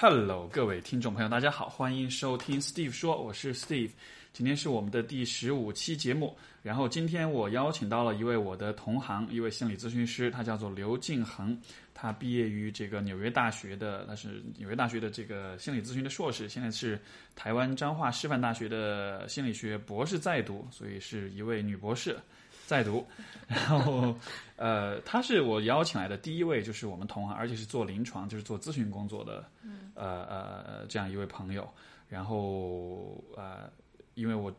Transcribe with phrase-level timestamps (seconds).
[0.00, 3.90] Hello，各位听众朋友，大家好，欢迎收听 Steve 说，我是 Steve。
[4.32, 11.60] 今天是我们的第十五期节目，然后今天我邀请到了一位我的同行，一位心理咨询师，他叫做刘敬恒，
[11.94, 16.96] 他毕业于这个纽约大学的，他是纽约大学的这个心理咨询的硕士，现在是
[17.34, 22.16] 台湾彰化师范大学的心理学博士在读，所以是一位女博士
[22.68, 23.04] 在读。
[23.48, 24.14] 然后，
[24.56, 29.44] 呃，他是我邀请来的第一位，就是我们同行，而且是做临床，就是做咨询工作的，
[29.94, 31.66] 呃呃这样一位朋友。
[32.08, 33.70] 然后，呃。
[34.18, 34.52] 因为我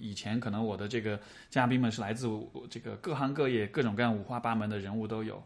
[0.00, 1.20] 以前可能我的这个
[1.50, 2.26] 嘉宾们是来自
[2.70, 5.36] 这个各行各业、各种各样五花八门的人物都有，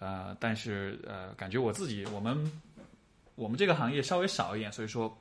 [0.00, 2.36] 呃，但是呃，感觉我自己我们
[3.36, 5.16] 我们这个行业稍微少一点，所以说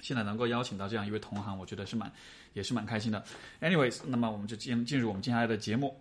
[0.00, 2.10] 现在能够邀请到这样一位同行，我觉得是蛮
[2.56, 3.22] 也是蛮开心的。
[3.60, 5.94] Anyways，那么我们就进进入我们接下来的节目。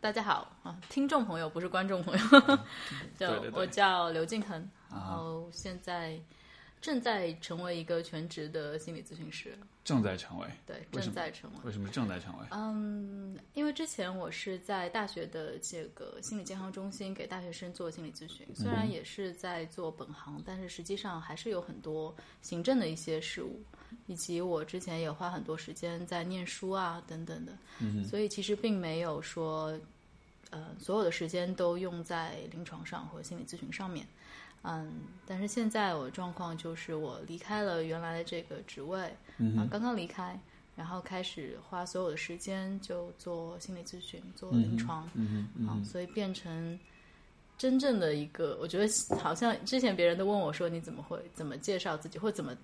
[0.00, 2.58] 大家好啊，听众朋友不是观众朋友，
[3.18, 6.20] 就我叫刘敬恒，然后现在
[6.84, 12.46] 正在成为一个全职的心理咨询师，正在成为，对，正在成为，为什么正在成为？
[12.50, 23.64] 嗯，因为之前我是在大学的这个心理健康中心给大学生做心理咨询，虽然也是在做本行，但是实际上还是有很多行政的一些事务。
[24.06, 27.56] 以及我之前也花很多时间在念书啊，等等的，
[28.04, 29.78] 所以其实并没有说，
[30.50, 34.04] 呃，所有的时间都用在临床上和心理咨询上面，
[34.64, 39.00] 嗯，但是现在我的状况就是我离开了原来的这个职位，
[39.56, 40.36] 啊，刚刚离开，
[40.74, 46.78] 然后开始花所有的时间就做心理咨询，做临床，嗯啊，所以变成
[47.56, 52.56] 真正的一个，我觉得好像之前别人都问我说你怎么会怎么介绍自己，或怎么。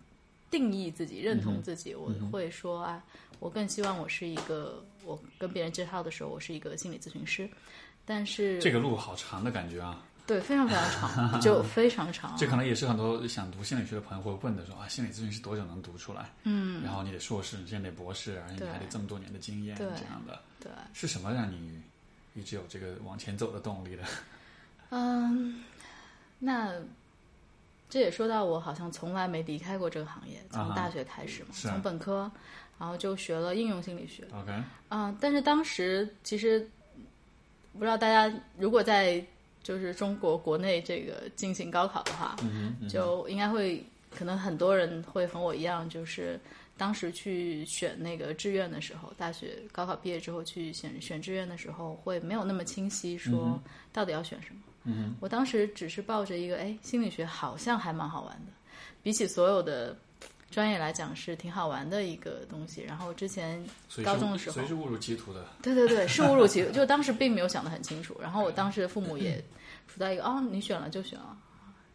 [0.50, 3.00] 定义自己，认同自己，我会说啊，
[3.38, 7.48] 我更希望我是一个，我跟别人介绍的时候，我是一个心理咨询师。
[8.04, 12.36] 但是这个路好长的感觉啊，对，非常非常长， 就非常长。
[12.36, 16.30] 这可能也是很多想读心理学的朋友会问的，说啊，心理咨询师多久能读出来？
[16.44, 20.40] 嗯，然后你得硕士，现在得博士，而且你还得这么多年的经验，这样的。
[20.60, 21.80] 对，是什么让你
[22.34, 24.04] 一直有这个往前走的动力的？
[24.90, 25.62] 嗯，
[26.38, 26.74] 那。
[27.92, 32.30] 这也说到我好像从来没离开过这个行业，从大学开始嘛，从本科，
[32.78, 34.24] 然后就学了应用心理学。
[34.32, 36.60] OK，啊，但是当时其实
[37.72, 39.20] 不知道大家如果在
[39.62, 42.36] 就是中国国内这个进行高考的话，
[42.88, 46.40] 就应该会可能很多人会和我一样，就是
[46.76, 53.60] 当时去选那个志愿的时候，大学高考毕业之后去选选志愿的时候，会没有那么清晰说
[53.92, 54.60] 到底要选什么。
[54.84, 58.52] 嗯，我当时只是抱着一个，哎，心理学好像还蛮好玩的，
[59.02, 59.94] 比起所有的
[60.50, 62.82] 专业来讲是挺好玩的一个东西。
[62.82, 63.64] 然后之前
[64.04, 65.46] 高中的时候，所以是误入歧途的。
[65.62, 68.18] 对对对，是误入歧途，就当时并没有想得很清楚。
[68.20, 69.42] 然后我当时的父母也
[69.86, 71.36] 处在一个，哦，你选了就选了，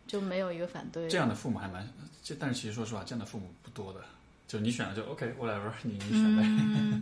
[0.08, 1.10] 就没有一个反对。
[1.10, 1.88] 这样的父母还蛮，
[2.24, 4.00] 这但是其实说实话，这样的父母不多的，
[4.48, 7.02] 就你选了就 OK，whatever，你你选呗。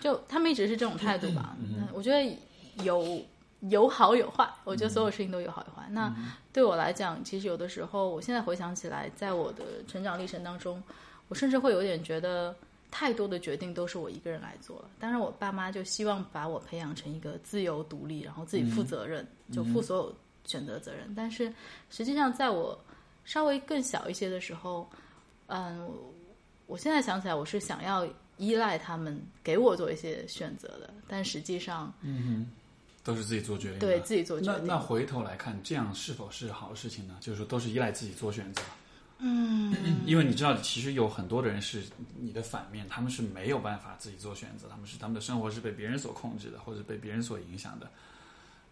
[0.00, 1.56] 就他们一直是这种态度吧。
[1.58, 2.38] 嗯，我觉得
[2.84, 3.24] 有。
[3.70, 5.88] 有好有坏，我觉得所有事情都有好有坏。
[5.90, 6.14] 那
[6.52, 10.82] 对我来讲，其实有的时候，我现在回想起来，在我的成长历程当中，
[11.28, 12.54] 我甚至会有点觉得，
[12.90, 14.90] 太多的决定都是我一个人来做了。
[15.00, 20.14] 当然，我爸妈就希望把我培养成一个自由独立，然后自己负责任，就负所有
[20.44, 21.14] 选择责任。
[21.16, 21.52] 但是
[21.90, 22.78] 实际上，在我
[23.24, 24.86] 稍微更小一些的时候，
[25.46, 25.88] 嗯，
[26.66, 32.63] 我现在想起来，我是想要依赖他们给我做一些选择的，但实际上，嗯哼。
[33.04, 34.66] 都是自己做决定，对自己做决定。
[34.66, 37.14] 那那回头来看，这样是否是好事情呢？
[37.20, 38.62] 就是说，都是依赖自己做选择。
[39.18, 39.76] 嗯，
[40.06, 41.82] 因为你知道，其实有很多的人是
[42.18, 47.88] 你的反面，他们是没有办法自己做选择，他们是他们的生活是被别人所控制的，或者被别人所影响的。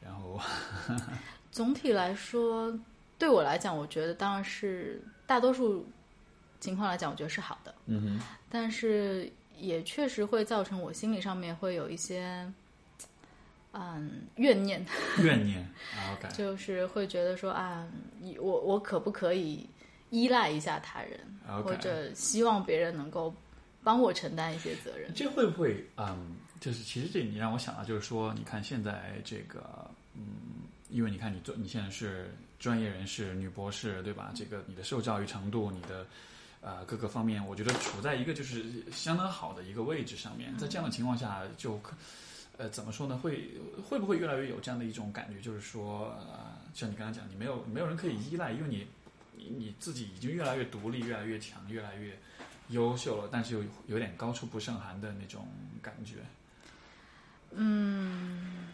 [0.03, 0.41] 然后，
[1.53, 2.76] 总体来说，
[3.19, 5.86] 对我来讲，我觉得当然是大多数
[6.59, 7.74] 情况来讲，我觉得是好的。
[7.84, 12.51] 嗯哼，但是也确实会造成我心理上面会有一些。
[13.74, 14.84] 嗯，怨念，
[15.22, 15.66] 怨念，
[16.13, 17.89] OK，就是会觉得说啊，
[18.39, 19.66] 我我可不可以
[20.10, 21.19] 依赖一下他人，
[21.65, 23.34] 或者希望别人能够
[23.83, 25.10] 帮我承担一些责任？
[25.15, 30.22] 这会不会嗯，就是其实这你让我想到，就是说，你看现在这个嗯，
[30.91, 34.33] 因为你看你做你现在是专业人士，女博士对吧？
[34.34, 36.07] 这个你的受教育程度，你的
[36.60, 41.97] 呃各个方面，我觉得处在一个就是相当好的一个位置上面，在这样的情况下就可。
[42.62, 43.18] 呃，怎么说呢？
[43.18, 43.50] 会
[43.88, 45.41] 会不会越来越有这样的一种感觉？
[45.41, 48.86] 就是说，呃，像你刚刚讲，你没有没有人可以依赖，因为你
[49.36, 52.16] 你你自己已经越来越独立、越来越强、越来越
[52.68, 55.48] 优秀了，但是又有点高处不胜寒的那种
[55.82, 56.18] 感觉。
[57.50, 58.68] 嗯，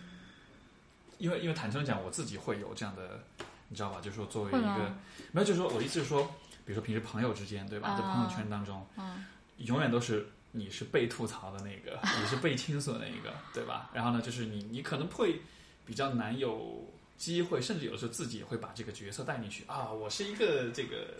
[1.16, 3.24] 因为因为坦诚讲，我自己会有这样的，
[3.70, 4.02] 你知道吧？
[4.02, 4.92] 就是说作为一个
[5.32, 6.24] 没有，就是说我的意思是说，
[6.66, 7.96] 比如说平时朋友之间，对吧？
[7.96, 9.24] 在朋友圈当中，嗯
[9.56, 13.90] 永远都是你是被吐槽的那个， 你是被倾诉的那一个，对吧？
[13.92, 15.40] 然后呢，就是你你可能会
[15.84, 16.84] 比较难有
[17.16, 19.90] 机会，甚至有的时候自己也会把这个角色带进去啊。
[19.90, 21.14] 我是一个这个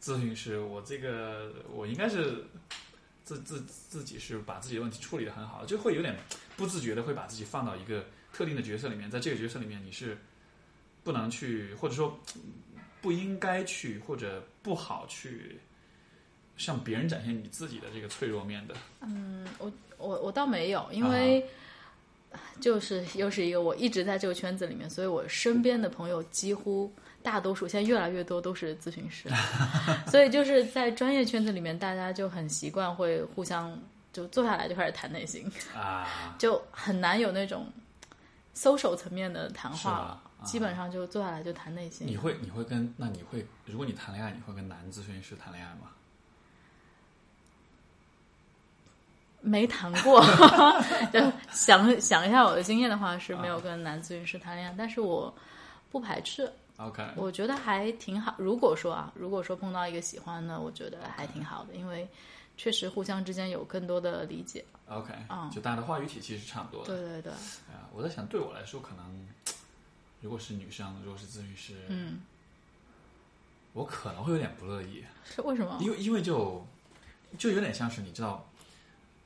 [0.00, 2.44] 咨询师，我这个我应该是
[3.24, 6.16] 自自自己是把自己的问题处理的很好，就会有点
[6.56, 10.16] 不自觉的会把自己放到一个特定的角色里面，在这个角色里面你是
[11.02, 12.18] 不能去，或者说
[13.00, 15.58] 不应该去，或者不好去。
[16.56, 21.44] 向别人展现你自己的这个脆弱面的，嗯，我我我倒没有，因为
[22.60, 29.28] 就是又是一个我一直在这个圈子里面，所以我身边的朋友几乎大多数现在越来越多都是咨询师，
[30.10, 33.78] 所以就是在专业圈子里面，大家就很习惯会互相
[34.12, 36.08] 就坐下来就开始谈内心，啊，
[36.38, 37.66] 就很难有那种
[38.54, 42.06] social 层面的谈话了，基本上就坐下来就谈内心。
[42.06, 45.90] 你会你会跟那你会如果你谈恋爱，你会跟男咨询师谈恋爱吗？
[49.42, 50.24] 没谈过，
[51.12, 55.32] 就想想一下我的经验的话，是没有跟男咨询师谈恋爱，但是我
[55.90, 58.34] 不排斥，OK，我觉得还挺好。
[58.38, 62.08] 如果说啊，如果说碰到一个喜欢的，我觉得还挺好的，因为
[62.56, 64.64] 确实互相之间有更多的理解。
[64.88, 66.94] OK，嗯就大家的话语体系是差不多的。
[66.96, 69.28] 对对对，哎呀，我在想，对我来说，可能
[70.20, 72.20] 如果是女生，如果是咨询师，嗯，
[73.72, 75.78] 我可能会有点不乐意，是为什么？
[75.80, 76.64] 因为因为就
[77.38, 78.46] 就有点像是你知道，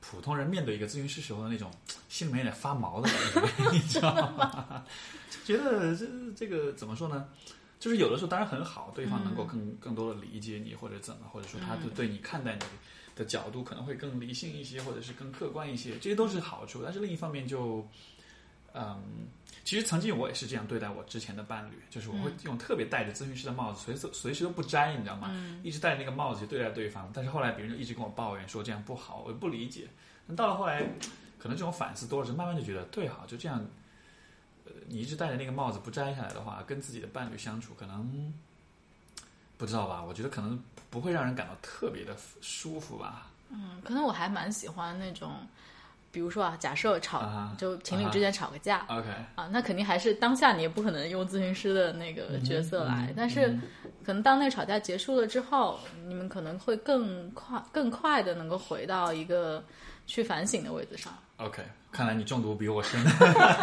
[0.08, 1.70] 普通人面对一个咨询师时候的那种
[2.08, 4.84] 心里面有点发毛的感觉，你知道吗？
[5.28, 6.06] 就觉得这
[6.36, 7.26] 这个怎么说呢？
[7.78, 12.60] 就是有的时候当然很好，对方能够更、更多的理解你，或者怎么，或者说他对对你看待你
[13.14, 16.82] 的角度可能会更理性一些，或者是更客观一些，这些都是好处。
[16.82, 17.86] 但是另一方面就，
[18.76, 19.28] 嗯，
[19.64, 25.30] 其实曾经我也是这样对待我之前的伴侣，就是我会用特别戴着咨询师的帽子，随时随时都不摘，你知道吗？
[25.62, 27.10] 一直戴着那个帽子去对待对方。
[27.14, 29.88] 但是后来别人就一直跟我抱怨说这样不好，我不理解。
[30.26, 30.82] 那到了后来，
[31.38, 33.64] 可能这种反思多了就，慢慢就觉得对哈，就这样。
[34.66, 38.34] 呃，你一直戴着那个帽子不摘下来的话，跟自己的伴侣相处，可能
[39.56, 40.02] 不知道吧？
[40.02, 43.30] 我觉得可能不会让人感到特别的舒服吧。
[43.48, 45.46] 嗯，可能我还蛮喜欢那种，
[46.10, 48.84] 比如说啊，假设吵，就情侣之间吵个架。
[48.88, 53.48] OK，啊，那肯定还是当下你也不可能用咨询师的那个角色来，嗯但是
[54.04, 59.62] 可能当那个吵架结束了之后，你们可能会更快、更快的能够回到一个
[60.06, 61.12] 去反省的位置上。
[61.38, 61.62] OK，
[61.92, 62.98] 看来你中毒比我深。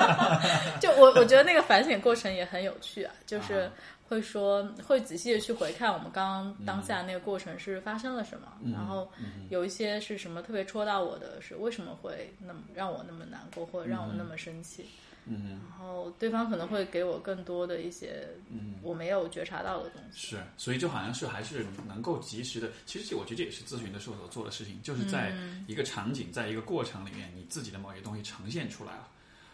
[0.80, 3.72] 就我我觉得那个反省过程也很有趣啊，就是啊
[4.14, 9.12] 会说会仔细的去回看我们刚刚当下那个过程是发生了什么，然后
[9.50, 14.86] 有一些是什么特别戳到我的，是为什么会那么让我那么难过，或者让我那么生气。
[15.26, 20.36] 嗯然后对方可能会给我更多的一些嗯，我没有觉察到的东西。
[20.36, 25.34] 是，所以就好像是还是能够及时的，其实我觉得这也是咨询的时候所做的事情，就是在
[25.66, 29.08] 一个场景，在一个过程里面，你自己的某些东西呈现出来了，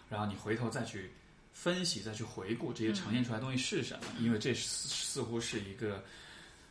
[0.09, 1.11] 然后你回头再去
[1.61, 6.01] 分析、再去回顾这些呈现出来的东西是什么，因为这似似乎是一个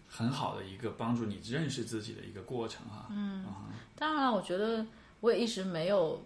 [0.09, 3.07] 很好的一个帮助你认识自己的一个过程哈。
[3.11, 3.45] 嗯
[3.95, 4.87] 当然了，我觉得
[5.21, 6.19] 我也一直没有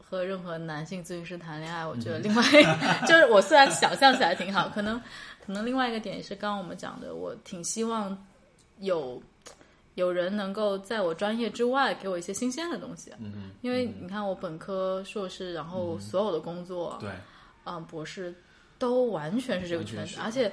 [0.00, 1.84] 和任何男性咨询师谈恋爱。
[1.84, 2.42] 我觉得另外、
[3.08, 5.00] 就是我虽然想象起来挺好，可能
[5.44, 8.16] 可能另外一个点也是刚刚我们讲的，我挺希望
[8.78, 9.20] 有
[9.96, 13.10] 有人能够在我专业之外给我一些新鲜的东西。
[13.18, 17.10] 嗯因为你看，我本科、硕士，然后所有的工作，对，
[17.64, 18.34] 嗯，博士
[18.78, 20.52] 都完全是这个圈子，而且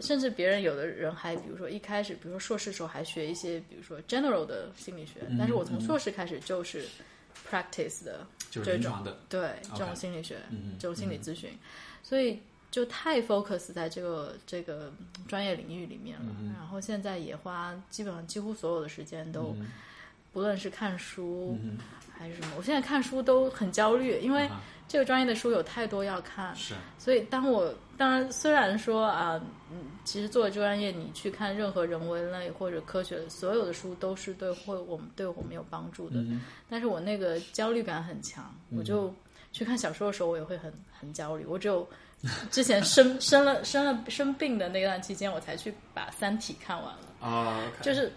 [0.00, 6.86] 甚至别人有的人还比如说一开始，比如说硕士时候还学一些，比如说 general 的心理学，嗯但是我从硕士开始就是
[7.50, 11.50] practice 的就是临床的，对这种心理学嗯这种心理咨询，
[12.02, 12.38] 所以
[12.70, 14.92] 就太 focus 在这个这个
[15.26, 16.36] 专业领域里面了。
[16.40, 19.68] 嗯然后现在也花基本上几乎所有的时间都，嗯
[20.32, 21.78] 不论是看书、嗯
[22.18, 26.54] 还是什么，我现在看书都很焦虑，因为啊这个专业的书有太多要看。
[26.54, 36.20] 是，所以，当我当然虽然说啊，嗯，其实作为专业，你去看任何人文类或者科学所有的书都是对会我们对我们有帮助的。
[36.20, 39.12] 嗯但是我那个焦虑感很强，我就
[39.52, 41.44] 去看小说的时候，我也会很很焦虑。
[41.46, 41.88] 我只有
[42.50, 48.12] 之前生生了生了生病的那段期间，我才去把《三体》看完了，哦，OK，就是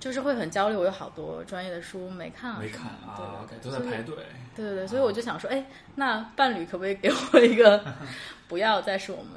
[0.00, 0.76] 就是会很焦虑。
[0.76, 4.14] 我有好多专业的书没看啊，没看对啊都在排队。
[4.54, 7.84] 对对对，所以我就想说，哎，那伴侣可不可以给我一个
[8.48, 9.32] 不要再是我们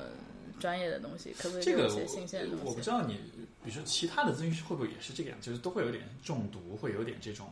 [0.59, 2.69] 专业的东西，可不可以这个给我一些新鲜的我东西？
[2.69, 3.13] 我不知道你，
[3.63, 7.49] 比如说其他的咨询师会不会也是这个样，就是都会有点中毒，会有点这种。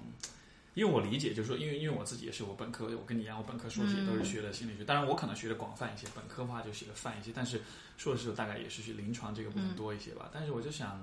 [0.75, 7.61] 因为我理解，就是说，因为因为我自己也是，我本科我跟你一样，我本科硕士也都是学的心理学，当然我可能学的广泛一些，本科的话就学的泛一些，但是
[7.95, 10.29] 硕士大概也是去临床这个部分多一些吧。
[10.33, 11.01] 但是我就想，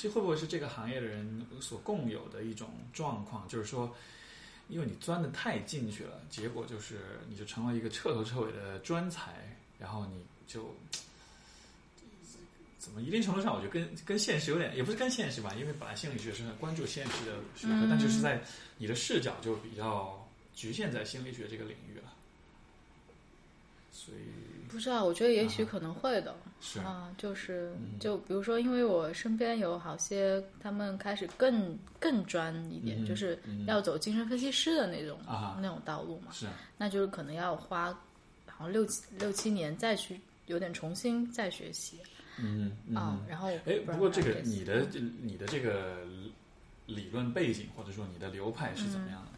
[0.00, 3.46] 这会不会是这个行业的人所共有的一种状况？
[3.48, 3.94] 就是说，
[4.70, 9.34] 因为你钻的太进去了，结果就是你就成了一个彻头彻尾的专才，
[9.78, 10.74] 然后你就
[12.78, 18.42] 怎么一定程度上，我觉得跟跟现实有点，也不是跟现实吧，因为本来心理学是很关注现实的学科，但就是在
[18.78, 22.10] 你的视角就比较局限在心理学这个领域了，
[23.92, 26.34] 所以不知道，我觉得也许可能会的。
[26.60, 26.78] 是。
[26.80, 35.58] 啊，就是就比如说，因为我身边有好些他们开始更更专一点，嗯就是要走精神分析师的那种、啊。
[35.60, 36.46] 那种道路嘛，是。
[36.76, 37.92] 那就是可能要花
[38.46, 41.98] 好像六七六七年再去有点重新再学习
[42.38, 43.48] 嗯嗯啊、然后。
[43.66, 44.86] 哎，不不过这个你的
[45.20, 46.04] 你的这个
[46.86, 49.30] 理论背景或者说你的流派是怎么样的？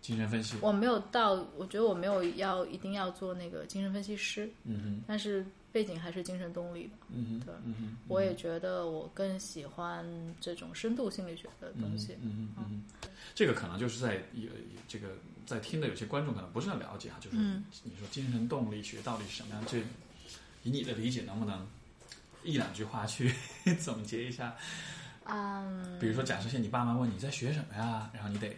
[0.00, 5.02] 精神分析，我没有到，我觉得我没有要一定要做那个精神分析师，嗯哼。
[5.06, 6.92] 但是背景还是精神动力的。
[7.10, 10.04] 嗯哼对嗯哼，我也觉得我更喜欢
[10.40, 12.14] 这种深度心理学的东西。
[12.20, 12.64] 嗯嗯嗯
[13.04, 14.50] 嗯，这个可能就是在有
[14.88, 15.08] 这个
[15.46, 19.64] 在听的有些观众可能不是很了解啊，就是嗯你说精神动力学到底是什么样？
[19.66, 19.78] 这
[20.62, 21.66] 以你的理解，能不能
[22.42, 23.32] 一两句话去
[23.80, 24.56] 总结一下？
[25.24, 28.54] 嗯，比如说，假设现在你爸妈问你在学什么呀，然后你得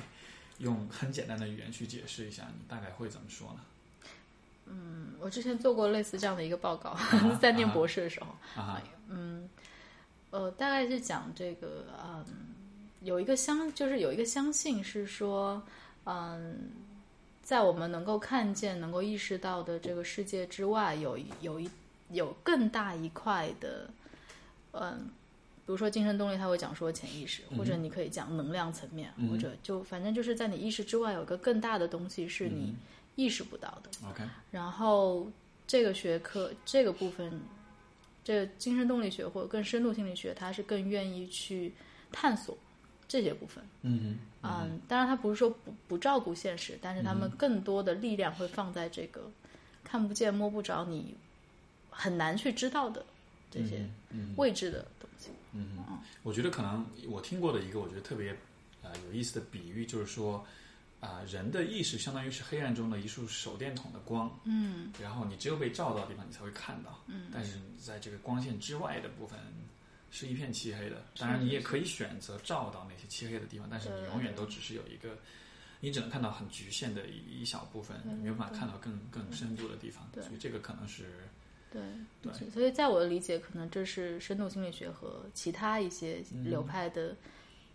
[0.58, 3.60] 用很简单的语言去解释一下，你大概会怎么说呢？
[4.66, 9.48] 嗯我之前做过类似这样的一个报告，啊 在念博士的时候，啊嗯，
[10.30, 12.24] 呃，大概是讲这个，嗯，
[13.02, 15.62] 有一个相，就是有一个相信是说，
[16.04, 16.70] 嗯，
[17.42, 21.70] 在我们能够看见、能够意识到的这个世界之外，有一有一
[22.10, 23.88] 有更大一块的，
[24.72, 25.08] 嗯，
[25.64, 32.74] 比如说精神动力，他会讲说潜意识，或者你可以讲能量层面，或者就反正就是在你意识之外有一个更大的东西是你
[33.14, 33.90] 意识不到的。
[34.08, 35.30] OK，然后
[35.66, 37.40] 这个学科这个部分，
[38.24, 41.72] 这个精神动力学或者更深度心理学，它是更愿意去
[42.10, 42.56] 探索
[43.06, 43.64] 这些部分。
[43.82, 49.30] 嗯嗯，当然，它不是说不不照顾现实，但是他们更多的力量会放在这个
[49.84, 51.14] 看不见、摸不着、你
[51.90, 53.04] 很难去知道的
[53.50, 53.88] 这些
[54.36, 55.28] 未知的东西。
[55.52, 58.36] 嗯嗯，我觉得可能我听过的一个我觉得特别
[58.82, 60.44] 呃有意思的比喻，就是说
[61.02, 67.02] 啊、人的意识相当于是黑暗中的一束手电筒的光，嗯然后你只有被照到的地方，你才会看到。
[67.08, 69.36] 嗯，但是在这个光线之外的部分
[70.12, 71.04] 是一片漆黑的。
[71.18, 75.18] 当然，你也可以选择照到那些漆黑的地方，但是你永远都只是有一个，
[75.80, 80.08] 你只能看到很局限的一一小部分，你没有办法看到更更深度的地方。
[80.12, 81.06] 对所以这个可能是
[81.72, 81.82] 对，
[82.22, 87.16] 对所以在我的理解，可能这是深度心理学和其他一些流派的，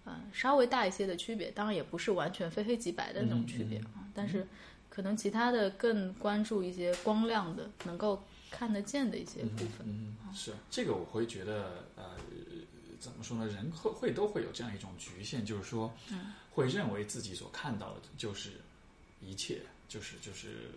[0.07, 1.51] 呃，稍微大一些的区别。
[1.51, 4.47] 当然，也不是完全非黑即白的那种区别啊，但是
[4.89, 9.85] 可能其他的更关注一些光亮的、能够看得见的一些部分。
[9.85, 12.11] 嗯，是这个，我会觉得，呃，
[12.99, 13.45] 怎么说呢？
[13.47, 18.51] 人会会都会有这样一种局限，就是说，嗯会认为自己所看到的就是
[19.21, 20.71] 一切，就是就是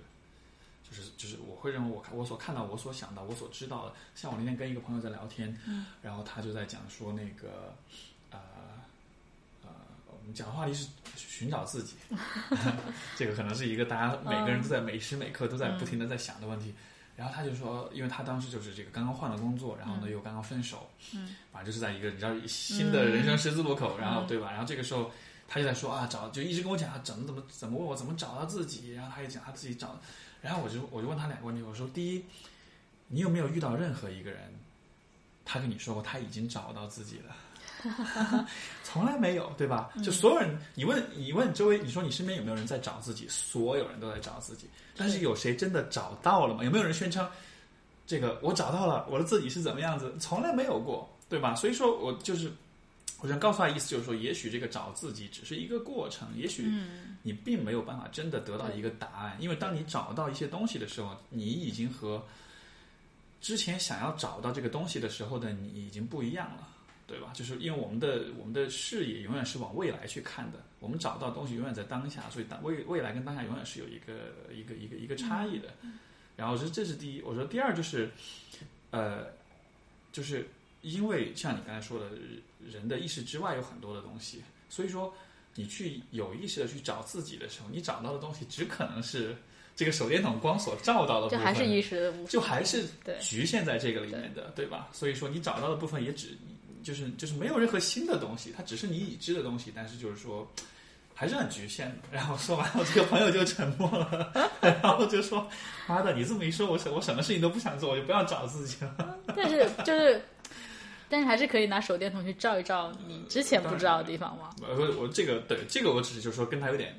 [0.84, 3.94] 就是就是，我会认为我看我所看到、我所想到、我所知道的。
[4.14, 7.74] 像我那天跟一个朋友在聊天，嗯然后他就在讲说那个，
[10.30, 11.94] 们讲的话题是寻找自己，
[13.16, 16.74] 这个可能是一个大家每个人都在每时每刻都在不停的在想的问题。
[17.16, 24.50] 然后他就说，因为他当时就是这个刚刚换了工作，然后呢又刚刚分手，嗯，反正就是在一个你知道新的人生十字路口，然后对吧？
[24.52, 25.10] 然后这个时候
[25.46, 30.00] 他就在说啊，找就一直跟我讲啊，怎么怎么怎么问我怎么找到自己，然后他也讲他自己找，
[30.40, 32.24] 然后我就我就问他两个问题，我说第一，
[33.08, 34.40] 你有没有遇到任何一个人，
[35.44, 37.36] 他跟你说过他已经找到自己了？
[38.84, 39.90] 从来没有，对吧？
[40.02, 43.26] 就所有人，你问你问周围，你说你身边有没有人在找自己？
[43.28, 46.64] 所有人都在找自己，但是有谁真的找到了吗？
[46.64, 47.28] 有没有人宣称
[48.06, 50.12] 这个我找到了我的自己是怎么样子？
[50.18, 51.54] 从来没有过，对吧？
[51.54, 52.50] 所以说我就是，
[53.20, 56.70] 我想告诉他意思就是说，也许这个找自己只是一个过程，也许
[57.22, 62.20] 你并没有办法真的得到一个答案，因为当你找到一些东西的时候，你已经和
[63.40, 66.68] 之前想要找到这个东西的时候的你已经不一样了。
[67.10, 67.32] 对吧？
[67.34, 75.68] 就是因为我们的我们的视野永远是往未来去看的，我们找到东西永远在当下，所以当未未来跟当下永远是有一个一个一个一个差异的。
[76.36, 78.08] 然后我觉得这是第一，我说第二就是，
[78.92, 79.26] 呃，
[80.12, 80.48] 就是
[80.82, 82.10] 因为像你刚才说的，
[82.64, 85.12] 人的意识之外有很多的东西，所以说
[85.54, 89.36] 你去有意识的去找自己的时候，你找到的东西只可能是
[89.76, 94.88] 这个手电筒光所照到的部分，就还是意识的部分，就还是对局限在这个里面的，对吧？
[94.92, 96.28] 所以说你找到的部分也只
[96.82, 100.50] 就是就是没有任何新的东西，它只是你已知的东西，但是就是说
[101.14, 101.96] 还是很局限的。
[102.10, 105.48] 然后说完，我这个朋友就沉默了， 然后就说
[105.86, 109.18] ：“妈的，你这么一说，我什我什么事情都不想做，我就不要找自己了。
[109.36, 110.22] 但是就是，
[111.08, 114.50] 但是还是可以拿手电筒去照一照你之前不知道的地方吗。
[114.62, 116.94] 我我我这个对这个我只是就是说跟他有点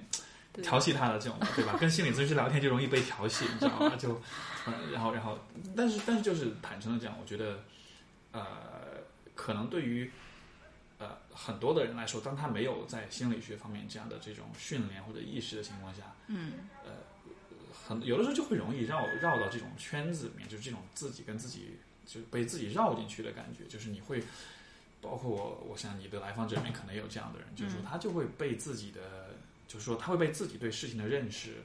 [0.62, 1.78] 调戏他的这种，对吧？
[1.80, 3.94] 跟心理咨询师聊天就容易被调戏，你知道吗？
[3.98, 4.10] 就，
[4.66, 5.40] 呃然后然后，
[5.76, 7.58] 但是但是就是坦诚的讲，我觉得，
[8.34, 8.46] 呃，
[9.36, 10.12] 可能对于
[10.98, 16.54] 呃很多的人来说，当他没有在心理学方面这样的这种训练或者意识的情况下，嗯，
[16.86, 16.92] 呃
[17.74, 24.22] 很有的时候就会容易绕绕到这种圈子里面，就是这种自己跟自己就被自己绕进去的感觉，就是你会，
[25.02, 29.36] 包括我，我想你的来访者里面可能也有这样的人，就是说他就会被自己的，
[29.68, 31.56] 就是说他会被自己对事情的认识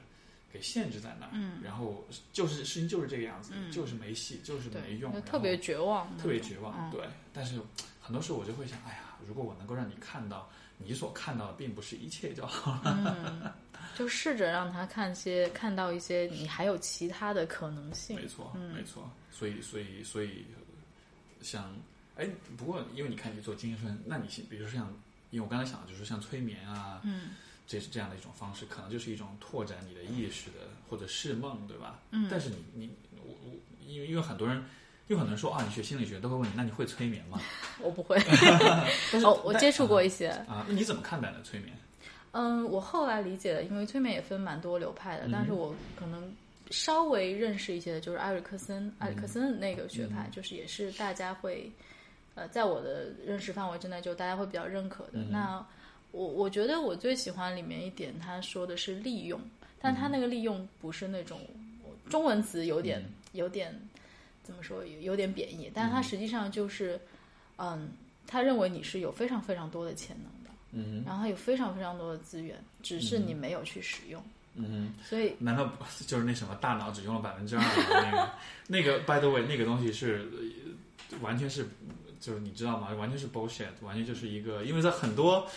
[0.57, 7.07] 给限制在那儿，嗯，然后就是事情就是这个样子，嗯就是没戏，就是，没用，特别绝望，特别绝望，嗯对。
[7.31, 7.61] 但是
[8.01, 10.49] 很多时候我就会想，哎呀，如果我能够让你看到
[10.79, 12.81] 你所看到的并不是一切就好。
[12.83, 13.53] 嗯，
[13.95, 18.25] 就试着让他看些看到一些你还有其他的可能性没。
[18.25, 19.07] 错，嗯没错。
[19.31, 20.45] 所以，所以，所以，
[21.43, 21.71] 像，
[22.15, 24.87] 哎，不过因为你看你做精神，那你比如说像，
[25.29, 27.35] 因为我刚才想的就是像催眠啊，嗯
[27.67, 30.57] 这是这样的一种方式，可能就是一种拓展你的意识的
[30.89, 31.99] 或者是梦，对吧？
[32.11, 33.51] 嗯，但是你你我我，
[33.85, 34.63] 因为因为很多人。
[35.09, 37.39] 因为很多人说啊，你学心理学都会问你，那你会催眠吗？
[37.81, 38.21] 我不会。
[39.09, 40.27] 但是哦，我接触过一些。
[40.27, 41.37] 啊，那你怎么看待呢？
[41.45, 41.73] 催眠？
[42.31, 46.35] 嗯，我后来理解的，因为催眠也分蛮多流派的，嗯但是我可能
[46.71, 51.71] 稍微认识一些的，就是埃里克森，嗯埃里克森那个学派，就是也是大家会，
[52.35, 55.11] 呃，在我的认识范围之内，就大家会比较认可的。
[55.13, 55.65] 嗯那
[56.11, 59.39] 我我觉得我最喜欢里面一点，他说的是利用，
[59.79, 61.39] 但他那个利用不是那种
[62.09, 63.77] 中文词有点、嗯有点
[64.41, 66.99] 怎么说有有点贬义，但是他实际上就是，
[67.57, 67.89] 嗯，
[68.25, 70.49] 他认为你是有非常非常多的潜能的。
[70.71, 74.23] 嗯然后它有非常非常多的资源，只是你没有去使用。
[74.55, 77.63] 嗯所以，难道不 就是那什么大脑只用了百分之二
[78.01, 78.31] 那个
[78.67, 80.27] 那个？By the way，那个东西是
[81.11, 81.67] 呃完全是
[82.19, 82.91] 就是你知道吗？
[82.95, 85.47] 完全是 bullshit，完全就是一个，因为在很多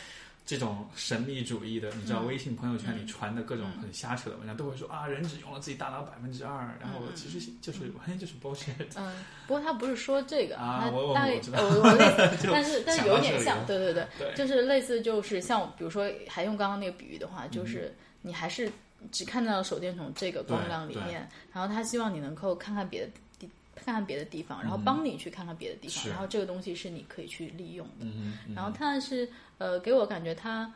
[0.51, 2.27] 这种神秘主义的，你知道嗯。
[2.27, 10.81] 微信朋友圈里传的各种很瞎扯的文章，都会说啊，人只用了自己大脑百分之二，然后其实就是完全就是 bullshit 嗯，不过他不是说这个，啊！
[10.83, 12.05] 他我我大概我知道，我我类
[12.37, 18.69] 似， 但是但有点像，对对对，就是类似，就是像比如说，还用刚刚那个比喻的话，嗯就是你还是
[19.13, 28.07] 只看到了手电筒这个光亮里面，然后他希望你能够看看别的地，看看别的地方，然后帮你去看看别的地方，然后这个东西是你可以去利用的。
[28.53, 29.29] 然后但是
[29.61, 30.73] 呃，给我感觉他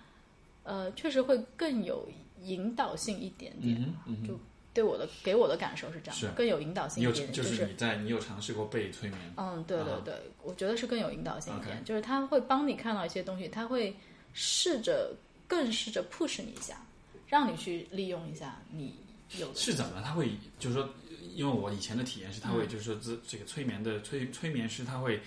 [0.63, 2.07] 呃确实会更有
[2.43, 3.77] 引导性一点点。
[3.81, 4.39] 嗯嗯嗯就
[4.75, 9.21] 对我的给我的感受是这样是的，更有引导性一点点，就是是你在你有尝试过被催眠？
[9.37, 13.95] 嗯，对对啊对，我觉得是更有引导性一点就是他会帮你看到一些东西，他会
[14.33, 15.15] 试着
[15.49, 16.85] 更试着 push 你一下，
[17.27, 18.95] 让你去利用一下你
[19.39, 20.03] 有的是怎么？
[20.05, 20.89] 他会就是说，
[21.35, 25.21] 因为我以前的体验是，他嗯会就是说，这这个催眠的催催眠师，他会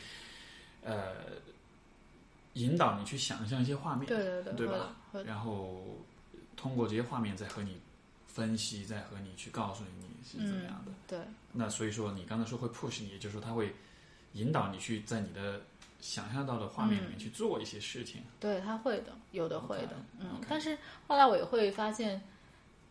[0.84, 1.14] 呃
[2.58, 5.84] 引导你去想象一些画面，对对对，对吧然后
[6.56, 7.78] 通过这些画面再和你
[8.28, 10.92] 分析，再和你去告诉你你是怎么样的。
[11.08, 11.20] 对，
[11.52, 13.74] 那所以说，你刚才说会 push 你，也就是说，他会
[14.34, 15.62] 引导你去在你的
[16.02, 18.22] 想象到的画面里面去做一些事情。
[18.40, 22.22] 对，他会的，有的会的嗯但是后来我也会发现，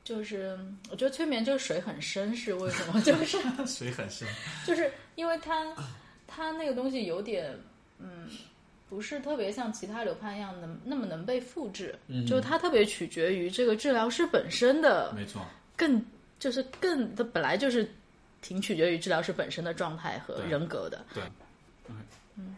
[0.05, 0.59] 就是
[0.91, 3.01] 我觉得催眠就是水很深，是为什么？
[3.03, 4.27] 就是 水很深，
[4.67, 5.75] 就是因为它
[6.27, 7.57] 它那个东西有点
[7.99, 8.29] 嗯。
[8.89, 15.45] 不是特别像其他流派一样能那么能被复制，嗯就是它特别取决于这个治疗师本身的没错，
[15.77, 16.05] 更
[16.39, 17.89] 就是更它本来就是
[18.43, 21.05] 挺取决于治疗师本身的状态和人格的。
[21.13, 21.23] 对
[22.37, 22.57] 嗯，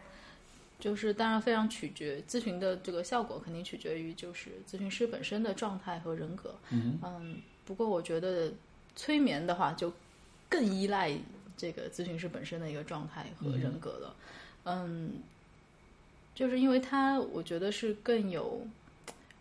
[0.79, 6.53] 就是当然非常取决咨询的这个效果，肯定取决于就是咨询师本身的状态和人格。
[6.69, 8.51] 嗯不过我觉得
[8.95, 9.93] 催眠的话，就
[10.49, 11.11] 更依赖
[11.55, 14.15] 这个咨询师本身的一个状态和人格了。
[14.63, 15.11] 嗯，
[16.39, 18.65] 就是因为他，我觉得是更有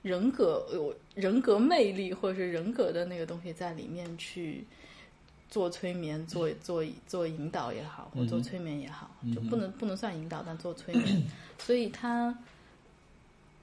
[0.03, 4.65] 人格有人格魅力，或者是人格的那个东西在里面去
[5.49, 11.23] 做催眠、做做做引导也好，或做催眠也好，就不能不能算引导，但做催眠，
[11.57, 12.37] 所以他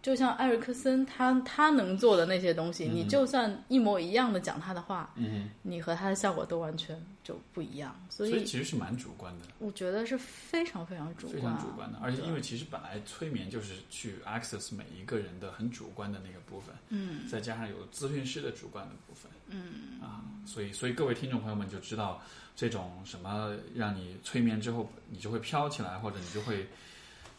[0.06, 8.00] 就像埃瑞克森他他能做的那些东西，你就算一模一样的讲他的话，嗯你和他的效果都完全就不一样。
[8.08, 9.46] 所以以其实是蛮主观的。
[9.58, 22.22] 我觉得是非常非常主观啊，常主观的，而且因为其实本来催眠就是去 access 每一个人的很主观的那个部分，嗯，再加上有咨询师的主观的部分，嗯啊，所以所以各位听众朋友们就知道
[22.56, 26.68] 这种什么让你催眠之后你就会飘起来，或者你就会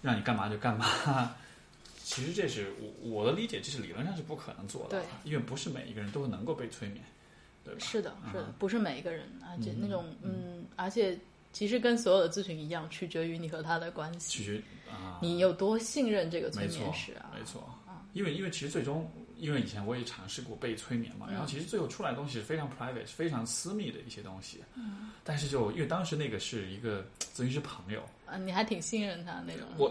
[0.02, 1.32] 让你干嘛就干嘛。
[2.06, 7.02] 其实这是我我的理解，这是理论上是不可能做到的对，因为不是每一个人都能够被催眠，
[7.64, 7.80] 对吧？
[7.80, 11.18] 是的，是的嗯，不是每一个人，而且那种嗯，而且
[11.52, 17.32] 其实跟所有的咨询一样，取决于你和他的关系，取决啊，你有多信任这个催眠师啊。
[17.36, 17.68] 没错，
[18.12, 24.60] 因为因为其实最终，因为以前我也尝试过被催眠嘛，然嗯后其实最后出来的东西是非常 private、非常私密的一些东西。
[24.76, 29.66] 嗯，但是就因为当时那个是一个咨询师朋友，啊，你还挺信任他那种。
[29.76, 29.88] 我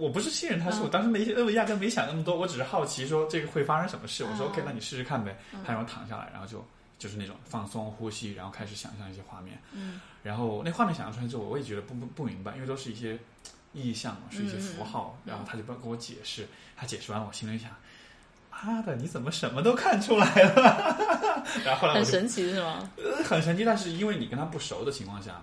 [0.00, 4.24] 我不是信任他，是我嗯当时没我压根没想那么多，我只是好奇说这个会发生什么事。
[4.24, 5.36] 我说嗯 OK，那你试试看呗。
[5.64, 6.64] 他让我躺下来，然后就
[6.98, 9.60] 就是那种放松呼吸，然后开始想象一些画面。
[9.72, 13.18] 嗯，然后那画面想象出来之后，我也觉得不不不明白，因为都是一些
[13.72, 15.18] 意象嘛，是一些符号。
[15.26, 17.70] 嗯然后他就帮跟我解释，他解释完，我心里想。
[18.50, 20.96] 妈的，你怎么什么都看出来了？
[21.64, 22.90] 然后后来很神奇是吗？
[22.96, 25.42] 呃很神奇，但是因为你跟他不熟的情况下，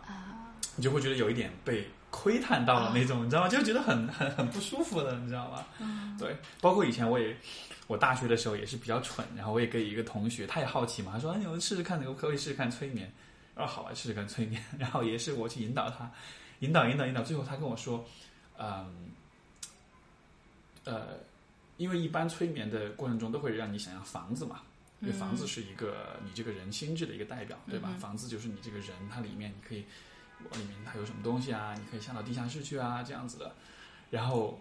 [0.76, 3.47] 你就会觉得有一点被窥探到了那种，你知道吗？
[3.47, 6.15] 就觉得很很很不舒服的，你知道吗？
[6.17, 7.38] 对，包括以前我也，
[7.86, 13.12] 我大学的时候也是比较蠢，然后我也跟一个同学，他也好奇嘛，他说：“哎，你们试试看，可不可以试试看催眠？”
[13.56, 16.10] 然后好啊，试试看催眠，然后也是我去引导他，
[16.60, 18.03] 引导引导引导，最后他跟我说
[18.58, 19.12] ：“嗯，
[20.86, 21.19] 呃，
[21.77, 24.62] 因为一般催眠的过程中都会让你想象房子嘛。”
[24.99, 27.93] 因为房子是一个你这个人心智的一个代表，对吧？
[27.99, 29.86] 房子就是你这个人，它里面你可以往
[30.39, 31.73] 里面它有什么东西啊？
[31.76, 33.52] 你可以下到地下室去啊，这样子的。
[34.10, 34.60] 然后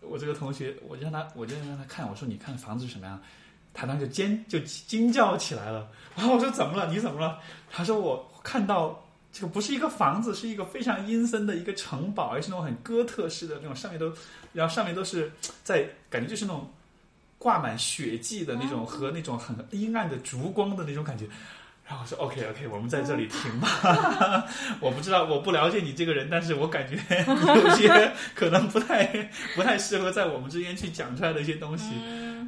[0.00, 3.20] 我这个同学，我就让他，我就让他看，我说你看房子是什么样？
[3.72, 5.88] 他当时就尖就惊叫起来了。
[6.16, 6.90] 然后我说怎么了？
[6.92, 7.38] 你怎么了？
[7.70, 14.12] 他说我看到这个不是一个房子，是一个非常阴森的一个城堡，而是那种很哥特式的那种，上面都，
[14.52, 15.30] 然后上面都是
[15.62, 16.70] 在感觉就是那种。
[17.38, 21.28] 挂满血迹的那种和那种很阴暗的烛光的那种感觉，
[21.88, 24.48] 然后我说 OK OK，我们在这里停吧。
[24.80, 26.96] 我不知道，我不了解你这个人，但是我感觉
[27.26, 29.06] 有些可能不太
[29.54, 31.92] 不太适合在我们之间去讲出来的一些东西，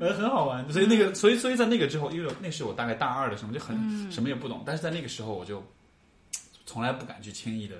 [0.00, 0.68] 呃，很好玩。
[0.72, 5.62] 所以那个，所以所以在那个之后，因为那是我大概大二的时候，就很什么也不懂，但是在那个时候我就
[6.66, 7.76] 从来不敢去轻易的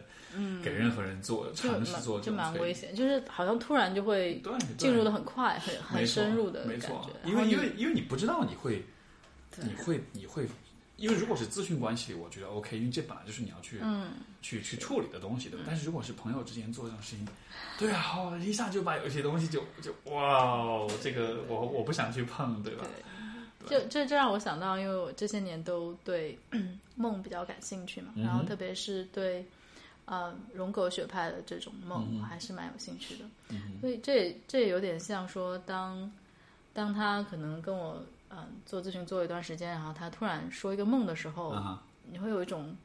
[0.63, 2.31] 给任何人做就尝试做就。
[2.33, 4.41] 蛮危险，就是好像突然就会
[4.77, 8.85] 进入的很快，很很深入的没错因为因为因为你不知道你会，
[9.57, 10.47] 你会你会，
[10.99, 14.11] 因为如果是咨询关系，我觉得 OK，因为这本来就是你要去、嗯，
[14.43, 15.65] 去去处理的东西，对吧？
[15.67, 17.27] 但是如果是朋友之间做这种事情，
[17.79, 20.21] 对啊，哦一下就把有一些东西就就哇
[20.53, 22.85] 哦，这个我我不想去碰，对吧？
[23.69, 26.39] 就这这让我想到，因为我这些年都对
[26.97, 29.45] 梦比较感兴趣嘛，然后特别是对
[30.07, 33.25] 呃荣格学派的这种梦，我还是蛮有兴趣的。
[33.51, 36.11] 嗯所以这也这也有点像说，当
[36.73, 42.77] 当他可能跟我嗯、呃做咨询做一段时间，然后他突然说一个梦的时候，啊你会有一种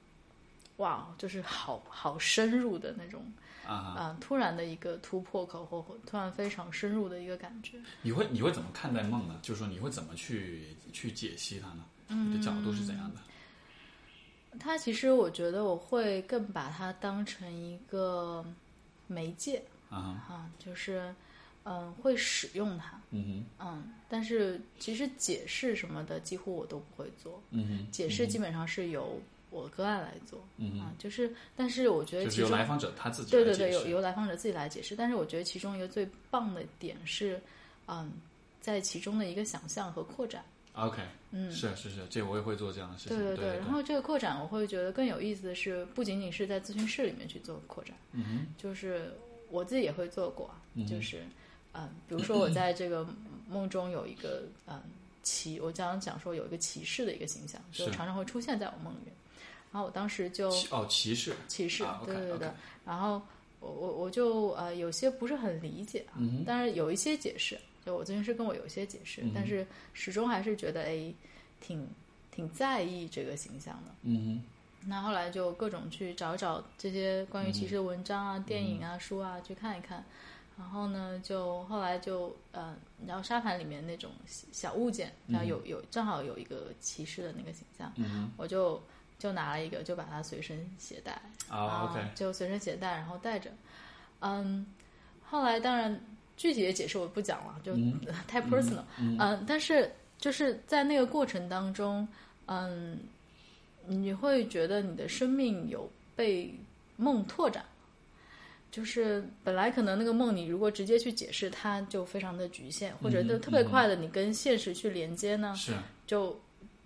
[0.78, 3.24] 哇，就是好好深入的那种
[3.66, 7.80] 啊哈，啊、突然的一个突破口或或突然非常深入的一个感觉。
[8.02, 9.40] 你会你会怎么看待梦呢？
[9.42, 11.86] 就是说你会怎么去去解析它呢？
[12.08, 13.22] 你的角度是怎样的？
[14.60, 18.46] 它其实我觉得我会更把它当成一个
[19.08, 21.14] 媒介啊，就是
[21.66, 23.66] 嗯会使用它，嗯哼。
[23.68, 37.40] 嗯，但是其实解释什么的几乎我都不会做，嗯哼，解释基本上是由我个案来做，嗯啊，就是但是我觉得就是其中由来访者他自己对对对，由由来访者自己来解释，但是我觉得其中一个最棒的点是，
[37.88, 38.12] 嗯，
[38.62, 40.44] 在其中的一个想象和扩展。
[40.74, 41.52] OK，嗯。
[41.52, 43.16] 是是是，这我也会做这样的事情。
[43.18, 49.14] 对对对，然后这个扩展，我会觉得更有意思的是，不仅仅是在咨询室里面去做扩展，嗯哼，就是
[49.52, 50.50] 我自己也会做过
[50.90, 51.22] 就是
[51.74, 53.06] 嗯，比如说我在这个
[53.50, 54.82] 梦中有一个嗯
[55.24, 59.14] 骑，我刚刚讲说有一个骑士的一个形象，就是常常会出现在我梦里面，
[59.72, 62.50] 然后我当时就哦，骑士，骑士，啊对对对
[62.86, 63.22] 然后
[63.60, 71.14] 我我我就呃有些不是很理解啊，嗯但是有一些解释，就我咨询师跟我有一些解释，嗯但是始终还是觉得哎
[71.62, 71.88] 挺
[72.32, 73.96] 挺在意这个形象的。
[74.04, 74.44] 嗯
[74.86, 80.04] 那后来就各种去找找这些关于骑士的文章啊、电影啊、书啊去看一看，
[80.58, 82.76] 然后呢，就后来就呃，
[83.08, 88.82] 然后沙盘里面那种小小物件，然后有有正好有一个骑士的那个形象，嗯我就
[89.18, 91.22] 就拿了一个，就把它随身携带。
[91.50, 93.50] 哼，啊，OK，就随身携带，然后带着。
[94.20, 94.66] 嗯，
[95.26, 96.00] 后来当然
[96.38, 97.74] 具体的解释我不讲了，就
[98.28, 98.84] 太 personal。
[99.00, 102.08] 嗯但是就是在那个过程当中，
[102.46, 103.00] 嗯，
[103.88, 106.54] 你会觉得你的生命有被
[106.96, 107.66] 梦拓展。
[108.74, 115.74] 就是本来可能那个梦，你如果直接去解释，它就非常的局限，或者就特别快的你跟现实去连接呢，是。
[116.08, 116.42] 就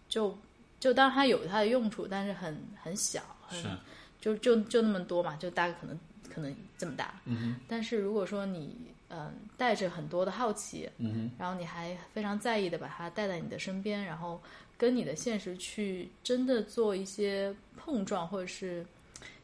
[0.10, 0.38] 就
[0.82, 3.70] 就当然它有它的用处，但是很很小，很是，
[4.20, 5.98] 就就就那么多嘛，就大概可能
[6.30, 7.22] 可能这么大。
[7.24, 8.76] 嗯但是如果说你
[9.08, 14.42] 嗯、呃带着很多的好奇，嗯哼，然后你还非常在意的把它带在你的身边，然后
[14.78, 18.86] 跟你的现实去真的做一些碰撞或者是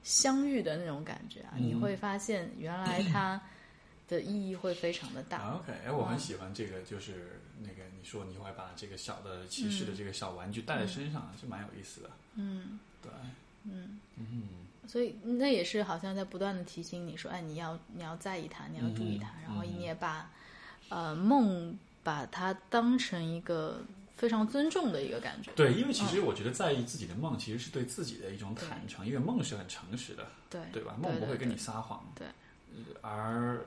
[0.03, 1.67] 相遇的那种感觉啊，嗯。
[1.67, 3.41] 你会发现原来它
[4.07, 5.37] 的意义会非常的大。
[5.37, 12.09] 啊 OK，哎，我很喜欢这个，就是那个你说你会把这个小的骑士的这个小玩具带在身上，是蛮有意思的。
[12.35, 13.11] 嗯，对，
[13.63, 13.99] 嗯。
[14.17, 14.43] 嗯。
[14.85, 19.41] 所以那也是好像在不断的提醒你说，哎，你要你要在意它，你要注意它，嗯。
[19.43, 20.29] 然后你也把
[20.89, 23.81] 呃梦把它当成一个
[24.15, 25.51] 非常尊重的一个感觉。
[25.55, 30.95] 对，因为其实我觉得在意自己的梦，其实是对自己的一种坦诚，因为梦是很诚实的，对对吧？
[30.99, 32.05] 梦不会跟你撒谎。
[32.15, 32.27] 对
[33.01, 33.65] 呃而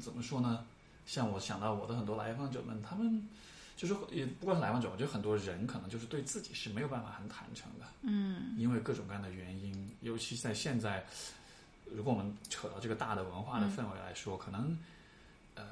[0.00, 0.64] 怎么说呢？
[1.06, 3.28] 像我想到我的很多来访者们，他们
[3.76, 11.06] 就是也不光是来访者，我觉得很多人可能就是对自己是没有办法很坦诚的，嗯因为各种各样的原因，尤其在现在，
[11.94, 14.76] 如果我们扯到这个大的文化的氛围来说，可能
[15.54, 15.64] 呃，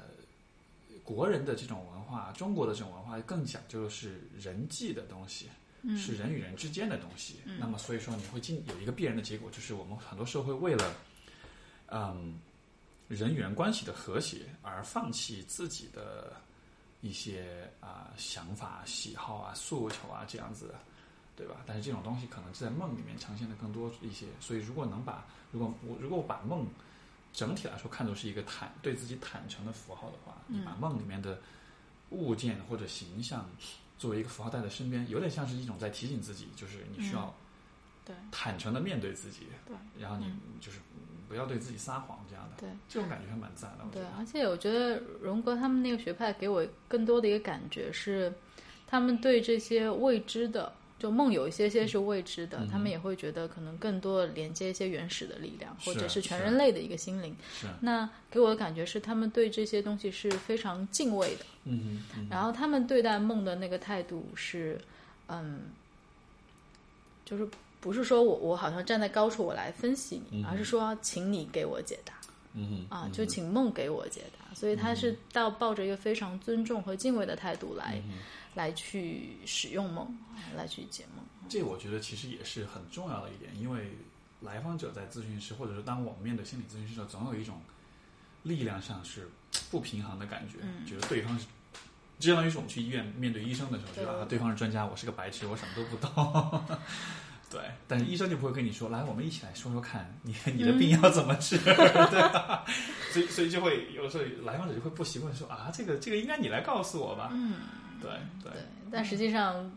[1.05, 5.47] 国人的这种文化，中国的这种文化更讲究的是人际的东西。
[5.87, 7.35] 嗯是人与人之间的东西。
[7.59, 10.95] 那么所以说你会进有一个必然的结果，就是我们很多时候会为了，
[11.91, 12.39] 嗯，
[13.07, 16.41] 人与人关系的和谐而放弃自己的
[17.01, 20.73] 一些啊、想法、喜好啊、诉求啊这样子，
[21.35, 21.57] 对吧？
[21.67, 24.25] 但是这种东西可能在梦里面呈现的更多一些。
[24.39, 26.65] 所以如果能把如果我如果我把梦
[27.35, 31.37] 整体来说看作是一个坦对自己坦诚的符号的话，你把梦里面的
[32.11, 33.45] 物件或者形象
[33.97, 37.35] 作为一个符号带在身边，有点像是一种在提醒自己，就是你需要
[38.05, 40.79] 对坦诚的面对自己，对然后你就是
[41.27, 42.69] 不要对自己撒谎这样的，对。
[42.87, 43.85] 这种感觉还蛮赞的。
[43.91, 48.31] 对，而且我觉得荣格他们那个学派给我更多的一个感觉是，
[48.87, 50.71] 他们对这些未知的，
[51.05, 57.35] 就梦有一些些是未知的，他们也会觉得可能更多连接一些原始的力量，或者是是全人类的一个心灵。
[57.53, 64.81] 是，那给我的感觉是，他们对这些东西是非常敬畏的，嗯嗯然后他们对待梦的那个态度是，
[65.27, 65.65] 嗯，
[67.23, 67.47] 就是
[67.79, 72.13] 不是说我我好像站在高处我来分析你，而是说请你给我解答。
[72.55, 78.13] 嗯哼啊，就请梦给我解答，所以他是到抱着一个非常尊重和敬畏的态度来、嗯
[78.55, 81.23] 来去使用梦，啊来去解梦。
[81.47, 83.91] 这我觉得其实也是很重要的一点，因为
[84.41, 87.61] 来访者在咨询师，或者说当我们面对心理咨询师的时候，总有一种
[88.41, 89.29] 力量上是
[89.69, 91.45] 不平衡的感觉，嗯觉得对方是。
[92.17, 96.63] 就相当于是我们去医院面对医生的时候，觉得对啊，对方是专家，我是个白痴，我什么都不懂。
[97.51, 101.73] 对，但是医生就不会跟你说，来，我们一起来说说看，你你的病要怎么治， 对
[102.31, 102.65] 吧？
[103.11, 107.29] 所以所以就会有时候来访者就会不习惯说啊，这个这个应该你来告诉我吧。
[107.33, 107.55] 嗯，
[108.01, 108.11] 对
[108.43, 109.71] 对对，但实际上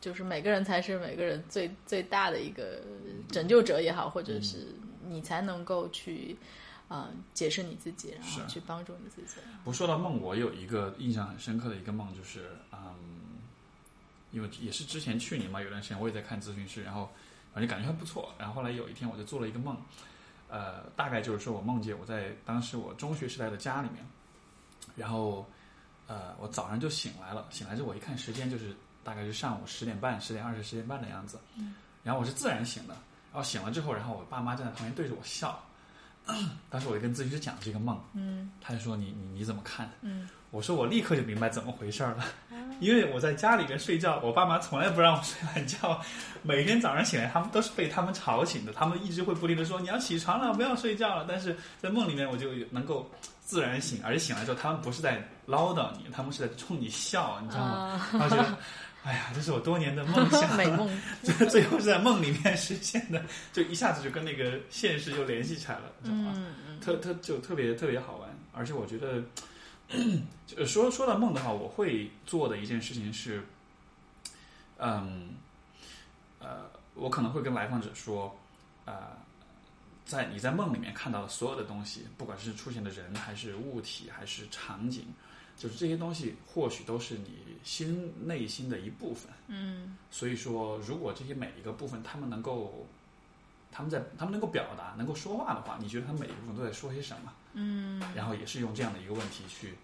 [0.00, 2.80] 就是每个人才是每个人最最大的一个
[3.28, 4.74] 拯救者也好，或者是
[5.08, 6.36] 你才能够去
[6.88, 9.40] 啊、呃解释你自己，然后去帮助你自己。
[9.64, 12.94] 不说到梦，我有一个印象很深刻的一个梦，就是嗯，
[14.30, 17.10] 因为也是之前去年嘛，有段时间我也在看咨询师，然后
[17.52, 18.34] 反正感觉还不错。
[18.38, 19.76] 然后后来有一天我就做了一个梦，
[20.48, 24.04] 呃，大概就是说我梦见我在当时我中学时代的家里面，
[24.96, 25.46] 然后
[26.10, 31.38] 呃，我早上就醒来了，醒来之后我一看时间就是大概是上午十点半、十点二十、十点半的样子，
[32.02, 32.94] 然后我是自然醒的，
[33.32, 35.56] 然后醒了之后，然后我爸妈站在旁边对着我笑。
[36.68, 39.88] 当时我就跟咨询师讲这个梦，嗯他就说你你你怎么看？
[40.02, 42.24] 嗯，我说我立刻就明白怎么回事儿了，
[42.78, 46.00] 因为我在家里边睡觉，我爸妈从来不让我睡懒觉，
[46.42, 51.24] 每天早上醒来，他们都是被他们吵醒的，他们一直会不停的说你要起床了，不要睡觉了。
[51.26, 53.10] 但是在梦里面，我就能够
[53.50, 58.06] 自然醒，而且醒来之后，他们不是在唠叨你，他们是在冲你笑，你知道吗？
[58.12, 58.56] 然后觉得，
[59.02, 60.88] 哎呀，这是我多年的梦想， 美梦。
[61.24, 63.20] 最 最后是在梦里面实现的，
[63.52, 66.32] 就一下子就跟那个现实就联系起来了，你知道吗？
[66.36, 69.20] 嗯嗯特特就特别特别好玩，而且我觉得，
[70.46, 73.42] 就说说到梦的话，我会做的一件事情是，
[74.78, 75.30] 嗯，
[76.38, 78.32] 呃，我可能会跟来访者说，
[78.84, 78.94] 呃，
[80.10, 85.04] 在你在梦里面看到的所有的东西，不管是出现的人，还是物体，还是场景，
[85.56, 89.32] 就是这些东西，或许都是你心内心的一部分。
[89.46, 92.84] 嗯所以说，如果这些每一个部分，他们能够
[93.70, 97.32] 他们在他们能够表达、能够说话的话，你觉得他们每一部分都在说些什么？
[97.52, 99.74] 嗯，然后也是用这样的一个问题去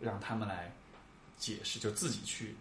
[0.00, 0.72] 让他们来
[1.36, 2.56] 解释，就自己去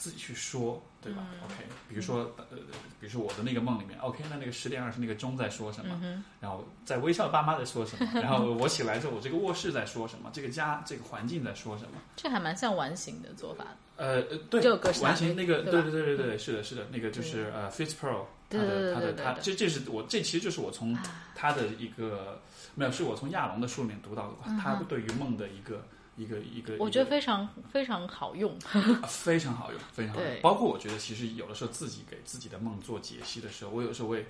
[0.00, 2.56] 自己去说，对吧、o k 比如说呃，
[2.98, 6.00] 比如说我的那个梦里面，OK，那那个十点二十那个钟在说什么？
[6.40, 8.10] 然后在微笑的爸妈在说什么？
[8.18, 10.30] 然后我起来之后，我这个卧室在说什么？
[10.32, 12.00] 这个家这个环境在说什么？
[12.16, 13.76] 这还蛮像完形的做法的。
[13.96, 20.96] 呃呃，对这个完形那个，对对对对对对，是的，是的，那个就是呃 f i t z Pro，它的它的它，这这是我这其实就是我从
[21.34, 22.40] 他的一个
[22.74, 25.84] 没有，是我从亚龙的书里面读到的，他对于梦的一个
[26.22, 28.56] 一个一个，嗯我觉得非常非常好用。
[28.58, 30.40] 得 非常好用，非常好用。
[30.42, 34.26] 包括我觉得其实有的时候自己给自己的梦做解析的时候，我有时候会。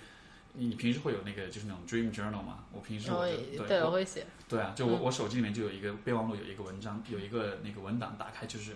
[0.52, 2.64] 你你平时会有那个就是那种 dream journal 吗？
[2.72, 3.24] 我平时我
[3.68, 8.72] 对我会写，对啊，就我、我手机里面就有一个备忘录，有一个文章，有一个那个文档，打开就是，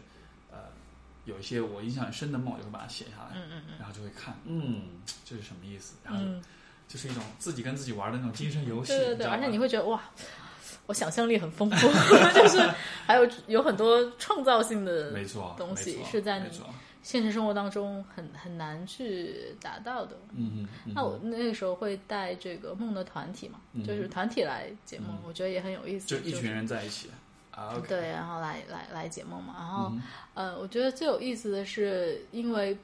[0.53, 0.59] 呃，
[1.24, 4.83] 有一些我印象很深的梦，我就会把它写下来，嗯嗯嗯然后就会看，嗯，
[5.24, 5.96] 这是什么意思？
[6.05, 6.42] 然后就、嗯，
[6.87, 10.00] 就是一种自己跟自己玩的那种精神游戏，对对对，而且你会觉得哇，
[10.86, 11.88] 我想象力很丰富，
[12.34, 12.58] 就是
[13.06, 16.46] 还有有很多创造性的没错，东西是在你，
[17.02, 20.16] 现实生活当中很很难去达到的。
[20.34, 26.06] 嗯嗯嗯，那我那个时候会带这个梦的团体嘛，就是团体来解梦，我觉得也很有意思。
[26.06, 27.08] 就一群人在一起
[27.50, 29.54] 啊对，然后来来来解梦嘛。
[29.58, 30.02] 然后、嗯
[30.34, 32.76] 呃，我觉得最有意思的是，因为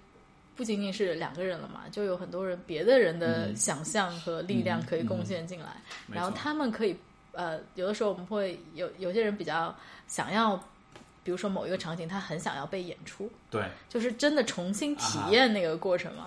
[0.55, 5.77] 不仅仅是两个人了嘛，就有很多人别的人的想象和力量可以贡献进来，
[6.09, 6.95] 然后他们可以
[7.33, 9.75] 呃，有的时候我们会有有些人比较
[10.07, 10.57] 想要，
[11.23, 13.63] 比如说某一个场景，他很想要被演出，对。
[13.89, 16.27] 就是真的重新体验那个过程嘛。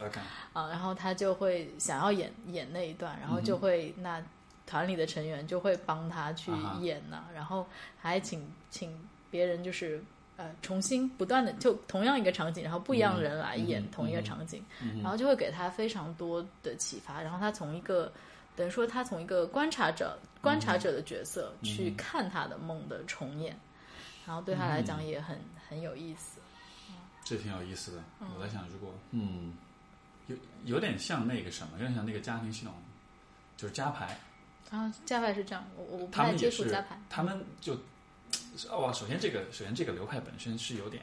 [0.53, 4.21] 啊，然后他就会想要演演那一段，然后就会、那
[4.65, 7.67] 团里的成员就会帮他去演呐、然后
[7.99, 8.97] 还请请
[9.29, 10.01] 别人就是
[10.37, 18.11] 呃重新不断的就同样一个场景，然后不一样的人来演嗯同一个嗯场景，嗯然后就会给他非常多的启发，然后他从一个
[18.55, 23.57] 等于说他从一个观察者观察者的角色去看他的梦的重演，
[24.27, 26.39] 然后对他来讲也很、很有意思。
[27.23, 28.03] 这挺有意思的。
[28.19, 29.53] 我在想，如果嗯，
[30.27, 30.35] 有
[30.65, 32.73] 有点像那个什么，有点像那个家庭系统，
[33.57, 34.19] 就是加牌，
[34.69, 37.73] 然后加牌是这样，我我不太接触加牌，，他们就
[38.77, 41.01] 哇，首先这个首先这个流派本身是有点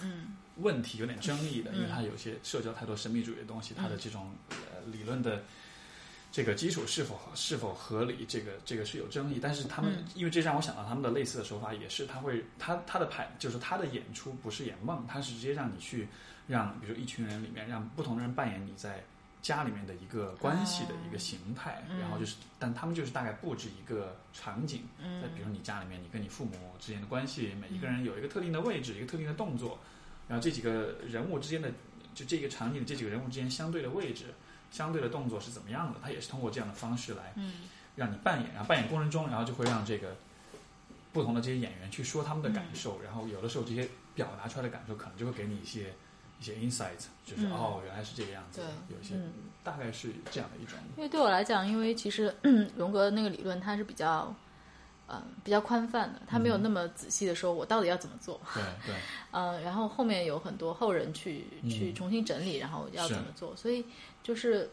[0.00, 5.42] 嗯问题、有点争议的，因为嗯它有些社交太多神秘主义的东西，它的这种呃理论的。
[6.30, 8.24] 这个基础是否是否合理？
[8.28, 16.06] 这个这个是有争议，但是他们、嗯因为这让我想到他们的类似的手法，也是他会他他的排就是他的演出不是演梦，他是直接让你去
[16.46, 19.02] 让比如一群人里面让不同的人扮演你在
[19.40, 29.78] 家里面的一个关系的一个形态，嗯然后就是但他们就是大概布置一个场景，嗯在比如你家里面你跟你父母之间的关系，每一个人有一个特定的位置，一个特定的动作，
[30.28, 31.72] 然后这几个人物之间的
[32.14, 34.26] 就这个场景这几个人物之间相对的位置。
[34.70, 35.98] 相对的动作是怎么样的？
[36.02, 37.54] 他也是通过这样的方式来嗯。
[37.96, 40.14] 让你扮演，然后扮演过程中，然后就会让这个
[41.12, 42.76] 不同的这些演员去说他们的感嗯。
[42.76, 45.92] 受，然后有的时候这些表达出来的感受，可能就会给你一些
[46.40, 47.52] 一些 insight，就是、嗯。
[47.52, 48.96] 哦，原来是这个样子，对。
[48.96, 49.32] 有一些、嗯。
[49.64, 52.34] 大概是这样的一种，因为对我来讲，因为其实
[52.76, 54.34] 荣格那个理论它是比较，
[55.08, 58.94] 嗯，比较宽泛的，他没有那么仔细的说我到底要怎么做，对对，
[59.32, 63.84] 呃，然后后面有很多后人去去嗯重新整理，然后要怎么做，所以
[64.28, 64.68] 就是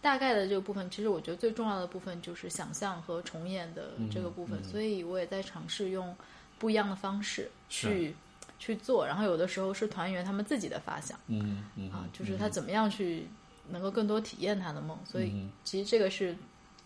[0.00, 6.16] 大概的这个部分，其实我觉得最重要的部分就是想象和重演的这个部分，嗯嗯所以我也在尝试用
[6.58, 8.14] 不一样的方式去
[8.58, 11.20] 去做，然后有的时候是团员他们自己的发想。
[11.26, 13.28] 嗯嗯啊，就是他怎么样去
[13.68, 16.34] 能够更多体验他的梦，所以嗯其实这个是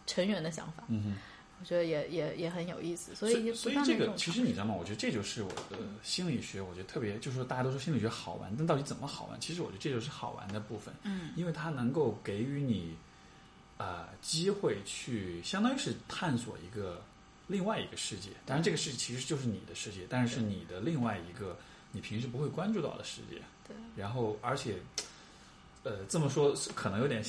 [0.04, 0.82] 成员的想法。
[1.62, 4.74] 我觉得也也也很有意思，所所以所以这个其实你知道吗？
[4.74, 9.40] 我觉得这就是我的心理学，我觉得特别就是说大家都说心理学好玩，但到底怎么好玩？
[9.40, 12.96] 其实我觉得这就是好玩的部分，嗯，因为它能够给予你
[13.78, 17.00] 啊、机会去，相当于是探索一个
[17.46, 18.30] 另外一个世界。
[18.44, 21.56] 当然，这个世界其实就是你的世界，但是是你的另外一个
[21.92, 23.40] 你平时不会关注到的世界。
[23.68, 24.76] 对，然后而且
[25.84, 27.22] 呃这么说可能有点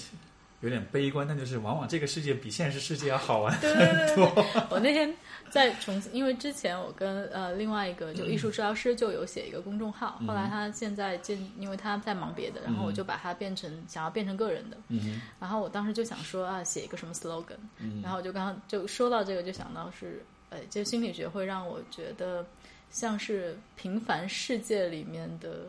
[0.63, 3.53] 有点悲观，但就是往往这个世界比现实世界要好玩。
[3.53, 4.25] 很多。
[4.33, 5.13] 对对对，我那天
[5.49, 22.45] 在重新，因为之前我跟呃另外一个就艺术治疗师就有写一个公众号，嗯后来他现在建，因为他在忙别的，然后我就把它变成想要变成个人的，嗯然后我当时就想说啊，写一个什么 slogan，嗯然后我就刚刚就说到这个，就想到是，呃，就心理学会让我觉得
[22.89, 25.65] 像是平凡世界里面的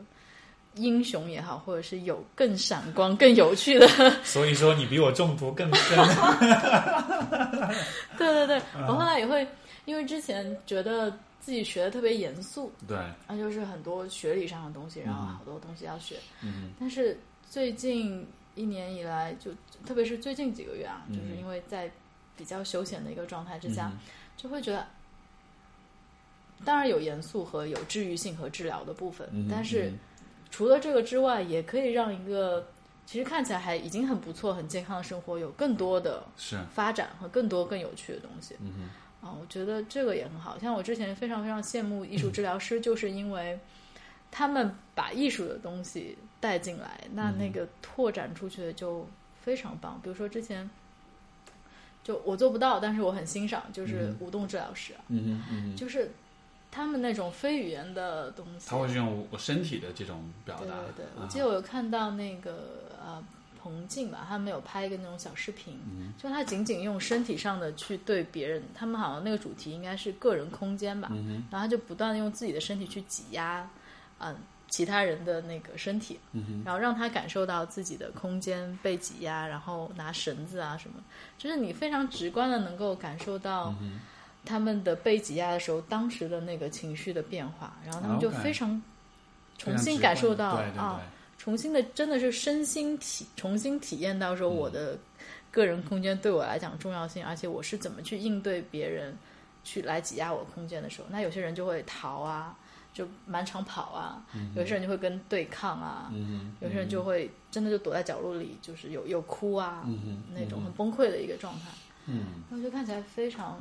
[0.77, 3.89] 英雄也好，或者是有更闪光、更有趣的。
[4.25, 5.99] 所以说你比我中毒更深。
[8.19, 9.47] 对对对，我后来也会，
[9.85, 11.11] 因为之前觉得
[11.41, 12.97] 自己学的特别严肃，对，
[13.29, 15.35] 那就是很多学理上的东西，然后嗯。
[15.37, 16.17] 好多东西要学。
[16.43, 16.73] 嗯。
[16.79, 17.19] 但是
[17.49, 19.51] 最近一年以来，就
[19.87, 21.91] 特别是最近几个月啊，就是因为在
[22.37, 23.91] 比较休闲的一个状态之下，
[24.37, 24.87] 就会觉得，
[26.65, 29.93] 当然有严肃和有治愈性和治疗的部分，但是
[30.55, 32.69] 除了这个之外，也可以让一个
[33.05, 38.55] 其实看起来还已经很不错、很健康的生活有更多的是发展和更多更有趣的东西。
[38.61, 38.89] 嗯
[39.21, 40.57] 啊，我觉得这个也很好。
[40.57, 43.59] 像我之前非常非常羡慕艺术治疗师，就是因为
[44.31, 49.09] 他们把艺术的东西带进来，那那个拓展出去的就
[49.43, 49.99] 非常棒。
[50.05, 50.71] 比如说之前，
[52.05, 56.13] 就我做不到，但是我很欣赏，就是舞动治疗师啊，嗯嗯，就是
[56.75, 60.65] 他们那种非语言的东西，他会是用我身体的这种表达。
[60.65, 63.23] 对对对，我记得我有看到那个呃。
[63.63, 65.81] 彭静吧，他们有拍一个那种小视频，
[66.19, 71.11] 就他仅仅用身体上的去对别人，他们好像那个主题应该是个人空间吧，
[71.51, 73.67] 然后他就不断的用自己的身体去挤压，
[74.19, 74.37] 嗯，
[74.69, 76.21] 其他人的那个身体，
[76.63, 80.97] 然后让他感受到自己的空间被挤压，然后拿绳子啊什么，
[81.39, 83.75] 就是你非常直观的能够感受到
[84.45, 88.81] 他们的被挤压的时候当时的那个情绪的变化，然后他们就非常
[89.59, 91.01] 重新感受到啊。
[91.37, 94.97] 重新的，真的是身心体重新体验到说我的
[95.51, 99.15] 个人空间对我来讲重要性，而且我是怎么去应对别人
[99.63, 102.57] 去来挤压我空间的时候，那有些人就会逃啊，
[102.95, 104.25] 就满场跑啊，
[104.55, 106.11] 有些人就会跟对抗啊，
[106.61, 109.87] 有些人就会真的就躲在角落里，就是有有哭啊，
[110.33, 111.67] 那种很崩溃的一个状态。
[112.07, 113.59] 嗯，我觉得看起来非常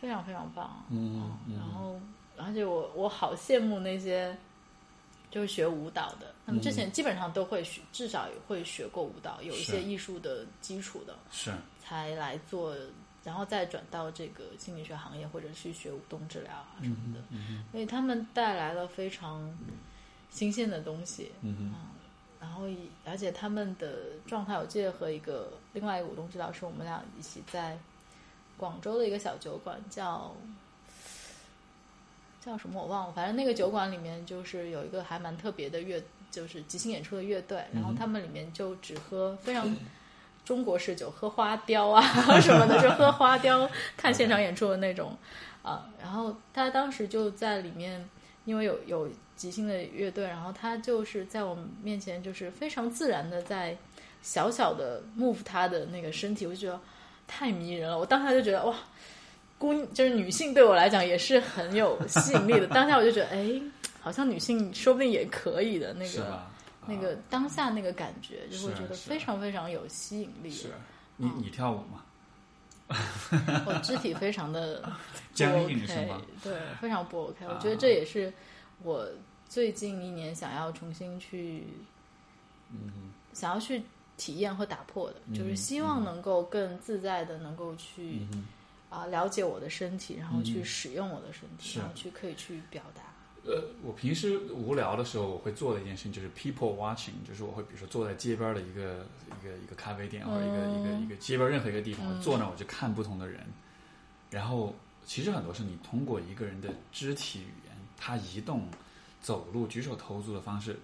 [0.00, 0.84] 非常非常棒。
[0.90, 2.00] 嗯，然后
[2.36, 4.36] 而且我我好羡慕那些。
[5.32, 11.52] 就是学舞蹈的，他们之前基本上都会学，至少也会学过舞蹈，有一些艺术的基础的，是。
[11.78, 12.74] 才来做，
[13.22, 17.20] 然后再转到这个心理学行业，或者去学舞动治疗啊什么的，
[17.70, 19.56] 所以他们带来了非常
[20.30, 21.72] 新鲜的东西，嗯
[22.40, 22.64] 然后
[23.04, 27.78] 而且他们的状态，我记得和一个另外一个舞动治疗师，我们俩一起在
[28.60, 30.30] 广州的一个小酒馆叫。
[32.42, 39.76] 叫什么我忘了，反正那个酒馆里面就是有一个还蛮特别的乐，就是即兴演出的乐队，然后他们里面就只喝非常
[40.42, 42.00] 中国式酒，喝花雕啊
[42.40, 45.14] 什么的，就喝花雕看现场演出的那种
[45.62, 45.86] 啊。
[46.00, 48.08] 然后他当时就在里面，
[48.46, 53.76] 因为有有即兴的乐队，然后他就是在我们面前就是非常自然的在
[54.22, 56.80] 小小的 move 他的那个身体，我就觉得
[57.30, 57.98] 太迷人了。
[57.98, 58.74] 我当下就觉得哇。
[59.58, 62.66] 姑就是女性对我来讲也是很有吸引力的。
[62.72, 63.60] 当下我就觉得，哎，
[64.00, 66.42] 好像女性说不定也可以的那个，
[66.86, 70.50] 那个当下那个感觉，就会觉得非常非常有吸引力。
[70.50, 70.68] 是
[71.18, 72.02] 你你跳舞吗？
[73.66, 74.82] 我肢体非常的
[75.34, 76.22] 僵硬是吗？
[76.42, 77.44] 对，非常不 OK。
[77.46, 78.32] 我觉得这也是
[78.82, 79.06] 我
[79.46, 81.64] 最近一年想要重新去，
[82.70, 83.82] 嗯，想要去
[84.20, 88.26] 体验和打破的，就是希望能够更自在的能够去。
[88.90, 93.02] 啊，了解我的身体，然后去使用我的身体，然后去可以去表达。
[93.44, 103.46] 呃，我平时无聊的时候，我会做的一件事情就是 people watching，就是我会比如说坐在街边的一个一个一个咖啡店或者一个一个一个街边任何一个地方，坐那我就看不同的人。
[104.28, 104.74] 然后
[105.06, 108.66] 其实很多是你通过一个人的肢体语言，他移动、
[109.22, 110.76] 走路、举手投足的方式，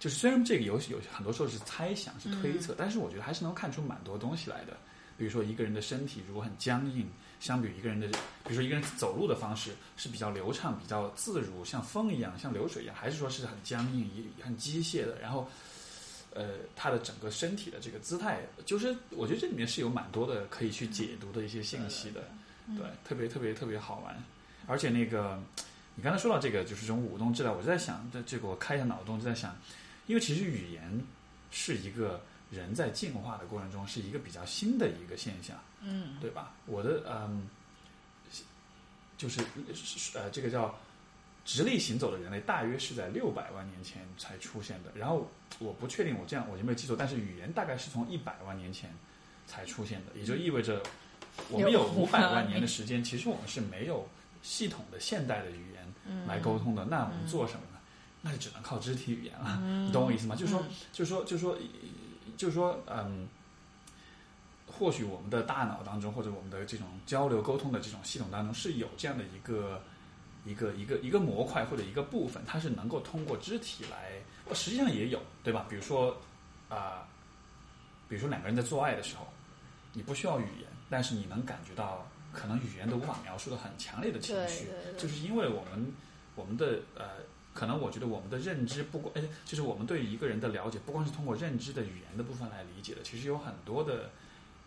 [0.00, 4.76] 就是虽然这个游戏有很多时候是猜想、是推测，但是我觉得还是能看出蛮多东西来的。
[5.16, 7.08] 比如说一个人的身体如果很僵硬。
[7.40, 8.06] 相比一个人的，
[8.44, 15.18] 比如说一个人走路的方式是比较流畅、比较自如，像风一样、像流水一样，还是说是很僵硬、也很机械的？
[15.22, 15.48] 然后，
[16.34, 22.24] 呃，他的整个身体的这个姿态，就是我觉得这里面是有蛮多的可以去解读的一些信息的，
[22.76, 24.14] 对，特别特别特别好玩。
[24.66, 25.42] 而且那个，
[25.94, 29.56] 你刚才说到这个，就是这种舞动治疗，我就在想，这这个我开一下脑洞，就在想，
[30.10, 31.00] 因为其实语言
[31.52, 35.56] 是一个人在进化的过程中是一个比较新的一个现象。
[35.82, 36.52] 嗯，对吧？
[36.66, 37.48] 我的嗯，
[39.16, 39.40] 就是
[40.14, 40.76] 呃，这个叫
[41.44, 44.90] 直立行走的人类，大约是在六百万年前才出现的。
[44.96, 45.30] 然后
[45.60, 48.90] 我不确定我这样我有没有记错，但是语言大概是从一百万年前
[49.46, 50.82] 才出现的，也就意味着
[51.50, 54.08] 我们有五百万年的时间，其实我们是没有
[54.42, 56.84] 系统的现代的语言来沟通的。
[56.84, 57.69] 那我们做什么呢？
[58.22, 59.60] 那就只能靠肢体语言了。
[59.86, 60.36] 你懂我意思吗？
[60.36, 60.62] 就是说，
[60.92, 61.58] 就是说，就是说，
[62.36, 63.28] 就是说，嗯。
[64.72, 69.82] 或许我们的大脑当中，或者我们的这种交流沟通的这种系统当中，是有这样的一个
[70.46, 74.12] 一个一个一个模块或者一个部分，它是能够通过肢体来。
[74.54, 75.66] 实际上也有，对吧？
[75.68, 76.16] 比如说
[76.68, 77.06] 啊，
[78.08, 79.26] 比如说两个人在做爱的时候，
[79.92, 85.92] 你不需要语言，但是你能感觉到可能语言都无法描述的很强烈的情绪，就是因为我们
[86.36, 87.16] 我们的呃
[87.52, 94.10] 可能我觉得我们的认知不光，哎，就是我们对一个人的了解，不光是通过认知的语言的部分来理解的，其实有很多的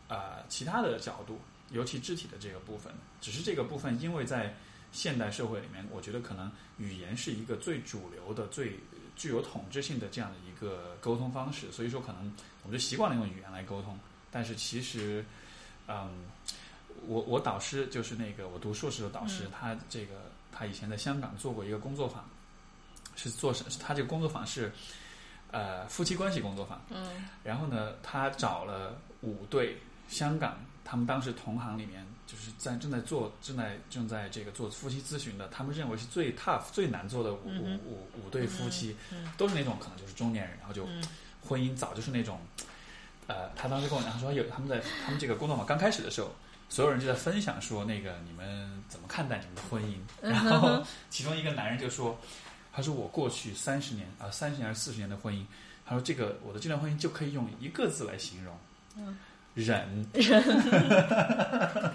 [0.09, 1.39] 呃其他的角度，
[1.71, 2.93] 尤其肢体的这个部分。
[3.21, 4.53] 只是这个部分，因为在
[4.91, 8.77] 现代社会里面，我觉得可能语言是一个最主流的、最
[9.15, 13.97] 具有统治性的这样的一个沟通方式，所以说可能我们就习惯了用语言来沟通。
[14.29, 15.23] 但是其实，
[15.87, 16.25] 嗯，
[17.07, 22.27] 我我导师就是那个我读硕士的导师，他这个他以前在香港做过一个工作坊。
[23.15, 23.63] 是做什？
[23.79, 24.71] 他这个工作坊是，
[25.51, 26.81] 呃，夫妻关系工作坊。
[26.89, 27.25] 嗯。
[27.43, 38.95] 然后呢，他找了五对香港，他们当时同行里面，就是在正在做、正在正在这个做夫妻咨询的，他们认为是最 tough、最难做的五五五五对夫妻，
[39.37, 40.87] 都是那种可能就是中年人，然后就
[41.41, 42.39] 婚姻早就是那种，
[43.27, 46.31] 呃，他当时跟我讲，他说有他们在他们这个工作坊刚开始的时候，
[46.69, 49.97] 所有人就在分享说，那个你们怎么看待你们的婚姻？
[50.21, 52.19] 然后其中一个男人就说。
[52.75, 55.45] 他说：“我过去三十年啊，三十年还是四十年的婚姻，
[55.85, 58.57] 他说这个我的这段婚姻就可以用一个字来形容，
[58.97, 59.15] 嗯，
[59.53, 60.03] 忍。
[60.13, 60.41] 忍。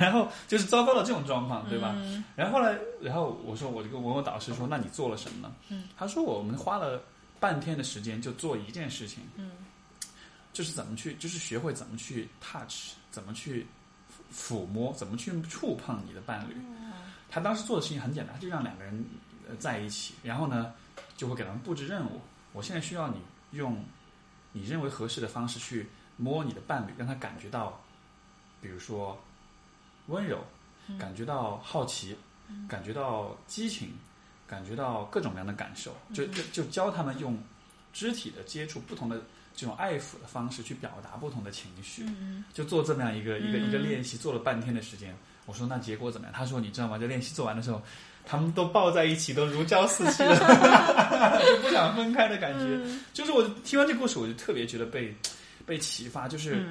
[0.00, 1.94] 然后就是糟糕的这种状况，对吧？
[2.34, 5.54] 然后呢，然后我说，我就问我导师说，那你做了什么呢？
[5.68, 7.00] 嗯，他说我们花了
[7.38, 9.52] 半天的时间就做一件事情，嗯，
[10.52, 13.64] 就是怎么去，就是学会怎么去 touch，怎么去
[14.34, 16.56] 抚摸，怎么去触碰你的伴侣。
[17.30, 19.00] 他当时做的事情很简单，就让两个人。”
[19.56, 20.72] 在一起，然后呢，
[21.16, 22.20] 就会给他们布置任务。
[22.52, 23.16] 我现在需要你
[23.52, 23.82] 用
[24.52, 27.80] 你认为合适的方式去摸你的伴侣，让他感觉到，
[28.60, 29.18] 比如说
[30.08, 30.44] 温柔，
[30.98, 32.14] 感觉到好奇，
[32.68, 33.92] 感觉到激情，
[34.46, 35.96] 感觉到各种各样的感受。
[36.12, 37.42] 就就就教他们用
[37.92, 39.22] 肢体的接触，不同的
[39.54, 42.06] 这种爱抚的方式去表达不同的情绪。
[42.52, 45.16] 就做这么样一个一个一个练习，做了半天的时间。
[45.46, 46.36] 我说那结果怎么样？
[46.36, 46.98] 他说你知道吗？
[46.98, 47.82] 这练习做完的时候。
[48.24, 50.36] 他们都抱在一起，都如胶似漆的，
[51.44, 52.80] 就不想分开的感觉。
[53.12, 55.14] 就是我听完这故事，我就特别觉得被
[55.66, 56.64] 被启发，就是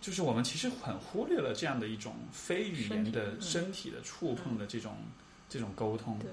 [0.00, 4.96] 就是我们其实很忽略了这样的一种非语言的身体的触碰的这种
[5.48, 6.18] 这种沟通。
[6.18, 6.30] 对，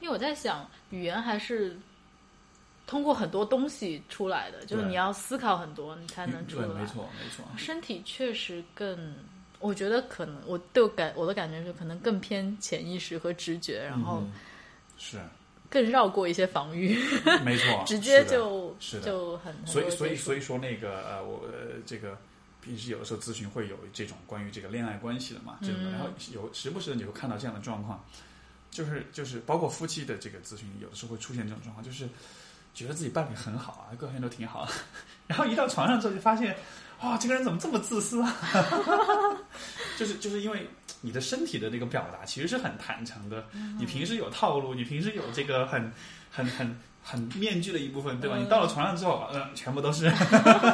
[0.00, 1.76] 因为我在想，语言还是
[2.86, 6.68] 通过很多东西出来的，就是你要思考很多，你才能出来。
[6.68, 7.44] 没错，没错。
[7.56, 9.14] 身体确实更。
[9.64, 14.22] 我觉得可能我对我感我的感觉是可能更偏潜意识和直觉，然后
[14.98, 15.18] 是
[15.70, 16.98] 更绕过一些防御，
[17.42, 21.48] 没错， 直接就是就很所以所以所以说那个呃我
[21.86, 22.18] 这个
[22.60, 28.04] 平时有的时候咨询会有这种关于这个恋爱关系的嘛，真的，然后有时不时的你会看到这样的状况，
[28.70, 32.06] 就是就是包括夫妻的这个咨询，有的时候会出现这种状况，就是
[32.74, 34.68] 觉得自己伴侣很好啊，各方面都挺好，
[35.26, 36.54] 然后一到床上之后就发现。
[37.04, 38.34] 哇，这个人怎么这么自私啊？
[39.98, 40.66] 就是就是因为
[41.02, 43.44] 你的身体的那个表达其实是很坦诚的，
[43.78, 45.92] 你平时有套路，你平时有这个很
[46.30, 48.38] 很很很面具的一部分，对吧？
[48.38, 50.10] 你到了床上之后，嗯，全部都是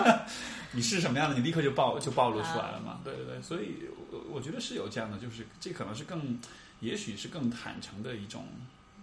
[0.73, 3.01] 你是什么样的，你立刻就暴就暴露出来了嘛。
[3.03, 3.89] 对对对，所以
[4.31, 6.39] 我觉得是有这样的，就是这可能是更，
[6.79, 8.45] 也许是更坦诚的一种。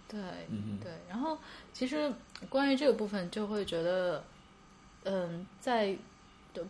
[0.08, 0.18] 对，
[0.48, 0.90] 嗯对。
[1.06, 1.38] 然后
[1.74, 2.10] 其实
[2.48, 4.24] 关于这个部分，就会觉得，
[5.04, 5.94] 嗯，在。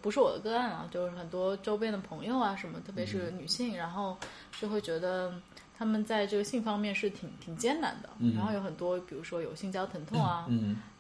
[0.03, 4.17] 不是我的个案啊，就是很多周边的朋友啊，什么，特别是女性，然后
[4.61, 5.33] 就会觉得
[5.79, 10.47] 他们在这个性方面是挺挺艰难的，然后有很多，比如说有性交疼痛啊，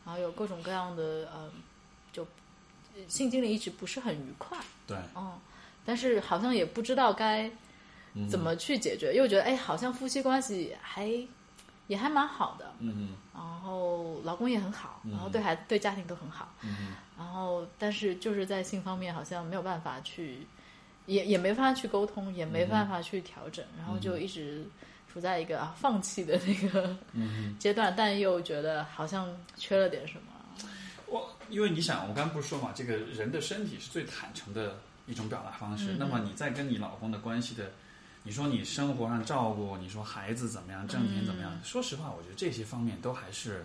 [0.06, 1.50] 然后有各种各样的呃，
[2.12, 2.26] 就
[3.06, 4.56] 性经历一直不是很愉快，
[4.86, 5.38] 对，嗯，
[5.84, 7.50] 但是好像也不知道该
[8.30, 11.06] 怎么去解决，又觉得哎，好像夫妻关系还
[11.88, 20.46] 也还蛮好的，嗯然后老公也很好，然后对孩子对家庭都很好，嗯然后，但是就是在性方面好像没有办法去，
[21.06, 24.64] 也也没法去沟通，也没办法去调整，然后就一直
[25.12, 26.96] 处在一个啊放弃的那个
[27.58, 30.22] 阶段，但又觉得好像缺了点什么。
[31.06, 35.96] 我因为你想，我刚刚不是说嘛，这个人的身体是最坦诚的一种表达方式。
[35.98, 37.72] 那么你在跟你老公的关系的，
[38.22, 41.58] 你说你生活上照顾，你说孩子怎么样，挣钱怎么样？
[41.64, 43.64] 说实话，我觉得这些方面都还是。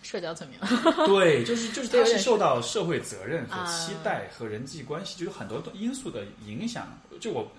[0.00, 0.60] 社交层面，
[1.08, 6.96] 对，就是就是他是受到社会责任和期待和人际关系，就是很多因素的影响。
[7.20, 7.50] 就我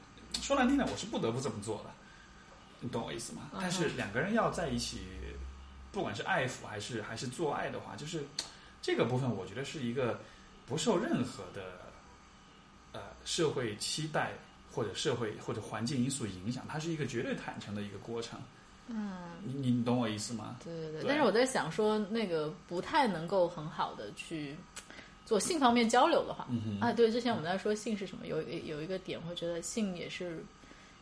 [0.41, 1.91] 说难听点，我是不得不这么做的，
[2.79, 3.49] 你懂我意思吗？
[3.59, 5.01] 但是两个人要在一起，
[5.91, 8.25] 不管是爱抚还是还是做爱的话，就是
[8.81, 10.21] 这个部分，我觉得是一个
[10.65, 11.91] 不受任何的
[12.93, 14.31] 呃社会期待
[14.79, 18.39] 或者社会或者环境因素影响，它是一个绝对坦诚的一个过程。
[18.87, 20.55] 嗯，你你懂我意思吗？
[20.63, 24.55] 对对对，但是我在想说，那个不太能够很好的去
[25.25, 30.41] 做性方面交流的话，嗯啊，对，之前我们在说性是什么，有有一个点会觉得性也是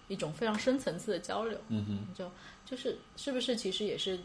[0.07, 2.31] 一种非常深层次的交流，嗯哼，就
[2.65, 4.19] 就是是不是其实也是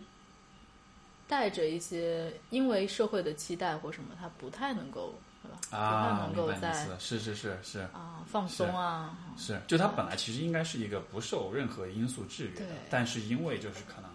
[1.29, 5.77] 带着一些因为社会的期待或什么，他不太能够，对吧？
[5.77, 14.11] 啊，能明白你够在是是是是啊放松啊，是，就它本来其实应该是一个不受任何因素制约的对，但是因为就是可能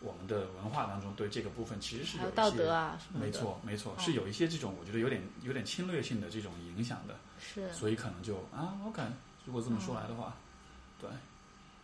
[0.00, 7.72] 我们的文化当中对这个部分其实是有有道德啊什么的，没错，没错，哦是有一些这种我觉得有点有点侵略性的这种影响的，是。
[7.72, 9.02] 所以可能就啊，OK，
[9.46, 10.34] 如果这么说来的话，
[11.00, 11.08] 对，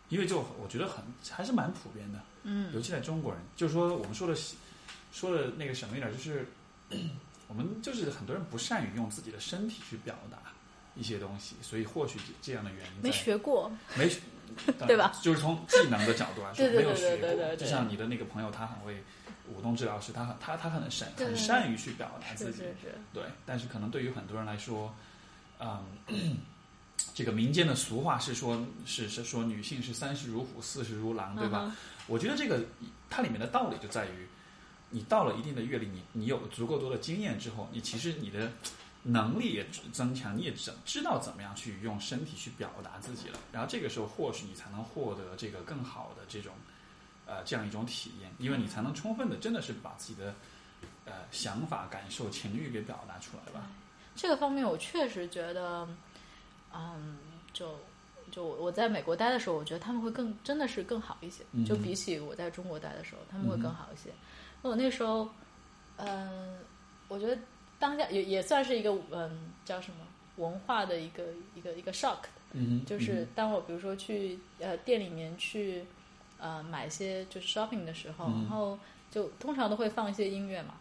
[0.09, 2.71] 因为就我觉得很还是蛮普遍的，嗯。
[2.73, 4.35] 尤其在中国人，就是说我们说的
[5.11, 6.47] 说的那个什么一点，就是
[7.51, 10.37] 我们就是很多人不善于用自己的身体去表达
[10.95, 14.21] 一些东西，所以或许这样的原因没学过，没学，
[14.87, 15.11] 对吧？
[15.21, 17.55] 就是从技能的角度来说，没有学过。
[17.57, 19.03] 就像你的那个朋友，他很会
[19.53, 22.63] 舞动治疗师，他很他他很善很善于去表达自己，
[23.13, 23.23] 对。
[23.45, 24.95] 但是可能对于很多人来说，
[25.59, 25.83] 嗯，
[27.13, 31.75] 这个民间的俗话是说，是是说女性是三十如虎，四十如狼，对吧？
[32.07, 32.63] 我觉得这个
[33.09, 34.27] 它里面的道理就在于，
[34.91, 38.51] 你到了一定的阅历，你你有足够多的经验之后，你其实你的
[39.03, 43.39] 能力也增强，你也知知道怎么样去用身体去表达自己了。
[43.51, 46.53] 然后这个时候，或许你才能获得这个更好的这种
[47.25, 50.35] 呃这样一种体验，因为你才能充分的真的是把自己的
[51.05, 53.65] 呃想法、感受、情绪给表达出来吧。
[54.15, 55.87] 这个方面我确实觉得，
[56.75, 57.17] 嗯，
[57.53, 57.79] 就
[58.29, 64.09] 就我在美国待的时候，我觉得他们会更真的是更好一些，嗯就比起我在中国待的时候，他们会更好一些。
[64.09, 64.15] 那
[64.61, 65.27] 我那时候，
[65.97, 66.57] 嗯，
[67.07, 67.37] 我觉得
[67.79, 69.97] 当下也也算是一个嗯叫什么
[70.37, 71.23] 文化的一个
[71.55, 72.17] 一个一个 shock，
[72.53, 75.83] 嗯就是当我比如说去呃店里面去
[76.39, 78.77] 呃买一些就是 shopping 的时候，嗯然后
[79.09, 80.75] 就通常都会放一些音乐嘛，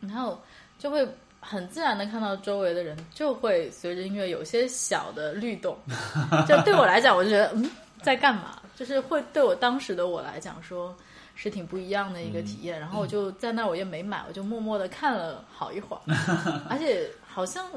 [0.00, 0.40] 然后
[0.78, 1.06] 就会
[1.40, 5.76] 很自然的看到周围的人就会随着音乐有些小的律动，
[6.46, 7.70] 就对我来讲，我就觉得嗯
[8.02, 8.60] 在干嘛？
[8.76, 10.94] 就是会对我当时的我来讲说。
[11.34, 16.02] 是挺不一样的一个体验，然后我就在那儿，我也没买，我就默默的看了好一会儿，
[16.68, 17.68] 而且好像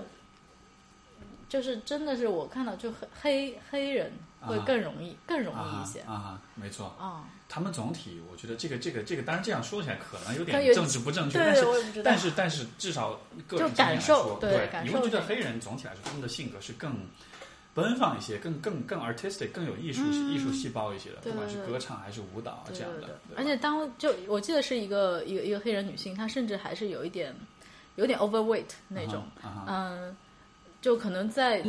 [1.47, 6.93] 就是真的是我看到就黑黑黑人会更容易、更容易一些啊没错。
[6.99, 11.63] 啊，他们总体，我觉得这个这个这个，当然这样说起来可能有点政治不正确，但是
[12.03, 16.95] 但是但是至少个人就感受对你会觉得黑人总体来说他们的性格是更
[17.75, 20.01] 奔放一些，更更更 artistic，更有艺术、
[20.31, 23.19] 艺术细胞一些的，不管是歌唱还是舞蹈这样的。
[23.35, 27.35] 而且当就我记得是一个一个一个黑人女性，她甚至还是有一点
[27.97, 29.25] 有点 overweight 那种，
[29.67, 30.15] 嗯，
[30.81, 31.61] 就可能在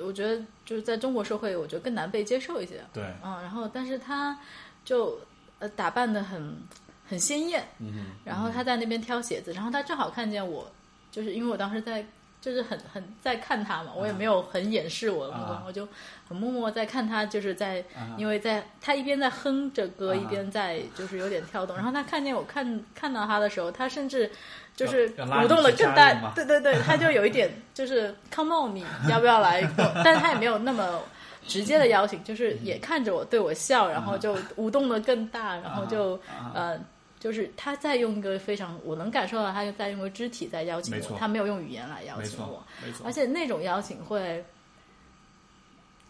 [0.00, 4.38] 我觉得就是在中国社会，我觉得更难被接受一些，对，嗯，然后但是她
[4.84, 5.18] 就
[5.58, 6.56] 呃打扮的很
[7.04, 10.70] 很鲜艳，嗯，然后她在那边挑鞋子，然后她正好看见我，
[11.10, 12.06] 就是因为我当时在，
[12.42, 15.62] 就是很很在看他嘛，我也没有很掩饰我的目光，啊。
[15.64, 15.88] 我就
[16.28, 18.12] 很默默在看他，就是在，啊。
[18.18, 20.16] 因为在他一边在哼着歌，啊。
[20.16, 24.30] 一边在就是有点跳动，然后他看见我看看到他的时候，他甚至
[24.76, 25.06] 就是
[25.44, 29.62] 舞动的更大对对对， 他就有一点就是 come on，你要不要来？
[30.04, 31.00] 但是他也没有那么。
[31.44, 36.52] 直接的邀请，就是也看着我对我笑，然后就舞动的更大，然后就啊。
[36.54, 36.80] 呃，
[37.22, 43.06] 就是他在用一个非常，我能感受到他在用个肢体在邀请我，他没有用语言来邀请我错，，没错。
[43.06, 44.44] 而，且那种邀请会，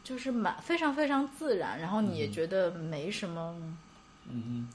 [0.02, 3.54] 就是蛮非常非常自然，然后你也觉得没什么
[4.26, 4.66] 嗯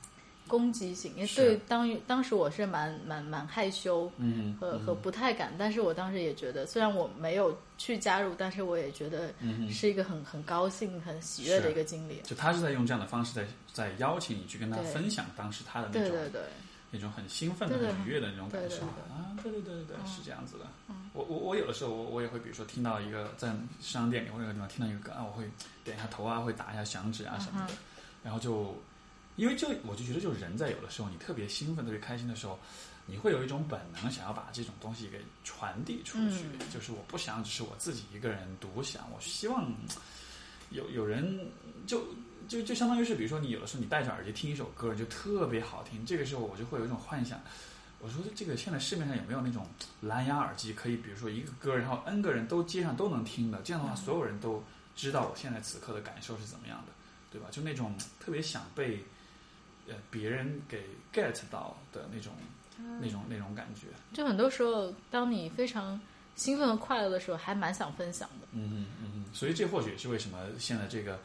[0.48, 12.22] 攻击性，因为对当当时我是蛮蛮蛮害羞，嗯和，和不太敢，但是我当时也觉得，虽然我没有去加入，但是我也觉得嗯，是一个很很高兴、很喜悦的一个经历。
[12.24, 13.44] 就他是在用这样的方式在
[13.78, 16.30] 在邀请你去跟他分享当时他的那种对对。
[16.32, 16.42] 对，
[16.90, 18.78] 那种很兴奋的、很愉悦的那种感受
[19.14, 20.08] 啊，对对对对对，嗯。
[20.08, 20.66] 是这样子的。
[21.14, 25.50] 我我我有的时候我我也会，比如说听到一个在商店里或者地方听到一个歌啊，我会
[25.84, 27.78] 点一下头啊，会打一下响指啊什么的，嗯
[28.24, 28.76] 然后就
[29.36, 32.60] 因为就我就觉得，就人在有的时候你特别兴奋、特别开心的时候，
[33.06, 36.60] 你会有一种本能想要把这种东西给传递出去，嗯。
[36.74, 39.72] 就是我不想只是我自己一个人独享，我希望
[40.72, 41.40] 有有人
[41.86, 42.06] 就
[42.48, 47.40] 就就相当于是，比如说你有的时候你戴着耳机听一首歌，就特别好听，这个时候我就会有一种幻想。
[48.00, 49.66] 我说这个现在市面上有没有那种
[50.02, 54.64] 蓝牙耳机，可以比如说一个歌，然后 N 个人都接上都能听的，这样的话所有人都
[54.96, 56.94] 知道我现在此刻的感受是怎么样的，
[57.32, 57.48] 对吧？
[57.50, 59.04] 就那种特别想被
[59.88, 62.34] 呃别人给 get 到的那种
[63.02, 63.88] 那种那种感觉。
[64.14, 66.00] 就很多时候，当你非常
[66.36, 68.48] 兴奋和快乐的时候，还蛮想分享的。
[68.52, 71.20] 嗯嗯嗯嗯，所以这或许也是为什么现在这个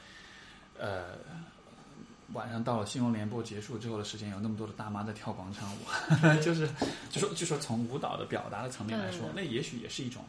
[0.79, 1.19] 呃
[2.33, 5.79] 晚上到了新闻联播结束之后的时间，有那么多的大妈在跳广场舞，
[6.43, 6.67] 就是
[7.11, 10.25] 就说就说从舞蹈的表达的层面来说，那也许也是一种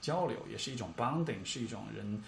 [0.00, 2.22] 交流，也是一种 bonding，是一种人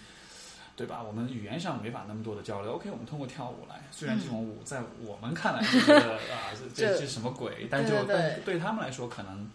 [0.75, 1.01] 对吧？
[1.01, 2.73] 我们语言上没法那么多的交流。
[2.73, 7.67] OK，我们通过跳舞来，虽然这种舞在我们看来就觉得啊，这这是什么鬼？
[7.69, 9.49] 但就但对他们来说可能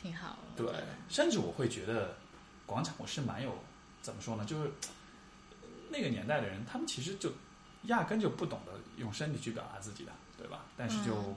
[0.00, 0.36] 挺好。
[0.54, 0.66] 对，
[1.08, 2.14] 甚至我会觉得
[2.66, 3.56] 广场舞是蛮有
[4.02, 4.44] 怎么说呢？
[4.44, 4.70] 就是
[5.92, 7.30] 那个年代的人，他们其实就
[7.82, 10.64] 压根就不懂得用身体去表达自己的，对吧？
[10.76, 11.36] 但是就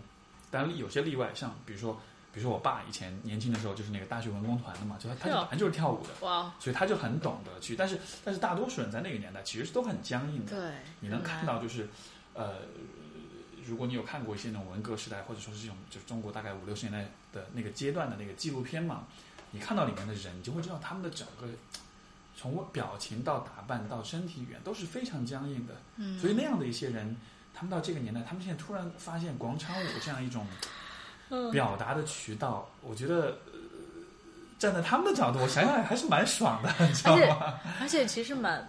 [0.50, 2.02] 当然有些例外，像比如说。
[2.36, 7.78] 比如说，我爸以前年轻的时候就是那个大学文工团的嘛，就他他本来就是跳舞的，哇，所以他就很懂得去。
[7.78, 10.52] 但是但是大多数人在那个年代其实都很僵硬的。
[10.52, 11.88] 对，你能看到就是，
[12.34, 12.56] 呃，
[13.66, 19.06] 如果你有看过一些那种文革时代或者说是这种就是中国大概五六十年代的那个阶段的那个纪录片嘛，
[19.52, 21.48] 你看到里面的人，你就会知道他们的整个
[22.36, 25.74] 从表情到打扮到身体语言都是非常僵硬的。
[25.98, 27.16] 嗯，所以那样的一些人，
[27.54, 30.46] 他们到这个年代，他们现在突然发现广场舞这样一种。
[31.52, 33.36] 表达的渠道，我觉得
[34.60, 37.60] 站在他们的角度，我想想还是蛮爽的，你知道吗？
[37.82, 38.66] 而且其实蛮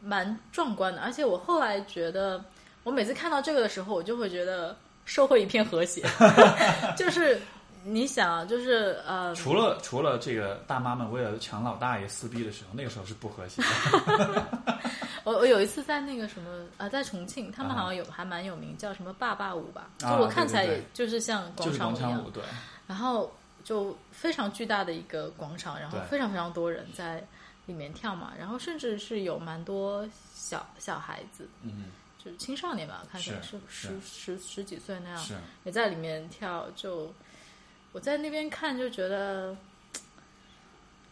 [0.00, 1.02] 蛮壮观的。
[1.02, 2.42] 而且我后来觉得，
[2.82, 4.74] 我每次看到这个的时候，我就会觉得
[5.04, 6.02] 社会一片和谐。
[6.96, 7.38] 就是
[7.84, 14.46] 你想，就是呃，除了除了这个大妈们为了抢老大爷撕逼的时候，那个时候是不和谐的。
[15.24, 19.88] 我我有一次在那个什么啊，在重庆，他们好像有还蛮有名，叫什么爸爸舞吧？
[19.98, 22.24] 就我看起来也就是像广场舞一样。
[22.32, 22.42] 对。
[22.86, 27.24] 然后就非常巨大的一个广场，然后非常非常多人在
[27.66, 30.04] 里面跳嘛，然后甚至是有蛮多
[30.34, 31.84] 小小孩子，嗯，
[32.18, 35.24] 就是青少年吧，看起来是十十十几岁那样，
[35.64, 36.66] 也在里面跳。
[36.74, 37.12] 就
[37.92, 39.56] 我在那边看，就觉得。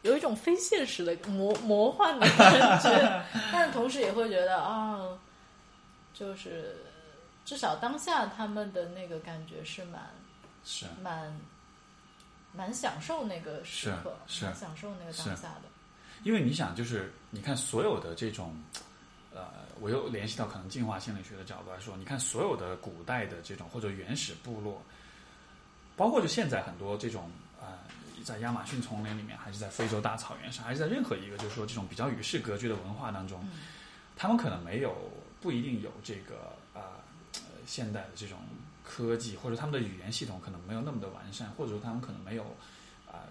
[0.02, 4.98] 有一种非现实的魔魔幻的感觉， 但是同时也会觉得啊，
[6.14, 6.74] 就是
[7.44, 10.00] 至少当下他们的那个感觉是蛮
[10.64, 11.38] 是蛮
[12.54, 15.64] 蛮享受那个时刻，是享受那个当下的。
[16.22, 18.56] 因为你想，就是你看所有的这种，
[19.34, 19.48] 呃，
[19.80, 24.82] 我又联系到可能进化心理学的角度来说，你看所有的古代的这种或者原始部落，
[26.00, 27.30] 包括就现在很多这种
[27.60, 27.66] 呃。
[28.22, 33.42] 在亚马逊丛林里面，还是在非洲大草原上，还是在任何一个就是说这种比较与世隔绝的文化当中，
[34.14, 34.94] 他们可能没有
[35.40, 37.00] 不一定有这个啊
[37.66, 38.38] 现代的这种
[38.84, 42.44] 科技，或者他们的语言系统可能没有那么的完善，或者说他们可能没有
[43.10, 43.24] 啊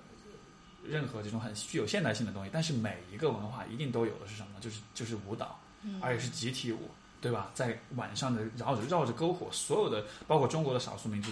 [0.84, 2.50] 任何这种很具有现代性的东西。
[2.52, 4.60] 但是每一个文化一定都有的是什么呢？
[4.60, 5.58] 就是就是舞蹈，
[6.02, 6.90] 而且是集体舞，
[7.22, 7.52] 对吧？
[7.54, 11.30] 在晚上的绕着绕着篝火，所有的包括中国的少数民族，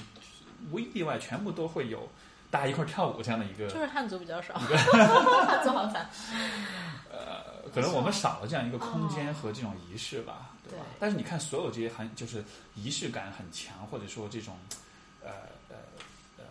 [0.72, 2.08] 无一例外全部都会有。
[2.50, 6.10] 大家一块跳舞这样的一个，就是汉族比较少， 汉族好惨。
[7.12, 10.86] 呃，可能我们少了这样一个空间和这种仪式吧，对吧？
[10.98, 12.42] 但是你看，所有这些很就是
[12.74, 14.56] 仪式感很强，或者说这种
[15.22, 15.30] 呃
[15.68, 15.76] 呃
[16.38, 16.46] 呃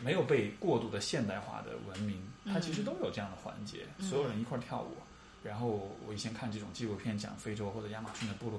[0.00, 4.96] 没有被过度的现代化的文明，它其实都有这样的环节，所有人一块跳舞。
[5.42, 8.58] 然后我以前看这种纪录片，讲非洲或者亚马逊的部落。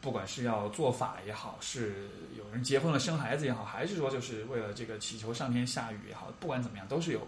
[0.00, 7.26] 不管是要做法也好，是有人结婚了生孩子也好，还是说就是为了这个祈求上天下雨也好，不管怎么样，都是有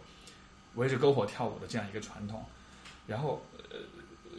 [0.75, 2.45] 围着篝火跳舞的这样一个传统。
[3.07, 3.79] 然后，呃，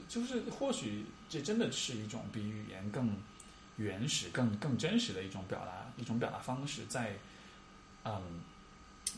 [0.09, 3.15] 就是或许这真的是一种比语言更
[3.77, 6.83] 原始、更更真实的一种表达，一种表达方式。
[6.89, 7.13] 在
[8.03, 8.41] 嗯，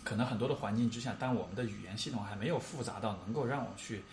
[0.04, 4.04] 可能很多的环境之下，当我们的语言系统还没有复杂到能够让我去。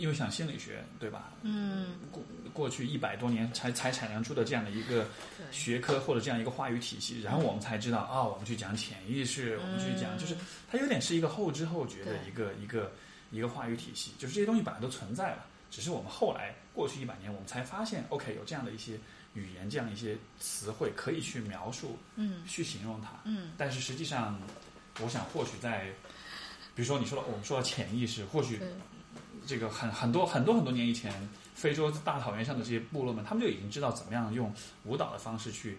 [0.00, 1.30] 因为像心理学，对吧？
[1.42, 2.22] 嗯，过
[2.54, 5.06] 过去一百多年才才产生出的这样的一个
[5.52, 10.34] 学科或者这样一个话语体系，然后我们才知道啊，我们去讲潜意识，我们去讲，就是
[10.70, 12.90] 它有点是一个后知后觉的一个一个
[13.30, 18.98] 一个话语体系，就是这些东西本来都存在了，只是我们后来过去一百年，我们才发现，OK，有这样的一些
[19.34, 24.40] 语言，这样一些词汇可以去描述，嗯，去形容它，嗯，但是实际上，
[25.00, 25.92] 我想或许在，
[26.74, 28.58] 比如说你说的，我们说到潜意识，或许。
[29.46, 31.12] 这个很很多很多很多年以前，
[31.54, 34.52] 非洲大草原上的这些部落们，他们就已经知道怎么样用
[34.84, 35.78] 舞蹈的方式去，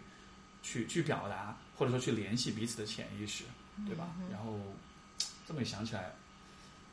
[0.61, 3.43] 去去表达，或者说去联系彼此的潜意识，
[3.85, 4.07] 对吧？
[4.31, 4.59] 然后
[5.47, 6.13] 这么一想起来，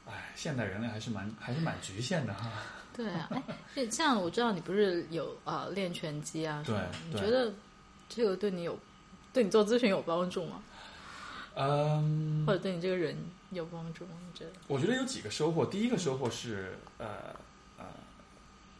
[0.07, 2.51] 哎，现代人类还是蛮还是蛮局限的哈。
[2.97, 3.31] 对啊，
[3.75, 6.77] 哎，像我知道你不是有啊练拳击啊，对，
[7.09, 7.53] 你觉得
[8.09, 8.79] 这个对你有
[9.33, 10.62] 对你做咨询有帮助吗？
[11.55, 13.16] 嗯，或者对你这个人
[13.51, 14.12] 有帮助吗？
[14.26, 14.53] 你觉得？
[14.66, 15.64] 我觉得有几个收获。
[15.64, 17.34] 第一个收获是，呃
[17.78, 17.84] 呃，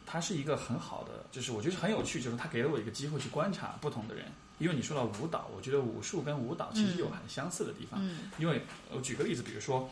[0.05, 4.27] 它是一个很好的，就是我觉得很有趣，就是他给了我一个机会去观察不同的人。
[4.59, 7.99] 因为你说到舞蹈，我觉得武术跟舞蹈其实有很相似的地方。
[8.03, 8.31] 嗯。
[8.39, 9.89] 因为我举个例子，比如说，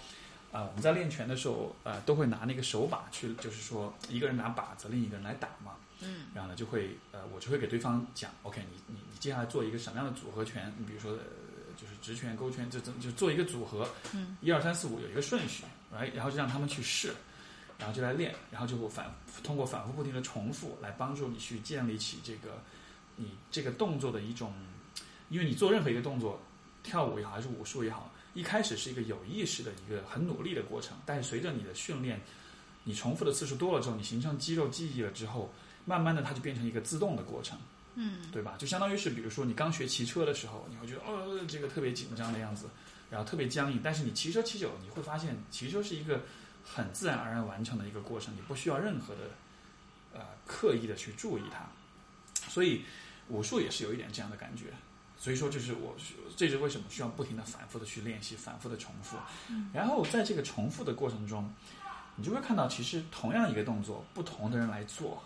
[0.52, 5.76] 啊，我们在练拳的时候，呃，都会拿那个手把去，就是说一个人拿把子，另一个人来打嘛。
[6.00, 6.26] 嗯。
[6.34, 10.70] 然后呢，就会呃，我就会给对方讲，OK，你你你接下来做一个什么样的组合拳？
[10.76, 11.16] 你比如说。
[12.06, 17.12] 就是直拳、勾拳，就就就做一个组合，嗯，一二三四五有一个顺序，来，然后就让他们去试，
[17.78, 22.62] 然后就来练，然后就会反通过反复不停的重复来帮助你去建立起这个
[23.16, 24.54] 你这个动作的一种，
[25.30, 26.40] 因为你做任何一个动作，
[26.84, 32.20] 跳舞也好还是武术也好，一开始是一个有意识的一个很努力的过程，但是随着你的训练，
[32.84, 35.52] 你重复的次数多了之后，你形成肌肉记忆了之后，
[35.84, 37.58] 慢慢的它就变成一个自动的过程。
[37.96, 38.54] 嗯，对吧？
[38.58, 42.66] 就相当于是，比如说你刚学骑车的时候，你会觉得哦，这个特别紧张的样子，
[43.10, 43.80] 然后特别僵硬。
[43.82, 46.20] 但是你骑车骑久了，你会发现骑车是一个
[46.64, 49.22] 很自然而然完成的一个过程，你不需要任何的
[50.12, 51.66] 呃刻意的去注意它。
[52.48, 52.84] 所以
[53.28, 54.66] 武术也是有一点这样的感觉。
[55.18, 55.96] 所以说，就是我
[56.36, 59.16] 这是为什么需要不停的反复的去练习，反复的重复。
[59.72, 61.50] 然后在这个重复的过程中，
[62.16, 65.24] 你就会看到，其实同样一个动作，不同的人来做，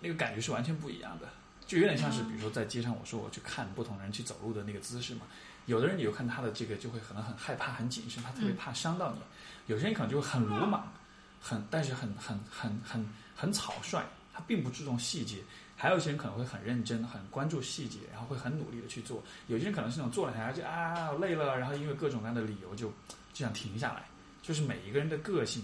[0.00, 1.26] 那个感觉是完全不一样的。
[1.66, 5.22] 就有点像是，比如说在街上，我说我去看不同人去走路的那个姿势嘛。
[5.66, 9.18] 有的人你就看他的这个，就会可能很害怕、很谨慎，他特别怕伤到你；
[9.66, 10.92] 有些人可能就会很鲁莽，
[11.40, 14.04] 很但是很很很很很草率，
[14.34, 15.38] 他并不注重细节。
[15.74, 19.22] 还有一些人可能会很认真、很关注细节，然后会很努力的去做。
[19.46, 22.88] 有些人可能是那种坐了下就啊累了，然后因为各种各样的理由就
[23.32, 24.04] 就想停下来。
[24.42, 25.62] 就是每一个人的个性，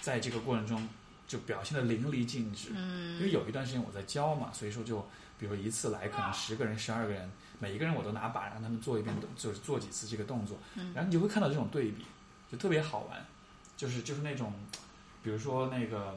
[0.00, 0.88] 在这个过程中
[1.26, 2.68] 就表现的淋漓尽致。
[2.76, 5.04] 嗯，因为有一段时间我在教嘛，所以说就。
[5.42, 7.28] 比如一次来可能十个人、十二个人，
[7.58, 10.56] 每一个人我都拿把让他们做一遍，就是做几次这个动作，
[10.94, 12.06] 然后你就会看到这种对比，
[12.48, 13.26] 就特别好玩，
[13.76, 14.52] 就是就是那种，
[15.20, 16.16] 比如说那个，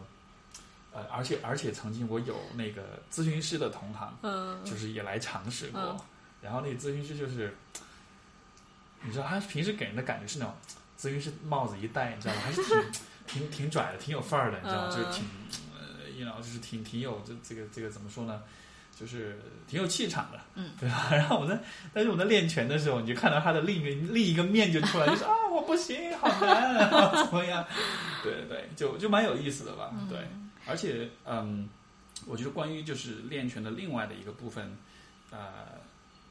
[0.93, 6.05] 呃，而且而且曾经我有那个咨询师的同行，嗯，就是也来尝试过，
[6.43, 7.51] 然后那个咨询师就是，
[9.01, 10.53] 你知道他平时给人的感觉是那种
[10.99, 12.41] 咨询师帽子一戴，你知道吗？
[12.41, 12.91] 还是挺
[13.25, 14.95] 挺挺拽的，挺有范儿的，你知道吗？
[14.95, 15.27] 就是挺
[15.73, 18.43] 呃，你知道，就是挺挺有这这个这个怎么说呢？
[18.97, 19.37] 就是
[19.67, 21.09] 挺有气场的，嗯， 对吧？
[21.11, 21.59] 然后我在，
[21.93, 26.89] 但是我在练拳的时候，你就看到他的另一个另一个面就出来，就是 啊，我不行，好难，
[27.25, 27.65] 怎么样？
[28.23, 29.93] 对对对，就就蛮有意思的吧？
[30.09, 30.19] 对，
[30.65, 31.67] 而且嗯，
[32.25, 34.77] 我觉得关于就是练拳的另外的一个部分，
[35.31, 35.39] 呃，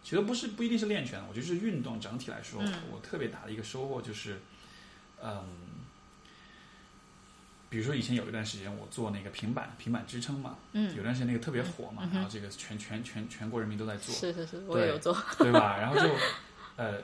[0.02, 4.40] 其实不是不一定是练拳，我觉得是运动整体来说，我特别大的一个收获就是，
[5.22, 5.44] 嗯。
[7.74, 15.76] 比如说以前有一段时间我做那个平板平板支撑嘛，嗯，有段时间那个特别火嘛，然后这个全全全全国人民都在做，是是是，我也有做， 对吧？
[15.76, 16.08] 然后就，
[16.76, 17.02] 呃，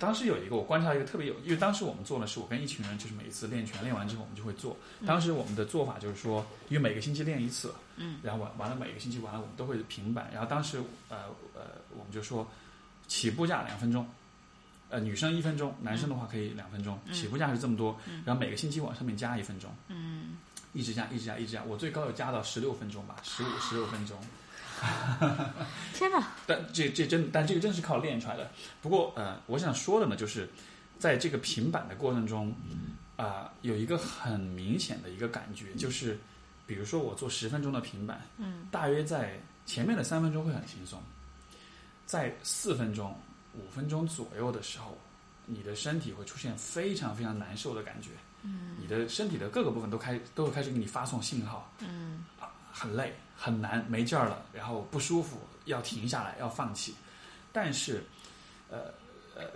[0.00, 4.76] 当时有一个我观察一个特别有，因为当时我们做的是我跟一群人，就是每一次练拳练完之后我们就会做。
[5.06, 10.28] 当时我们的做法就是说，因为每个星期练一次，嗯，然后完完了每个星期完了我们都会平板。
[10.32, 10.78] 然后当时
[11.10, 11.62] 呃呃
[11.96, 12.44] 我们就说，
[13.06, 14.04] 起步价两分钟。
[14.92, 20.36] 呃，女生一分钟，男生的话可以两分钟，起步价是这么多，然后每个星期往上面加一分钟，嗯，
[20.74, 24.18] 一直加，一直加，一直加，我最高有加到十六分钟吧，十五、十六分钟。
[25.94, 26.28] 天哪！
[26.46, 28.50] 但这这真，但这个真是靠练出来的。
[28.82, 30.46] 不过呃，我想说的呢，就是
[30.98, 32.54] 在这个平板的过程中，
[33.16, 36.18] 啊，有一个很明显的一个感觉，就是
[36.66, 41.00] 比如说我做十分钟的平板，嗯，大约在前面的三分钟会很轻松，
[42.04, 43.18] 在四分钟。
[43.54, 44.96] 五分钟左右的时候，
[45.46, 48.10] 你的身体会出现非常非常难受的感觉。
[48.42, 51.72] 嗯，你的身体的各个部分都开都会开始给你发送信号。
[51.78, 56.94] 嗯，啊，很累，很难，没劲儿了，然后不舒服，要停下来，要放弃。
[57.52, 58.02] 但是，
[58.68, 58.92] 呃
[59.36, 59.50] 呃，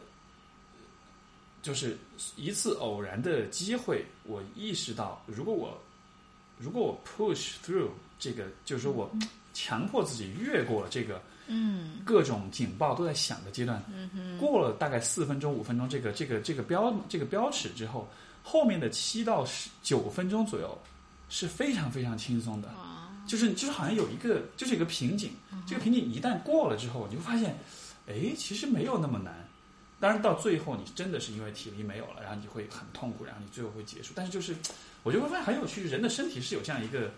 [1.63, 1.99] 就是
[2.37, 5.81] 一次偶然的机会，我意识到，如果我
[6.59, 9.11] 如果我 push through 这个，就是说我
[9.53, 11.17] 强迫自己越过了这个。
[11.17, 11.23] 嗯，
[12.05, 18.09] 各种警报都在响的阶段，嗯过了大概四分钟、五分钟这个这个这个标这个标尺之后，
[18.43, 20.77] 后面的七到十九分钟左右
[21.29, 22.69] 是非常非常轻松的，
[23.27, 25.31] 就是就是好像有一个就是一个瓶颈，
[25.67, 27.57] 这个瓶颈一旦过了之后，你会发现，
[28.09, 29.35] 哎，其实没有那么难。
[29.99, 34.13] 当然到最后你真的是因为体力没有了，然后你会很痛苦，然后你最后会结束。
[34.15, 34.55] 但是就是
[35.03, 37.11] 我就会发现很有趣，人的身体是有这样一个，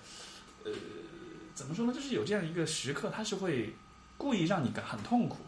[0.64, 0.72] 呃，
[1.54, 1.92] 怎么说呢？
[1.92, 3.74] 就是有这样一个时刻，它是会。
[4.18, 5.38] 故意让你感很痛苦，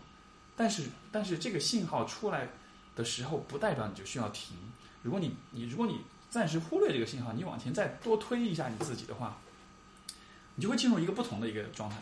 [0.57, 2.49] 但是但是这个信号出来
[2.97, 4.57] 的时候，不代表你就需要停。
[5.03, 6.01] 如果你你如果你
[6.31, 9.37] 暂时忽略这个信号，你往前再多推一下你自己的话，
[10.55, 11.97] 你就会进入一个不同的一个状态。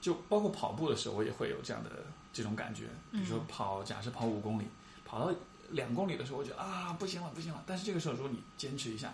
[0.00, 1.90] 就包括跑步的时候，我也会有这样的
[2.32, 2.84] 这种感觉。
[3.10, 4.66] 比如说跑，假设跑五公里，
[5.04, 5.34] 跑到
[5.70, 7.62] 两公里的时候，我觉得啊不行了不行了。
[7.66, 9.12] 但是这个时候，如果你坚持一下，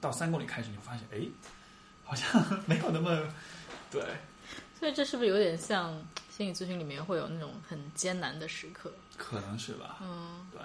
[0.00, 1.20] 到三公里开始，你会发现，哎，
[2.04, 2.28] 好像
[2.66, 3.26] 没有那么
[3.90, 4.04] 对。
[4.82, 5.94] 所以这是不是有点像
[6.28, 8.92] 心理咨询里面会有那种很艰难的时刻？
[9.16, 9.98] 可能是吧。
[10.02, 10.60] 嗯，对，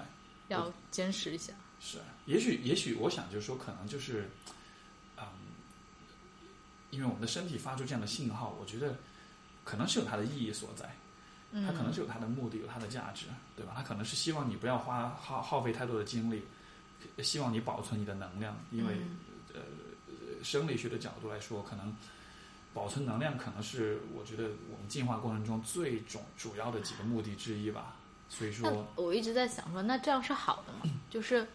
[0.47, 1.53] 要坚持一下。
[1.79, 4.27] 是，也许也许我想就是说，可能就是，
[5.17, 5.23] 嗯，
[6.89, 8.95] 因为我们的身体发出这样的信号，我觉得
[9.63, 10.89] 可能是有它的意义所在。
[11.51, 13.73] 它可能是有它的目的，有它的价值，对吧？
[13.75, 16.41] 它可能是希望你不要花耗耗费太多的精力，
[17.23, 18.97] 希望你保存你的能量，因为
[19.53, 19.61] 呃，
[20.43, 21.95] 生理学的角度来说，可能
[22.77, 27.95] 保存能量可能是我觉得我们进化过程中最主主要的几个目的之一吧。
[28.29, 30.93] 所以那说，我一直在想说，那这样是好的吗？
[31.09, 31.47] 就是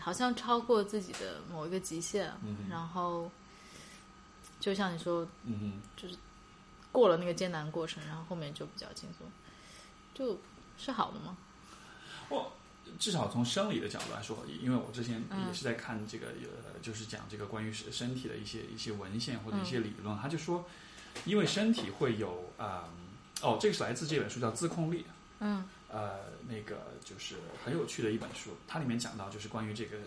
[0.00, 3.30] 好像超过自己的某一个极限，嗯然后
[4.58, 6.16] 就像你说，嗯就是
[6.90, 9.24] 过了那个艰难过程，然后后面就比较轻松，
[10.12, 10.36] 就
[10.76, 11.36] 是好的吗？
[12.28, 12.52] 我
[12.98, 20.64] 至少从生理的角度来说，因为我之前嗯也是在看这个呃，就是讲这个关于身身体的一些一些文献或者一些嗯理论，他就说，
[21.24, 22.88] 因为身体会有啊、
[23.40, 25.00] 哦，这个是来自这本书叫《自控力》。
[25.40, 29.98] 嗯呃，那个就是很有趣的一本书，它里面讲到就是关于这个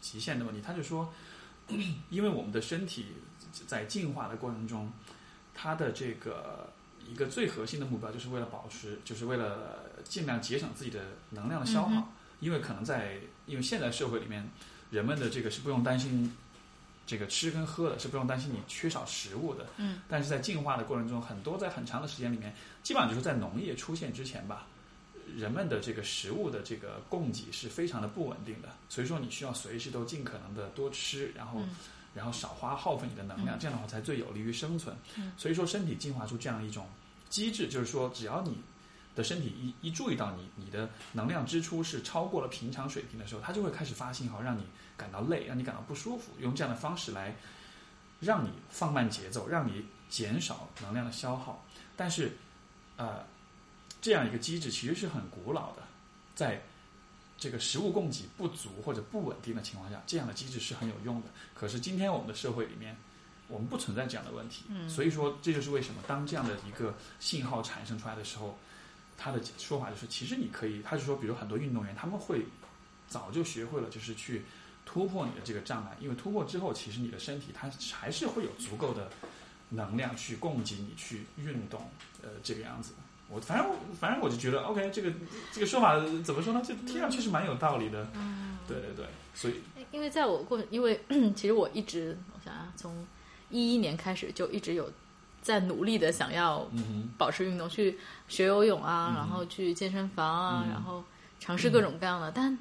[0.00, 0.62] 极限的问题。
[0.64, 1.12] 他就说，
[2.08, 3.08] 因为我们的身体
[3.66, 4.90] 在进化的过程中，
[5.52, 6.72] 它的这个
[7.06, 11.94] 一个最核心的目标，就是为了保持，就是为了尽量节省自己的能量的消耗。
[11.94, 12.08] 嗯
[12.40, 14.48] 因为可能在因为现在社会里面，
[14.90, 16.34] 人们的这个是不用担心
[17.06, 19.66] 这个吃跟喝的，是不用担心你缺少食物的。
[19.76, 24.66] 嗯，但是在进化的过程中，很多在很长的时间里面，基本上就是在农业出现之前吧，
[25.36, 31.70] 人们的这个食物的这个供给是非常的不稳定的，所以说你需要随时都尽可能的多吃，然后、嗯
[32.14, 34.94] 然后少花耗费你的能量，嗯这样的话才最有利于生存。
[35.16, 36.86] 嗯所以说身体进化出这样一种
[37.28, 38.56] 机制，就是说只要你
[39.14, 44.64] 的身体一一注意到你你的能量支出是超过了平常水平的时候，它就会开始发信号，让你
[44.96, 47.34] 感到累，让你感到不舒服，用这样的方式来
[48.20, 51.64] 让你放慢节奏，让你减少能量的消耗。
[51.96, 52.36] 但是，
[52.96, 53.24] 呃，
[54.00, 55.82] 这样一个机制其实是很古老的，
[56.34, 56.62] 在
[57.38, 61.28] 这个食物供给不足或者不稳定的情况下，这样的机制是很有用的。
[61.54, 62.96] 可是今天我们的社会里面，
[63.46, 68.58] 我们不存在这样的问题，嗯所以说这就是为什么当这样的一个信号产生出来的时候，
[69.16, 72.44] 他的说法就是，其实你可以，他是说，比如很多运动员他们会
[73.08, 74.42] 早就学会了，就是去
[74.84, 79.10] 突破你的这个障碍，因为突破之后，其实你的身体它还是会有足够的
[79.70, 81.90] 能量去供给你去运动，
[82.22, 82.92] 呃，这个样子。
[83.30, 83.66] 我反正
[83.98, 85.10] 反正我就觉得，OK，这个
[85.50, 86.62] 这个说法怎么说呢？
[86.64, 88.06] 这听上去是蛮有道理的。
[88.68, 89.54] 对对对，所以
[89.92, 91.02] 因为在我过，因为
[91.34, 93.06] 其实我一直，我想想，从
[93.50, 94.90] 一一年开始就一直有
[95.44, 101.04] 在努力的想要嗯保持运动，去学游泳啊，嗯然后去健身房啊，嗯然后
[101.38, 102.32] 尝试各种各样的。
[102.32, 102.58] 但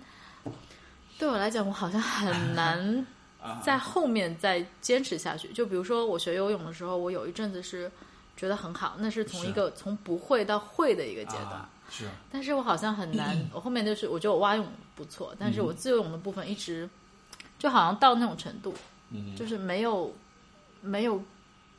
[1.18, 3.08] 对我来讲，我好像很难
[3.64, 5.48] 在后面再坚持下去。
[5.54, 7.90] 就比如说我学游泳的时候，我有一阵子是
[8.36, 11.46] 觉得很好，那是从一个从不会到会的一个阶段。
[11.54, 12.10] 啊、是。
[12.30, 16.90] 但是我好像很难， 我后面就是我觉得我蛙泳不错，但是我自由泳的部分一直
[17.58, 18.74] 就好像到那种程度，
[19.12, 20.14] 嗯，就是没有
[20.82, 21.24] 没有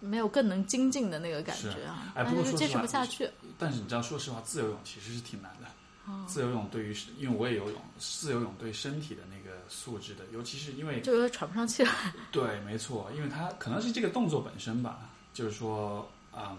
[0.04, 3.30] 没有更能精进的那个感觉啊，哎但是就坚持不过说实话不下去。
[3.58, 5.66] 但是你知道，说实话，自由泳其实是挺难的。
[6.06, 11.90] 哦自由泳对于，因为我也游泳，自由泳对身体的那个素质的，尤其是因为就有点喘不上气来。
[12.30, 16.58] 对，没错，因为它可能是这个动作本身吧，就是说，嗯，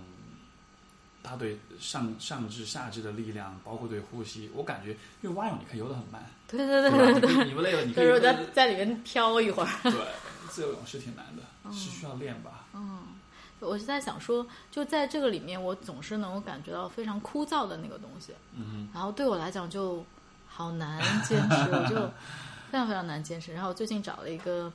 [1.21, 4.91] 它对上上肢、下肢的力量，包括对呼吸，我感觉，
[5.21, 9.69] 因为蛙泳你可以游得很慢，对对对对你不累了，你可以 就是我在在里面飘一会儿。
[9.83, 9.93] 对，
[10.49, 12.54] 自由泳是挺难的，是需要练吧？
[13.65, 20.03] 嗯，我是在想说，就在这个里面，我总是能够感觉到非常枯燥的那个东西，嗯然后对我来讲就
[20.47, 21.95] 好难 坚持，我就
[22.71, 23.53] 非常非常难坚持。
[23.53, 24.65] 然后我最近找了一个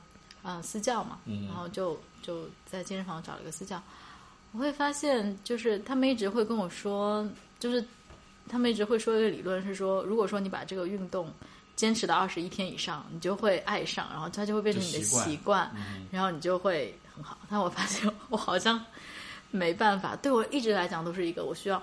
[0.43, 3.81] 啊、呃私教嘛，嗯然后就就在健身房找了一个私教，
[4.51, 7.27] 我会发现就是他们一直会跟我说，
[7.59, 7.83] 就是
[8.49, 11.31] 他们一直会说一个理论是说，如果说你把这个运动
[11.75, 17.37] 坚持到二十一天以上，你就会爱上，然后它就会变成你的习惯习惯，嗯然后你就会很好。
[17.49, 18.83] 但我发现我好像
[19.51, 21.77] 没办法，对我一直来讲都是一个我需要，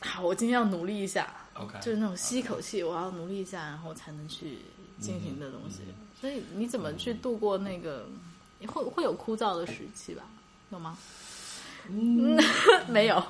[0.00, 4.58] 啊，我今天要努力一下，，OK，就是那种吸一口气，我要努力一下，然后才能去
[5.00, 5.80] 进行的东西。
[5.86, 8.06] 嗯所以你怎么去度过那个？
[8.68, 10.22] 会会有枯燥的时期吧？
[10.70, 10.96] 有吗？
[11.88, 12.40] 嗯，
[12.86, 13.20] 没有。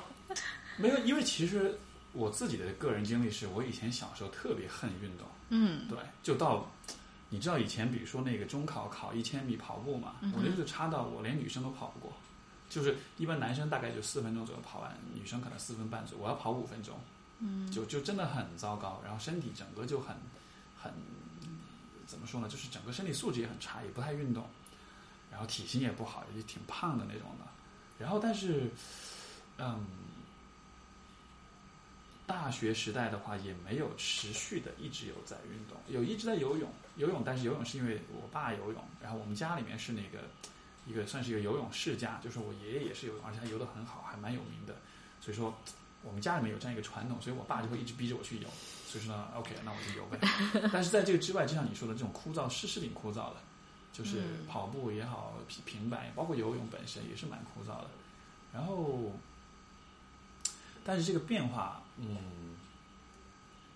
[0.77, 1.75] 没有，因为其实
[2.11, 6.71] 我自己的个人经历是，我以前小时候特别恨运动，嗯对，就到
[7.33, 12.13] 你知道以前比如说那个中考考一千米跑步嘛，我那是差到我连女生都跑不过，
[12.69, 16.95] 就是一般男生大概就四分钟左右跑完，女生可能四分半左右，我要跑五分钟，
[17.39, 17.71] 嗯。
[17.71, 20.15] 就就真的很糟糕，然后身体整个就很
[20.79, 20.93] 很
[22.05, 24.47] 怎么说呢，就是整个身体素质也很差，也不太运动，
[25.31, 27.47] 然后体型也不好，也挺胖的那种的，
[27.97, 28.69] 然后但是
[29.57, 29.83] 嗯。
[32.25, 40.19] 大学时代的话，也没有持续的一直有在运动，有一直在游泳，游泳，但是游泳是因为我爸游泳，然后我们家里面是那个
[40.85, 44.75] 一个算是一个游泳世家，就是我爷爷也是游泳，而且他游得很好，还蛮有名的，
[45.19, 45.53] 所以说
[46.03, 48.47] 我们家里面有这样一个传统，所以我爸就会一直逼着我去游，
[48.87, 50.19] 所以说呢，OK，那我就游呗。
[50.71, 53.37] 但是在这个之外，就像你说的这种枯燥是是挺枯燥的，
[53.91, 57.89] 就是跑步也好，平平板，包括游泳本身也是蛮枯燥的。
[58.53, 59.11] 然后，
[60.83, 62.55] 但是这个变化，嗯，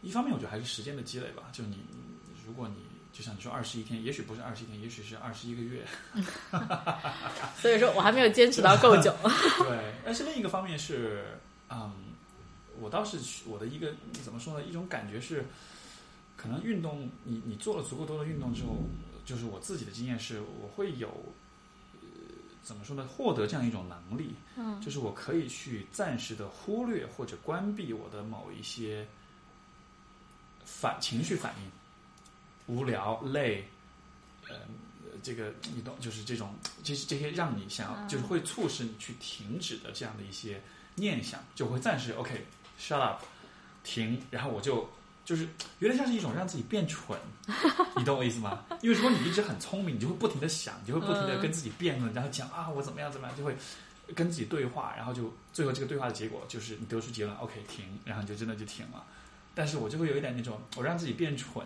[0.01, 1.43] 一方面我觉得还是时间的积累吧。
[1.51, 1.77] 就你，
[2.45, 2.75] 如果你
[3.17, 5.83] 就像你说二十一天，也许不是二十一天，也许是二十一个月。
[7.57, 9.11] 所以说我还没有坚持到够久。
[9.65, 11.25] 对，但是另一个方面是，
[11.71, 11.91] 嗯，
[12.79, 13.91] 我倒是我的一个
[14.23, 14.63] 怎么说呢？
[14.63, 15.43] 一种感觉是，
[16.35, 18.77] 可能运动，你你做了足够多的运动之后，
[19.25, 21.09] 就是我自己的经验是，我会有。
[22.63, 23.07] 怎么说呢？
[23.07, 29.07] 获得这样一种能力，嗯，就是我可以去暂时的忽略或者关闭我的某一些
[30.65, 31.71] 反情绪反应，
[32.67, 33.67] 无聊、累，
[34.47, 34.55] 呃，
[35.23, 36.53] 这个你懂，就是这种，
[36.83, 40.61] 这这些让你想要，就是会促使你去停止的这样的一些
[40.95, 43.23] 念想，就会暂时 OK，shut up，
[43.83, 44.89] 停，然后我就。
[45.27, 45.45] 就是
[45.79, 47.19] 有点像是一种让自己变蠢，
[47.97, 48.63] 你懂我意思吗？
[48.81, 53.53] 因为如果你一直很聪明，你就会不停的想，你就会不停的跟自己辩论，然后讲啊我怎么样怎么样，就会
[54.15, 59.03] 跟自己对话，然后就最后这个对话的结果就是你得出结论，OK 停，然后你就真的就停了。
[59.53, 61.65] 但是我就会有一点那种，我让自己变蠢，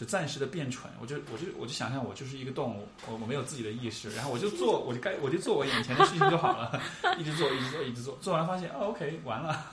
[0.00, 6.80] 就暂时的变蠢，我就我就我就想象我就是一个动物，我我没有自己的意识，然后我就做，我就该我就做我眼前的事情就好了，
[7.20, 9.66] 一直做一直做一直做，做完发现啊 OK 完了，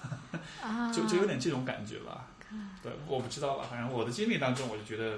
[0.94, 2.28] 就就有点这种感觉吧。
[2.84, 5.18] 对，我不知道吧，反正我的经历当中，我就觉得，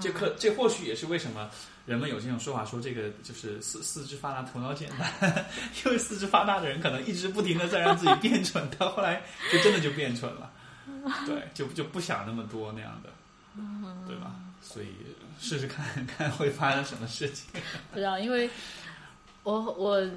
[0.00, 1.48] 这可这或许也是为什么
[1.86, 5.46] 人们有这种说法，说这个就是四四肢发达头脑简单，
[5.84, 10.50] 因为四肢发达的人可能一直不停的在让自己变蠢，到后来就真的就变蠢了，
[11.24, 13.10] 对，就就不想那么多那样的，
[14.06, 14.34] 对吧？
[14.60, 14.88] 所以
[15.38, 17.48] 试试看看会发生什么事情。
[17.92, 18.48] 不知道，因为
[19.42, 20.08] 我我。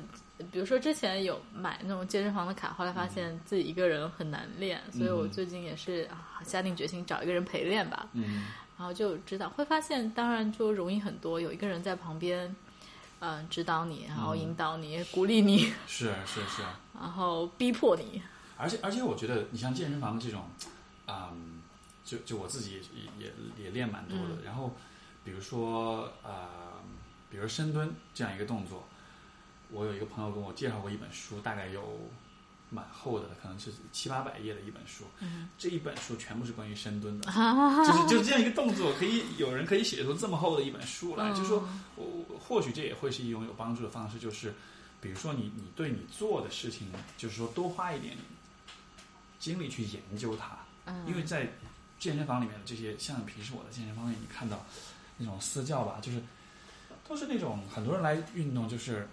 [0.51, 6.09] 比如说之前有买那种健身房的卡，后来发现自己一个人很难练，所以我最近也是
[6.43, 8.07] 下定决心找一个人陪练吧。
[8.13, 12.55] 嗯，然后就指导会发现，当然就容易很多，有一个人在旁边，
[13.19, 16.63] 嗯，指导你，然后引导你，鼓励你，是是是，
[16.99, 18.19] 然后逼迫你。
[18.57, 20.49] 而且而且，我觉得你像健身房的这种，
[21.07, 21.61] 嗯，
[22.04, 22.82] 就就我自己
[23.20, 23.34] 也也
[23.64, 24.41] 也练蛮多的。
[24.43, 24.76] 然后
[25.24, 26.47] 比如说呃，
[27.30, 28.88] 比如深蹲这样一个动作。
[29.74, 31.97] 我有一个朋友跟我介绍过一本书，大概有
[32.70, 35.06] 蛮厚的，可能是七八百页的一本书。
[35.22, 37.32] 嗯，这一本书全部是关于深蹲的，
[37.88, 41.30] 就是就是这样一个动作，可以有人可以写出这么厚的一本书来。
[41.30, 44.54] 就是说，我或许这也会是一种有帮助的方式，就是
[44.99, 48.18] 比如说你你对你做的事情，就是说多花一点
[49.39, 50.58] 精力去研究它。
[50.84, 51.49] 嗯，因为在
[52.02, 54.62] 健身房里面的这些，像平时我的健身房里，你看到
[55.16, 56.22] 那种私教吧，就是
[57.08, 59.08] 都是那种很多人来运动，就是。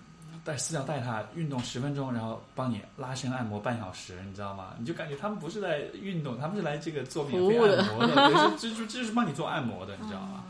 [0.44, 4.74] 带私教带他运动十分钟，然后帮你拉伸按摩半小时，你知道吗？
[4.78, 10.44] 你就感觉他们不是在运动，他们是来这个做免费按摩的， 就就就是帮你做按摩的，你知道吗？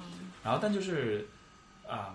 [0.45, 1.27] 然后但就是，
[1.89, 2.15] 啊，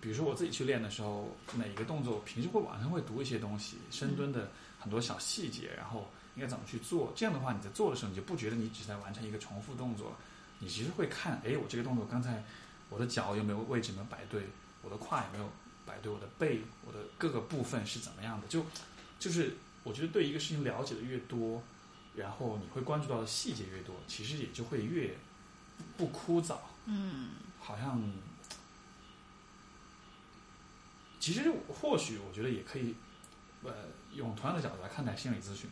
[0.00, 4.48] 比如说我自己去练的时候，每一个动作平时会网上会读一些东西，深蹲的
[4.78, 6.08] 很多小细节，然后
[6.38, 7.12] 应该怎么去做。
[7.16, 10.16] 这样的话，你在做的时候，你就不觉得你只是在完成一个重复动作了，
[10.60, 12.44] 你其实会看，哎，我这个动作刚才
[12.88, 14.44] 我的脚有没有位置没有摆对，
[14.82, 15.50] 我的胯有没有。
[15.88, 18.46] 摆对我的背，我的各个部分是怎么样的？
[18.46, 18.62] 就
[19.18, 21.62] 就是我觉得对一个事情了解的越多，
[22.14, 25.16] 然后你会关注到的细节越多，其实也就会越
[25.96, 26.58] 不枯燥。
[26.84, 28.02] 嗯，好像
[31.18, 32.94] 其实或许我觉得也可以，
[33.62, 33.72] 呃，
[34.12, 35.70] 用同样的角度来看待心理咨询。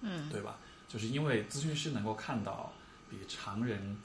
[0.00, 0.56] 嗯，对吧？
[0.88, 2.72] 就是因为咨询师能够看到
[3.10, 3.96] 比常人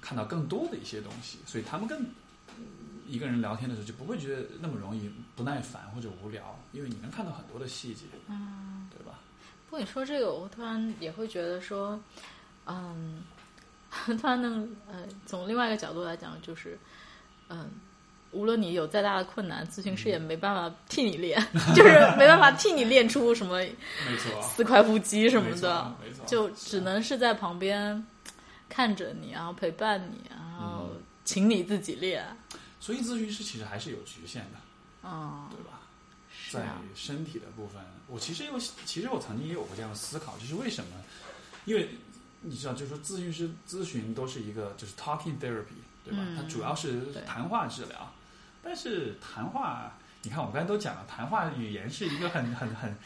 [0.00, 2.04] 看到更多的一些东西，所以他们更。
[3.08, 9.18] 一个人聊天的时候就不会觉得那么容易不耐烦或者无聊，因为你能看到很多的细节，嗯，对吧？
[9.66, 12.00] 不过你说这个，我突然也会觉得说，
[12.64, 13.22] 嗯，
[13.90, 16.78] 突然能呃，从另外一个角度来讲，就是
[17.48, 17.70] 嗯，
[18.32, 21.40] 无论你有再大的困难，咨询师也没办法替你练，
[21.74, 28.04] 就是没办法替你练出什么，没错，四块腹肌什么的，没错，就只能是在旁边
[28.68, 30.90] 看着你，然后陪伴你，然后
[31.24, 32.24] 请你自己练。
[32.80, 34.58] 所以咨询师其实还是有局限的，
[35.04, 35.80] 嗯，对吧？
[36.50, 40.90] 在身体的部分，我其实有，其实我曾经也有过这样的思考，就是为什么？
[41.64, 41.88] 因为
[42.40, 46.18] 你知道，就是说咨询师咨询都是一个就是 talking therapy，对吧？
[46.36, 48.12] 它主要是谈话治疗，
[48.62, 52.96] 但是谈话，你看我刚才都讲了，谈话语言是一个很很很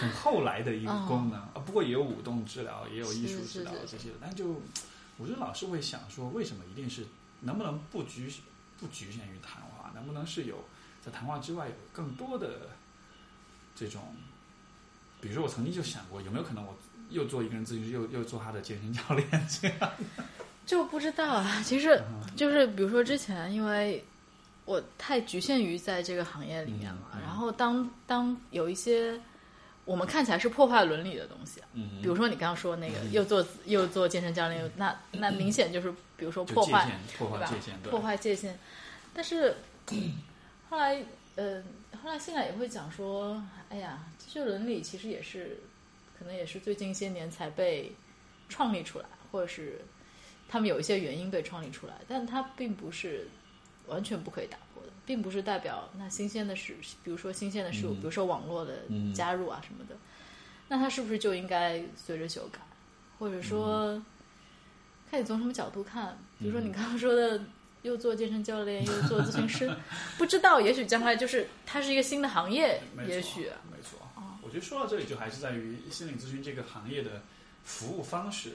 [0.00, 1.62] 很后来的一个功能啊。
[1.64, 4.60] 不过也有舞动治疗，也有艺术治疗这些，但就
[5.16, 7.06] 我就老是会想说，为什么一定是
[7.40, 8.32] 能不能不局？
[8.78, 10.62] 不局限于谈话，能不能是有
[11.02, 12.68] 在谈话之外有更多的
[13.74, 14.02] 这种？
[15.18, 16.76] 比如说，我曾经就想过，有没有可能我
[17.08, 19.90] 又做一个人咨询师，又又做他的健身教练这样？
[20.66, 21.98] 就不知道啊，其实
[22.36, 24.04] 就是比如说之前，因为
[24.66, 29.18] 我太局限于在这个行业里面了，然后当当有一些
[29.84, 37.90] 我们看起来是破坏伦理的东西，嗯，比如说你刚刚说那个又做又做健身教练，那那明显就是比如说破坏破坏界限，对。
[37.90, 38.58] 破坏界限，
[39.14, 39.54] 但是
[40.68, 41.00] 后来
[41.36, 41.62] 呃
[42.02, 43.40] 后来现在也会讲说，
[43.70, 45.60] 哎呀，这些伦理其实也是
[46.18, 47.92] 可能也是最近一些年才被
[48.48, 49.80] 创立出来，或者是
[50.48, 53.28] 他们有一些原因被创立出来，但它并不是
[53.86, 58.82] 完全不可以打破的，并不是代表那新鲜的事，比如说新鲜的事物，嗯比如说网络的
[59.14, 59.96] 加入啊什么的，
[60.68, 62.60] 那它是不是就应该随着修改，
[63.18, 64.06] 或者说、嗯
[65.08, 66.18] 看你从什么角度看？
[66.38, 67.40] 比如说你刚刚说的。
[67.82, 69.72] 又做健身教练， 又做咨询师，
[70.18, 74.00] 不知道，也许将来就是它是一个新的行业，也许没错。
[74.42, 77.22] 我觉得说到这里，就还是在于心理咨询这个行业的
[77.62, 78.54] 服务方式，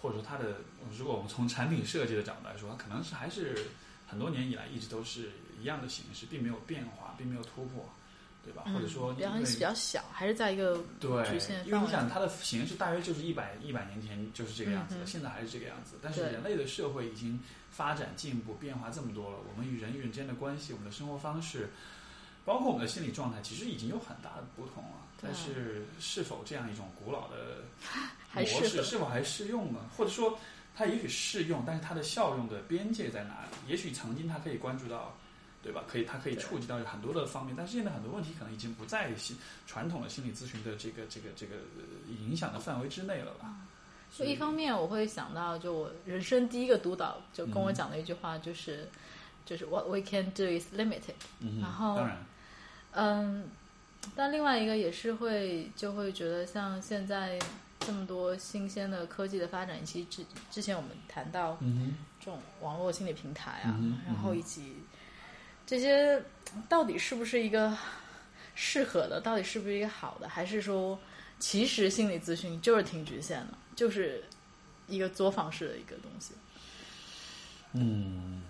[0.00, 0.58] 或者说它的，
[0.96, 3.56] 如果我们从产品设计的角度来说，它可能是还是
[4.14, 7.84] 很多年以来一直都是一样的形式，并没有变化，并没有突破，
[8.44, 8.62] 对吧？
[8.72, 15.96] 或者说嗯比较因为比较小，还是在一个对局限，因为你想它的形式大约就是一百一百年前就是这个样子的，现在还是这个样子。
[16.00, 21.68] 但是人类的社会已经发展进步变化这么多了，我们与人与人之间的关系，我们的生活方式，
[22.44, 25.00] 包括我们的心理状态，其实已经有很大的不同了。
[25.20, 27.64] 但是是否这样一种古老的
[28.34, 29.80] 模式是否还适用呢？
[29.96, 30.38] 或者说
[30.74, 33.70] 它也许适用，但是它的效用的边界在哪里？
[33.70, 35.14] 也许曾经它可以关注到。
[35.64, 35.82] 对吧？
[35.88, 39.34] 可以，它可以触及到很多的方面，但是现在很多问题可能已经不在心
[39.66, 43.56] 传统的心理咨询的这个这个这个呃影响的范围之内了吧？
[44.14, 48.86] 就一方面，我会想到，就我人生第一个督导就跟我讲的一句话，就是、
[49.46, 51.14] 就是 What we can do is limited。
[51.40, 52.16] 嗯，然后当然，
[52.92, 53.48] 嗯，
[54.14, 57.38] 但另外一个也是会就会觉得，像现在
[57.86, 64.76] 这么多新鲜的科技的发展，以及之之前我们谈到嗯这种网络心理平台啊，嗯然后以及
[65.66, 66.22] 这些
[66.68, 67.76] 到底是不是一个
[68.54, 70.98] 适合的，到底是不是一个好的，还是说
[71.38, 74.24] 其实心理咨询就是挺局限的，就是
[74.88, 76.34] 一个作坊式的一个东西。
[77.72, 78.42] 嗯，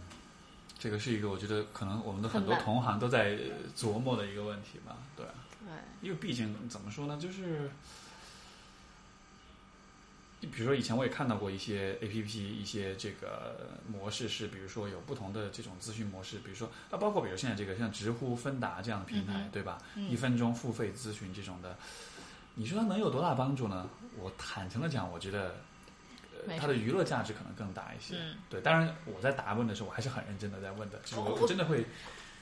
[0.78, 5.24] 这个是一个我觉得可能我们的很多同行都在呃琢磨的一个问题吧，对，
[5.66, 7.70] 对，因为毕竟怎么说呢，就是。
[10.46, 19.78] 比如说，以前我也看到过一些 A P P，一些这个模式是，比如说有不同的这种咨询模式，比如说啊，包括比如现在这个像知乎、芬达这样的平台，嗯对吧？
[19.96, 21.76] 嗯一分钟付费咨询这种的，
[22.54, 23.88] 你说它能有多大帮助呢？
[24.18, 25.56] 我坦诚的讲，我觉得，
[26.46, 28.14] 呃，它的娱乐价值可能更大一些。
[28.16, 31.84] 嗯对，当然我在答问的时候，我还是很认真的在问的，就是我我我真的会，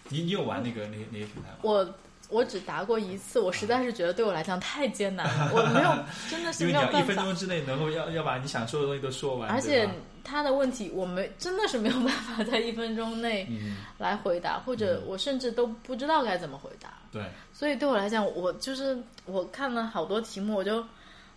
[0.09, 1.59] 你你有玩那个那那些平台吗？
[1.63, 1.95] 我
[2.33, 5.95] 我只答过一次，我实在是觉得对我来讲太艰难了，我没有，
[6.31, 7.15] 真的是因为你要一没有办法。
[7.15, 9.89] 分钟之内能够要要把你想说的东西都说完，而且
[10.25, 16.89] 他的问题，我没真的是没有办法在一分钟内嗯， 来回答，或者我甚至都不知道该怎么回答。
[17.13, 17.23] 对，
[17.53, 18.97] 所以对我来讲，我就是
[19.27, 20.85] 我看了好多题目，我就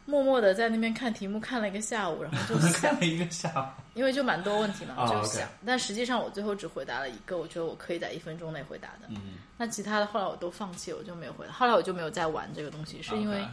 [0.06, 3.82] 默默的在那边看题目看了一个下午，然后就想 看，了一个下午。
[3.96, 5.48] 因为就蛮多问题嘛，啊就想。
[5.66, 9.08] 但实际上我最后只回答了一个，我觉得我可以在一分钟内回答的。
[9.10, 11.52] 嗯，那其他的后来我都放弃，我就没有回答。
[11.54, 13.44] 后来我就没有再玩这个东西，是因为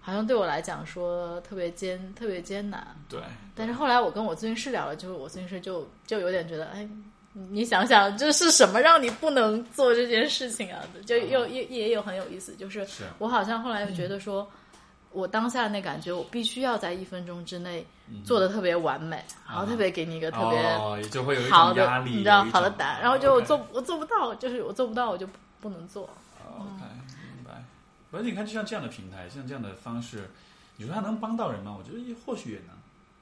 [0.00, 2.86] 好像对我来讲说特别艰特别艰难。
[3.08, 3.20] 对，
[3.54, 6.88] 但是后来我跟我咨询师聊了，就是我咨询师就就有点觉得，哎，
[7.32, 10.82] 你想想，这是什么让你不能做这件事情啊？
[11.06, 14.50] 就又也也有很有意思，就是是我好像后来又觉得说，
[15.12, 17.84] 我当下那感觉，我必须要在一分钟之内
[18.24, 26.04] 做的特别完美，然后特别给你一个特别哦，就会有一种压力，你知道好的答案，然后就我做我做不到，就是我做不到，我就不不能做。
[26.44, 26.84] 哦 OK，
[27.34, 27.64] 明白。
[28.12, 30.28] 而且你看，就像这样的平台，像这样的方式，
[30.76, 31.74] 你说它能帮到人吗？
[31.76, 32.68] 我觉得或许也能。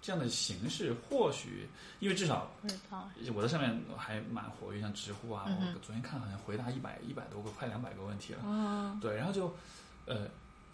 [0.01, 2.48] 这样的形式，或许因为至少
[3.35, 8.39] 我在上面还蛮活跃，像知乎啊，嗯我昨天看好像回答一百一百多个，快两百个问题了。
[8.44, 9.52] 哦，对，然后就
[10.06, 10.19] 呃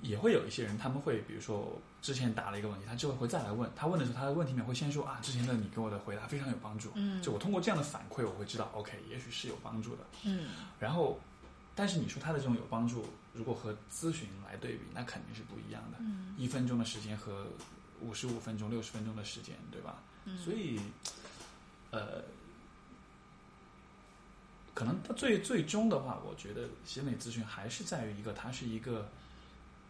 [0.04, 6.92] 也会有一些人，他们会比如说之前答了一个问题，他之后会再来问，他问的时候，他的问题里面会先说啊，之前的你给我的回答非常有帮助。
[6.94, 10.04] 嗯就我通过这样的反馈，我会知道，OK，也许是有帮助的。
[10.24, 11.18] 嗯然后，
[11.74, 15.96] 但是你说他的这种有帮助，如果和咨询来对比，那肯定是不一样的。
[16.00, 17.46] 嗯一分钟的时间和
[18.02, 20.02] 五十五分钟、六十分钟的时间，对吧？
[20.26, 20.78] 嗯所以，
[21.90, 22.22] 呃，
[24.74, 29.08] 可能它最最终的话，我觉得心理咨询还是在于一个，它是一个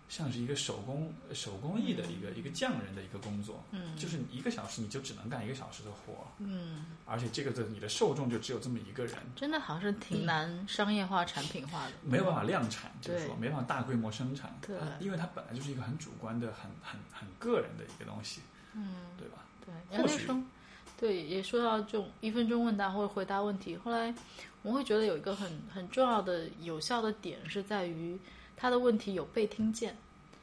[0.09, 14.77] 像是一个手工手工艺的一个、一个匠人的一个工作，嗯，就是你一个小时你就只能干一个小时的活，嗯，而且这个的你的受众就只有这么一个人，真的好像是挺难商业化、产品化的，没有办法量产，就是说没办法大规模生产，对。
[15.01, 18.41] 因为它本来就是一个很主观的、很很很个人的一个东西，
[18.75, 19.45] 嗯，对吧？
[19.65, 20.29] 对，或许。
[20.97, 23.77] 对，也说到这种一分钟问答或者回答问题。
[23.77, 24.15] 后来
[24.63, 28.17] 我会觉得有一个很很重要的有效的点是在于
[28.57, 29.97] 他的问题有被听见，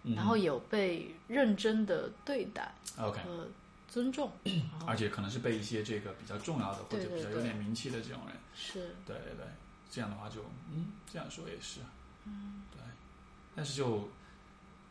[0.03, 0.15] 嗯。
[0.15, 3.47] 然后有被认真的对待 OK，和
[3.87, 4.31] 尊重。
[4.87, 9.45] 而且可能是被一些这个比较重要的或者比较有点名气的这种人，是，对对对，
[9.91, 11.79] 这样的话就嗯，这样说也是，
[12.25, 12.81] 嗯，对，
[13.55, 14.09] 但是就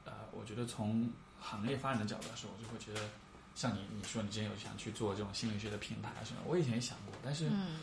[0.05, 1.11] 呃，我觉得从
[1.41, 3.09] 行业发展的角度来说，我就会觉得，
[3.55, 7.81] 像你你说你之前有想去做这种心理学的平台什么，我以前也想过，但是嗯。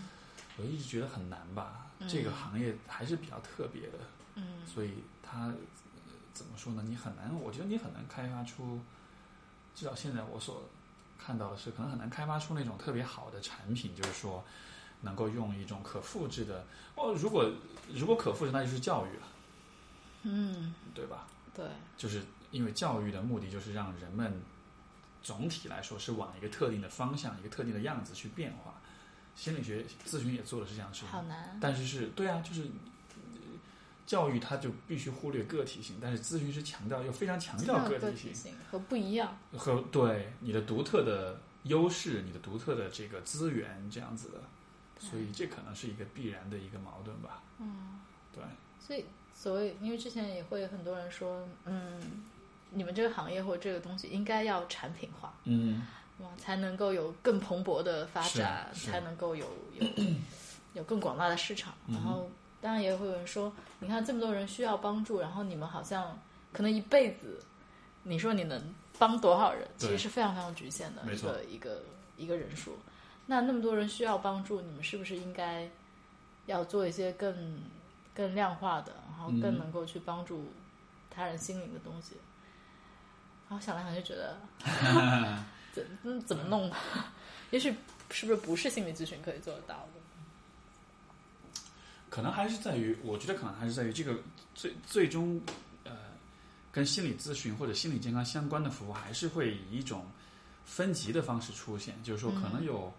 [0.60, 2.10] 我一直觉得很难吧，嗯。
[2.10, 4.00] 这个行业还是比较特别的，
[4.38, 5.54] 嗯所以它、呃
[6.34, 6.84] 怎么说呢？
[6.88, 8.80] 你很难，我觉得你很难开发出，
[9.74, 10.70] 至少现在我所
[11.18, 14.44] 看到的是，可能很难开发出那种特别好的产品，就是说
[15.02, 16.64] 能够用一种可复制的。
[16.94, 17.52] 哦，如果
[17.92, 19.28] 如果可复制，那就是教育了，
[20.22, 21.26] 嗯，对吧？
[21.56, 21.66] 对，
[21.98, 24.40] 就是因为教育的目的就是让人们
[25.24, 28.76] 总体来说是往一个特定的方向、一个特定的样子去变化。
[29.36, 31.58] 心理学咨询也做的是这样的事情，好难。
[31.60, 32.70] 但是是对啊，就是呃
[34.08, 39.38] 教育它就必须忽略个体性，但是咨询师强调又非常强调个个体性性和不一样。
[39.56, 44.40] 和对你的独特的优势、你的独特的这个资源这样子的，
[44.98, 47.44] 所以这可能是一个必然的一个矛盾吧。
[47.60, 48.00] 嗯，
[48.34, 48.42] 对，
[48.80, 49.04] 所以
[49.36, 52.02] 所谓，因为之前也会很多人说，嗯，
[52.72, 55.86] 你们这个行业或者这个东西应该要产品化，嗯，
[56.20, 59.46] 哇，才能够有更蓬勃的发展，才能够有
[59.78, 59.88] 有
[60.76, 61.74] 有更广大的市场。
[61.88, 62.30] 嗯然后，
[62.68, 63.50] 当然也会有人说，
[63.80, 66.20] 你看这么多人需要帮助，然后你们好像
[66.52, 67.42] 可能一辈子，
[68.04, 68.62] 你说你能
[69.00, 71.82] 帮多少人，其实是非常非常局限的一个一个
[72.18, 72.78] 一个人数。
[73.26, 75.66] 那那么多人需要帮助，你们是不是应该
[76.46, 77.62] 要做一些更
[78.14, 80.52] 更量化的，然后更嗯能够去帮助
[81.10, 82.18] 他人心灵的东西？
[83.48, 84.36] 然后想来想去觉得，
[85.72, 86.76] 怎嗯怎么弄呢？
[87.50, 87.74] 也许
[88.12, 89.97] 是不是不是心理咨询可以做得到的？
[92.18, 94.18] 可能还是在于，我觉得可能还是在于这个
[94.56, 95.40] 最最终，
[95.84, 95.92] 呃，
[96.72, 100.04] 跟心理咨询或者心理健康相关的服务，还是会以一种
[100.66, 101.94] 分级的方式出现。
[102.02, 102.92] 就是说，可能有，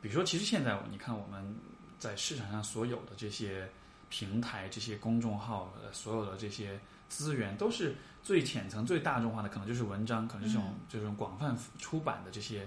[0.00, 1.56] 比如说，其实现在你看我们
[1.98, 3.68] 在市场上所有的这些
[4.08, 6.78] 平台、这些公众号、呃，所有的这些
[7.08, 12.64] 资源，都是最浅层、最大众化的，可能就是文章，可能这种、这种广泛出版的这些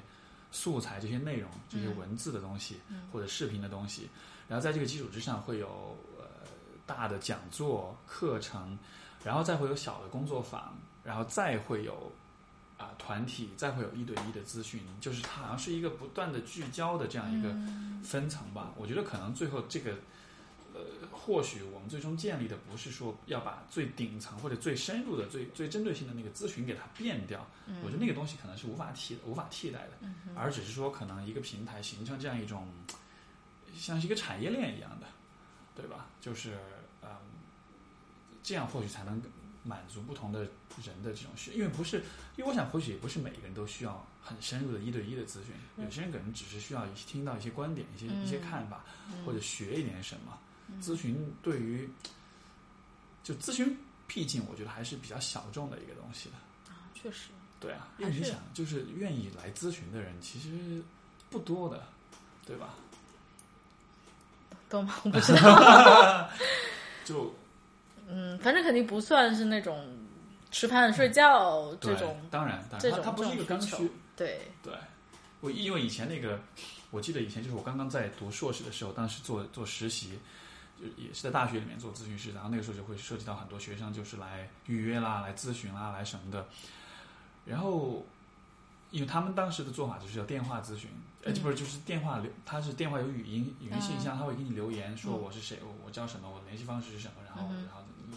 [0.51, 2.81] 素材、这些内容、这些文字的东西、
[3.13, 4.09] 或者视频的东西。
[4.47, 6.25] 然后在这个基础之上会有呃
[6.85, 8.77] 大的讲座课程，
[9.23, 12.11] 然后再会有小的工作坊，然后再会有
[12.77, 17.49] 啊、团体，再会有一对一的咨询，就是它好像是一个不断的聚焦的这样一个
[18.03, 18.71] 分层吧。
[18.77, 19.93] 我觉得可能最后这个
[20.75, 20.81] 呃，
[21.11, 27.47] 或许我们最终建立的不是说要把最顶层或者最深入的、最最针对性的那个咨询给它变掉，
[27.83, 32.67] 我觉得那个东西可能是无法替无法替代的，而只是说可能一个平台形成这样一种。
[33.77, 35.07] 像是一个产业链一样的，
[35.75, 36.07] 对吧？
[36.21, 36.57] 就是
[37.01, 37.09] 嗯，
[38.41, 39.21] 这样或许才能
[39.63, 42.03] 满足不同的人的这种需，因为不是，
[42.37, 48.83] 因为我想或许也不是每个人都需要很深入的一对一的咨询，有些人可能只是需要听到一些观点、一些一些看法，
[49.25, 50.37] 或者学一点什么。
[50.81, 51.87] 咨询对于
[53.23, 53.77] 就咨询，
[54.07, 56.35] 毕竟我觉得还是比较小众的一个东西的。
[56.73, 57.29] 啊，确实，
[57.59, 60.83] 对啊，因为你想，就是愿意来咨询的人其实
[61.29, 61.87] 不多的，
[62.45, 62.73] 对吧？
[65.03, 66.29] 我不知道。
[67.05, 67.31] 就
[68.07, 69.85] 嗯，反正肯定不算是那种
[70.49, 73.89] 吃饭睡觉这种，当然，当然，这种它它不是一个刚需。
[74.15, 74.73] 对，对，
[75.41, 76.39] 我因为以前那个，
[76.89, 80.17] 我记得以前就是我刚刚在读硕士的时候，当时做做实习，
[80.79, 86.45] 就也是在大学里面做咨询师，然后那个时候就会涉及到很多学生就是来预约啦、来咨询啦、来什么的，
[87.45, 88.03] 然后。
[88.95, 90.89] 因为他们当时的做法就是要电话咨询，
[91.21, 91.35] 呃，嗯。
[91.43, 94.17] 不是就是电话留，他是电话有语音语音信箱，嗯。
[94.17, 95.21] 他会给你留言说嗯。
[95.21, 98.15] 我是谁，我我叫什么，我的联系方式是什么，然后嗯然后你，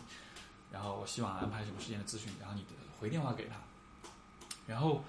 [0.70, 2.64] 然后我希望安排什么时间的咨询，然后你
[3.00, 3.56] 回电话给他，
[4.68, 5.02] 然后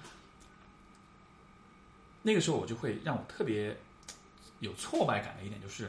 [2.22, 3.76] 那个时候我就会让我特别
[4.58, 5.88] 有挫败感的一点就是，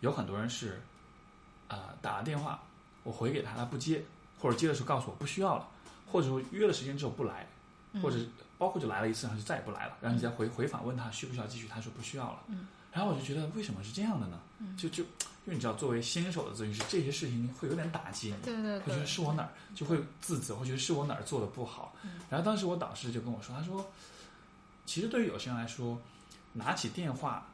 [0.00, 0.80] 有很多人是
[1.68, 2.58] 啊、打了电话，
[3.02, 4.02] 我回给他，他不接，
[4.38, 5.68] 或者接的时候告诉我不需要了，
[6.10, 7.46] 或者说约了时间之后不来，
[8.02, 8.16] 或者
[8.60, 14.38] 包括就来了一次，然后就再也不来了，然后你再回回访问他需不需要继续，他说不需要了，嗯然后我就觉得为什么是这样的呢？
[14.76, 21.94] 就就因为你知道，作为新手的咨询师，这些事情会有点打击你，对对会觉得，是我哪儿就会自责，会觉得是我哪儿做的不好。
[22.28, 23.90] 然后当时我导师就跟我说，他说，
[24.84, 25.98] 其实对于有些人来说，
[26.52, 27.46] 拿起电话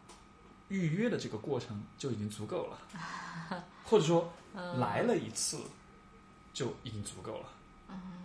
[0.69, 5.61] 预约的这个过程就已经足够了， 或者说来了一次
[6.55, 7.47] 就已经足够了。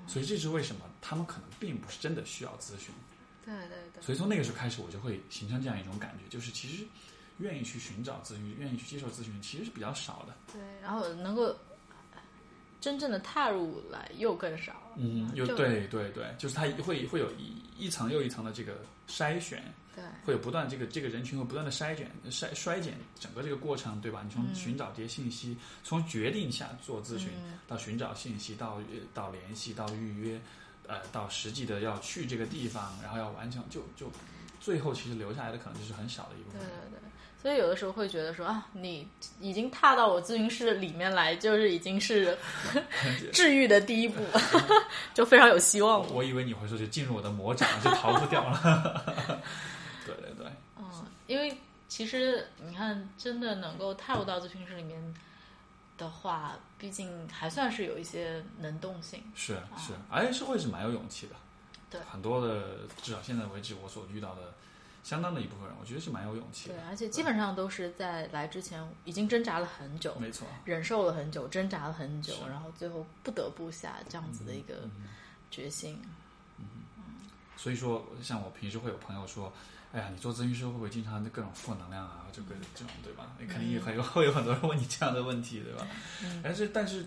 [0.07, 2.93] 所以这是为什么他们可能并不是真的需要咨询，
[3.45, 6.83] 对对对，所以从那个时候开始，我就会形成这样一种感觉，就是其实
[7.37, 10.35] 愿意去寻找咨询，愿意去接受咨询，其实是比较少的。
[10.51, 11.55] 对，然后能够
[12.81, 14.73] 真正的踏入来又更少。
[14.97, 19.63] 嗯，又对对对，就是它会会有一一层又一层的这个筛选，
[19.95, 24.21] 对会有不断这个这个人群会不断的筛选筛衰减整个这个过程，对吧？
[24.25, 30.41] 你从嗯寻找这些信息，从决定下做咨询，嗯到寻找信息，到呃到联系，到预约，
[30.87, 34.11] 呃，到实际的要去这个地方，然后要完成，就就
[34.59, 36.91] 最后其实留下来的可能就是很小的一部分对分。
[36.91, 37.10] 对对，
[37.41, 39.07] 所以有的时候会觉得说啊，你
[39.39, 42.37] 已经踏到我咨询室里面来，就是已经是
[43.33, 44.23] 治愈的第一步，
[45.13, 46.09] 就非常有希望了。
[46.09, 49.03] 我以为你会说就进入我的魔掌就逃不掉了。
[50.05, 50.45] 对 对对，
[50.77, 50.85] 嗯，
[51.25, 51.57] 因为
[51.87, 55.15] 其实你看，真的能够踏入到咨询室里面
[55.97, 59.19] 的话，毕竟还算是有一些能动性。
[59.35, 61.35] 是是，而且是会是蛮有勇气的。
[61.89, 64.53] 对很多的至少现在为止我所遇到的
[65.03, 70.47] 相当的一部分人，我觉得是蛮有勇气的。，对而且基本上都是在来之前已经挣扎了很久，没错。
[70.65, 75.07] 忍受了很久，挣扎了很久，然后最后不得不下这样子的一个嗯
[75.49, 75.99] 决心。
[76.59, 76.65] 嗯
[77.57, 79.51] 所以说，像我平时会有朋友说，
[79.93, 82.25] 哎呀，你做咨询师会不会经常各种负能量啊？
[82.31, 83.31] 这个这种对吧？
[83.39, 85.87] 你肯定也很有 会有很多人问你这样的问题，对吧？
[86.43, 87.01] 但是但是。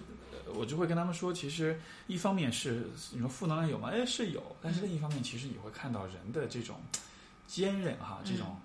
[0.47, 3.89] 呃我就会跟他们说，其实一方面是你说负能量有吗？
[3.91, 6.79] 哎，是有，但是另一方面，其实也会看到人的这种
[7.55, 8.57] 坚韧哈，这种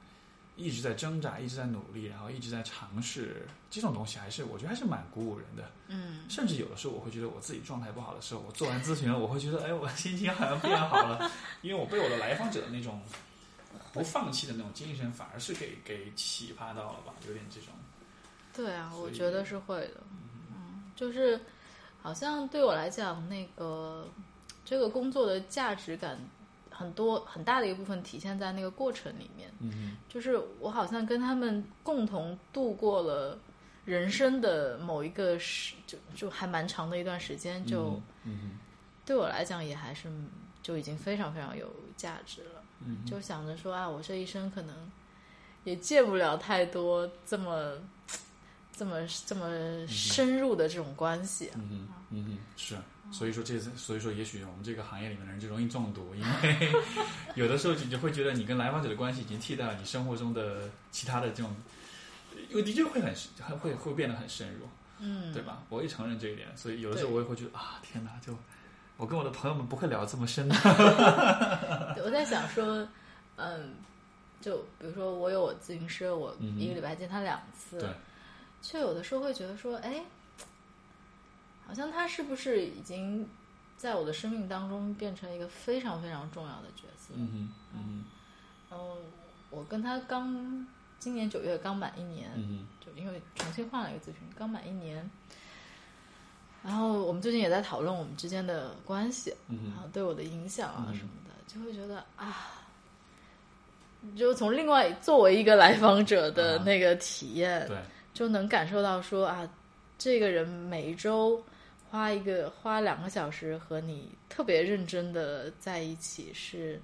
[0.55, 5.69] 一直在挣扎、一直在努力，然后一直在尝试，这种东西还是我觉得还是蛮鼓舞人的。
[5.89, 11.29] 嗯，甚至有的时候我会觉得我自己状态不好的时候，我做完咨询了，我会觉得哎，我心情好像变好了，
[11.61, 12.99] 因为我被我的来访者的那种
[13.93, 17.69] 不放弃的那种精神，反而是给给启发到了吧，有点这种。
[18.51, 20.01] 对啊，我觉得是会的。
[20.51, 21.39] 嗯，就是
[22.01, 24.07] 好像对我来讲，那个
[24.65, 26.19] 这个工作的价值感
[26.79, 29.51] 很多很大的一部分体现在那个过程里面。
[29.59, 33.37] 嗯就是我好像跟他们共同度过了
[33.83, 38.57] 人生的某一个时，就就还蛮长的一段时间，就嗯
[39.05, 40.09] 对我来讲也还是
[40.63, 42.63] 就已经非常非常有价值了。
[42.85, 44.73] 嗯就想着说啊，我这一生可能
[45.65, 47.77] 也见不了太多这么
[48.71, 51.51] 这么这么深入的这种关系。
[51.55, 52.77] 嗯嗯嗯是。
[53.11, 56.71] 所以说这次，所以说也许我们这个行业里面的人就容易中毒，因为
[57.35, 61.55] 有的时候你就会觉得你跟来访者的关系已经替代了你生活中的其他的这种，
[62.49, 63.13] 因为的确会很
[63.57, 64.67] 会会会变得很深入。
[65.01, 65.63] 嗯，对吧？
[65.69, 68.37] 我也承认这一点，所以有的时候我也会觉得啊，天哪，就
[68.97, 70.55] 我跟我的朋友们不会聊这么深的。
[71.95, 72.85] 对我在想说，
[73.37, 73.75] 嗯，
[74.41, 77.89] 就比如说我有我咨询师，我一个礼拜见他两次，对，
[78.61, 80.03] 却有的时候会觉得说，哎，
[81.69, 83.29] 好像他是不是已经
[83.77, 87.13] 在我的生命当中变成一个非常非常重要的角色？
[87.15, 88.03] 嗯嗯，嗯
[88.71, 88.97] 然后，
[89.51, 90.67] 我跟他刚
[90.97, 95.07] 今年九月刚满一年，嗯就因为重新换了一个咨询，刚满一年。
[96.63, 102.65] 然后我们最近也在讨论我们之间的关系，哼，嗯哼，然后对我的影响啊嗯什么的，就会觉得啊，
[104.17, 107.77] 就从另外作为一个来访者的啊那个体验，对，
[108.11, 109.47] 就能感受到说啊，
[109.99, 111.41] 这个人每一周
[111.89, 116.79] 花一个花两个小时和你特别认真的在一起，是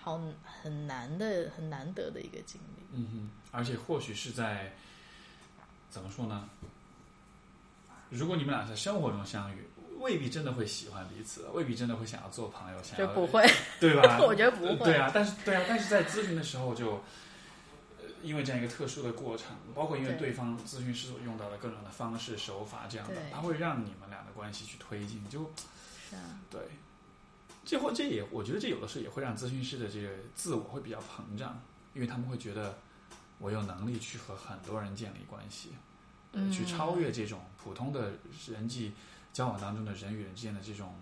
[0.00, 2.82] 好很难的、很难得的一个经历。
[2.92, 4.72] 嗯哼，而且或许是在
[5.90, 6.48] 怎么说呢？
[8.10, 9.64] 如果你们俩在生活中相遇，
[9.98, 13.44] 未必真的会喜欢彼此，未必真的会想要做朋友，想要就不会，
[13.80, 14.18] 对吧？
[14.22, 17.00] 我觉得不会对啊，但是对啊，但是在咨询的时候就，呃，
[18.24, 25.40] 因为这样一个特殊的过程，包括因为对对方咨询师所用到的各种的方式手法这样的对，它会让你们俩的关系去推进，就
[26.10, 26.60] 是啊，对。
[27.66, 31.58] 这会这也，我觉得这有的时候也会让咨询师的这个自我会比较膨胀，
[31.94, 32.76] 因为他们会觉得
[33.38, 35.70] 我有能力去和很多人建立关系，
[36.32, 38.12] 呃嗯去超越这种普通的
[38.46, 38.92] 人际
[39.32, 40.94] 交往当中的人与人之间的这种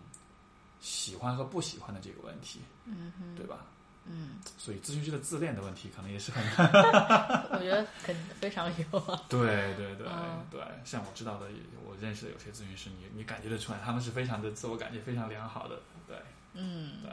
[0.80, 3.66] 喜欢和不喜欢的这个问题，嗯哼，对吧？
[4.04, 6.42] 嗯，所以咨询师的自恋的问题可能也是很
[7.52, 9.22] 我觉得肯非常有啊。
[9.28, 10.44] 对对对、嗯。
[10.50, 11.46] 对，像我知道的，
[11.84, 16.16] 我认识的有些咨询师，你你感觉得出来，他们是非常的自我感觉非常良好的，对。
[16.54, 16.94] 嗯。
[17.02, 17.10] 对。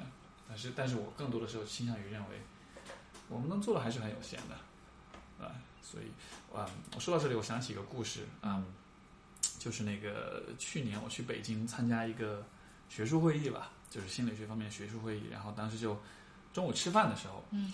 [0.47, 2.41] 但是但是我更多的时候倾向于认为，
[3.27, 5.53] 我们能做的还是很有限的，啊，
[5.83, 6.05] 所以
[6.51, 8.65] 啊、我说到这里，我想起一个故事嗯、
[9.59, 12.43] 就是那个去年我去北京参加一个
[12.89, 16.01] 学术会议吧，就是心理学方面学术会议，然后当时就
[16.53, 17.73] 中午吃饭的时候，嗯，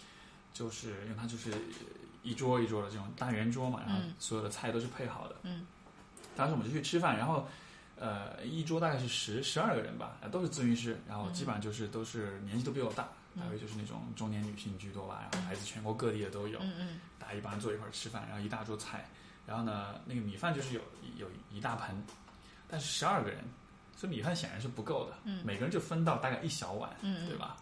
[0.54, 1.52] 就是因为它就是
[2.24, 4.14] 一桌一桌的这种大圆桌嘛，然后嗯。
[4.20, 5.66] 所有的菜都是配好的，嗯，
[6.36, 7.48] 当时我们就去吃饭，然后。
[7.98, 13.08] 呃，一桌大概是十十二个人吧，呃都是咨询师，然后基本上就是都是年纪都比我大，
[13.40, 17.00] 大约就是那种中年女性居多吧，然后来自全国各地的都有，嗯嗯。
[17.18, 19.08] 大家一帮人坐一块儿吃饭，然后一大桌菜，
[19.48, 20.82] 然后呢，那个米饭就是有
[21.16, 21.96] 有一大盆，
[22.68, 23.42] 但是十二个人，
[23.96, 25.42] 所以米饭显然是不够的，嗯。
[25.46, 27.26] 每个人就分到大概一小碗，嗯。
[27.30, 27.56] 对吧？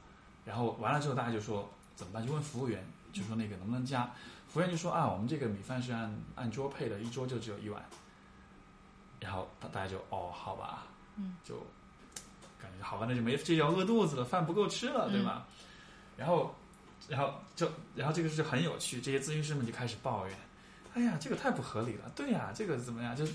[0.46, 2.26] 然后完了之后，大家就说怎么办？
[2.26, 4.10] 就问服务员，就说那个能不能加？
[4.48, 7.84] 服务员就说啊，我们这个米饭是按按桌配的，一桌就只有一碗。
[9.20, 10.84] 然后大大家就哦，好吧，
[11.16, 11.56] 嗯，就
[12.62, 15.48] 感觉好吧，那就没这要饿肚子了，饭不够吃了，对吧？
[16.18, 16.54] 然后，
[17.08, 20.38] 然后就然后这个是很有趣，这些咨询师们就开始抱怨，
[20.94, 23.16] 哎呀，这个太不合理了，对呀，这个怎么样？
[23.16, 23.26] 就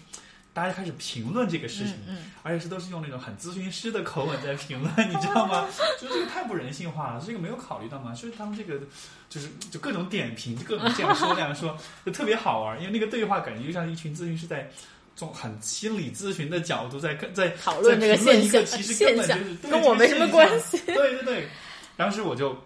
[0.53, 1.95] 大家开始评论这个事情，
[2.43, 5.69] 而且是都是用那种很咨询师的口吻在评论， 你知道吗？
[6.01, 8.15] 就是这个太不人性化了，这个没有考虑到吗？
[8.15, 8.81] 所以他们这个
[9.29, 12.79] 就是就各种点评，就各种这样说那样说， 就特别好玩。
[12.81, 14.69] 因为那个对话感觉就像一群咨询师在
[15.15, 20.79] 从很心理咨询的角度在跟在讨论这个现象个其实根本就是跟我没什么关系。
[20.87, 21.49] 对对对，
[21.97, 22.57] 当时我就。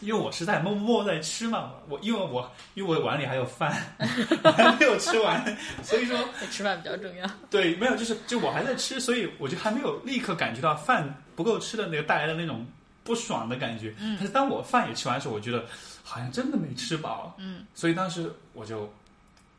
[0.00, 3.76] 因为我是在默默在吃嘛，我因为我因为我碗里还有饭，
[4.42, 5.44] 我还没有吃完，
[5.82, 6.18] 所以说
[6.50, 7.28] 吃饭比较重要。
[7.50, 12.66] 对，没有，就是就我还在吃，所以我就还没有立刻感觉到饭不够吃的那个带来的那种
[13.04, 13.94] 不爽的感觉。
[13.98, 15.64] 嗯但是当我饭也吃完的时候，我觉得
[16.02, 17.34] 好像真的没吃饱。
[17.38, 18.90] 嗯，所以当时我就，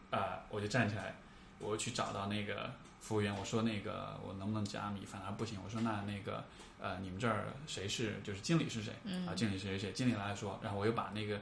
[0.10, 1.16] 啊、我就站起来，
[1.62, 5.22] 我去找到那个服务员，我说那个我能不能加米饭？
[5.22, 5.60] 他说不行。
[5.64, 6.44] 我说那那个
[6.82, 8.94] 呃，你们这儿谁是就是经理是谁？
[9.04, 9.92] 嗯啊，经理是谁谁？
[9.92, 11.36] 经理来说，然后我又把那个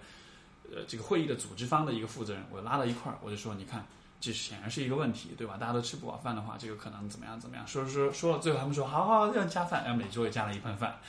[0.72, 3.86] 呃这个会议的组织方的一个负责人我拉到一块儿，我就说你看。
[4.22, 5.56] 这显然是一个问题，对吧？
[5.56, 7.66] 大家都吃不饱饭的话，这个可能怎么样怎么样？
[7.66, 11.00] 说说说说了，最后他们说好好要加饭，然后每桌也加了一份饭，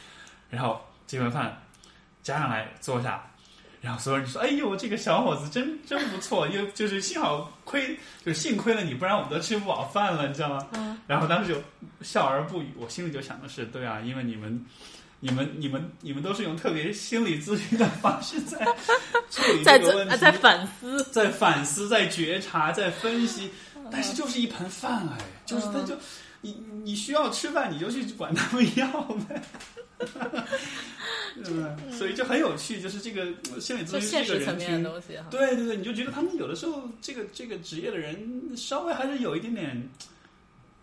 [0.49, 1.61] 然后这份饭
[2.23, 3.30] 加上来坐下，
[3.81, 11.61] 然后所有人就说：“哎呦，这个小伙子真真不错，又就是幸好亏，就是幸亏了你，不然我们都吃不饱饭了，你知道吗？”嗯然后当时就
[12.02, 14.65] 笑而不语，我心里就想的是：对啊，因为你们。
[15.23, 18.57] 你们、你们、你们都是用特别心理咨询的方式在
[19.31, 23.51] 处理这个问题，啊在反思，在反思、在觉察、在分析，
[23.90, 25.94] 但是就是一盆饭哎，就是他就
[26.41, 29.43] 你你需要吃饭，你就去管他们要呗，
[29.99, 31.93] 对不对？
[31.93, 33.27] 所以就很有趣，就是这个
[33.61, 35.27] 心理咨询这个层面群的东西哈。
[35.31, 39.91] 对对对，你就觉得他们有的时候这个这个职业的人稍微还是有一点点，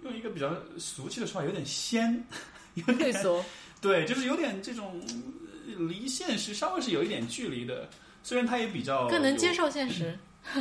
[0.04, 2.24] 用一个比较俗气的说法，有点仙，
[2.76, 3.44] 有点俗，
[3.82, 5.02] 对，就是有点这种
[5.68, 7.90] 呃离现实稍微是有一点距离的。
[8.24, 10.18] 虽然他也比较更能接受现实。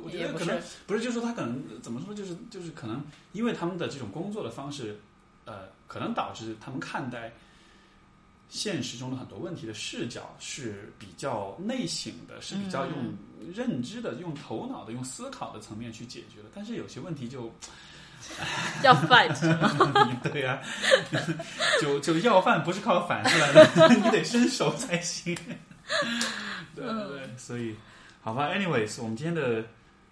[0.00, 3.02] 呃，我觉得可能是不是，就是说他可能怎么说，就是就是可能
[3.32, 4.98] 因为他们的这种工作的方式，
[5.44, 7.32] 呃，可能导致他们看待
[8.48, 12.94] 现实中的很多问题的视角是比较内省的，是比较用
[13.40, 16.48] 嗯认知的、用头脑的、用思考的层面去解决的。
[16.54, 17.52] 但是有些问题就，
[18.82, 19.34] 要 fight？
[20.30, 20.60] 对呀、
[21.80, 25.34] 就就要饭不是靠反出来的， 你得伸手才行。
[26.74, 27.74] 对对对，所以
[28.20, 29.64] 好吧，anyways，我们今天的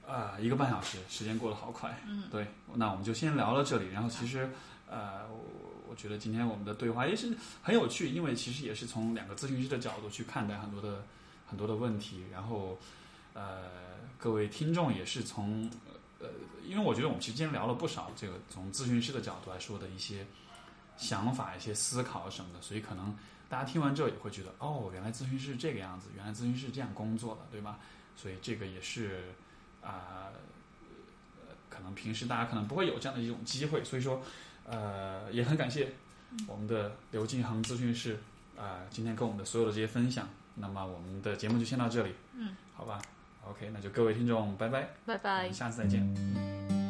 [0.08, 1.94] 啊、一个半小时，时间过得好快。
[2.06, 3.88] 嗯，对，那我们就先聊到这里。
[3.92, 4.48] 然后其实
[4.88, 5.44] 呃，我
[5.90, 11.04] 我觉得今天我们的对话也是很有趣，因为其实也是从两个咨询师的角度去看待很多的
[11.46, 12.24] 很多的问题。
[12.32, 12.78] 然后
[13.34, 13.64] 呃，
[14.16, 15.70] 各位听众也是从
[16.20, 16.28] 呃，
[16.64, 20.26] 因为我觉得我们其实今天聊了不少这个从咨询师的角度来说的一些
[20.96, 23.14] 想法、一些思考什么的，所以可能
[23.48, 27.78] 大家听完之后也会觉得，哦，原来咨询师是这个样子，原来咨询师是这样工作的，对吧？
[28.16, 29.32] 所以这个也是
[29.90, 30.28] 啊、
[31.48, 34.22] 呃，可能平时大家可能不会有这样的一种机会，所以说，
[34.64, 35.92] 呃，也很感谢
[36.46, 38.18] 我们的刘敬恒咨询师
[38.56, 40.28] 啊、今天跟我们的所有的这些分享。
[40.56, 43.00] 那么我们的节目就先到这里，嗯，好吧
[43.48, 45.54] ，OK，那就各位听众，拜拜，拜我拜们。
[45.54, 46.87] 下次再见。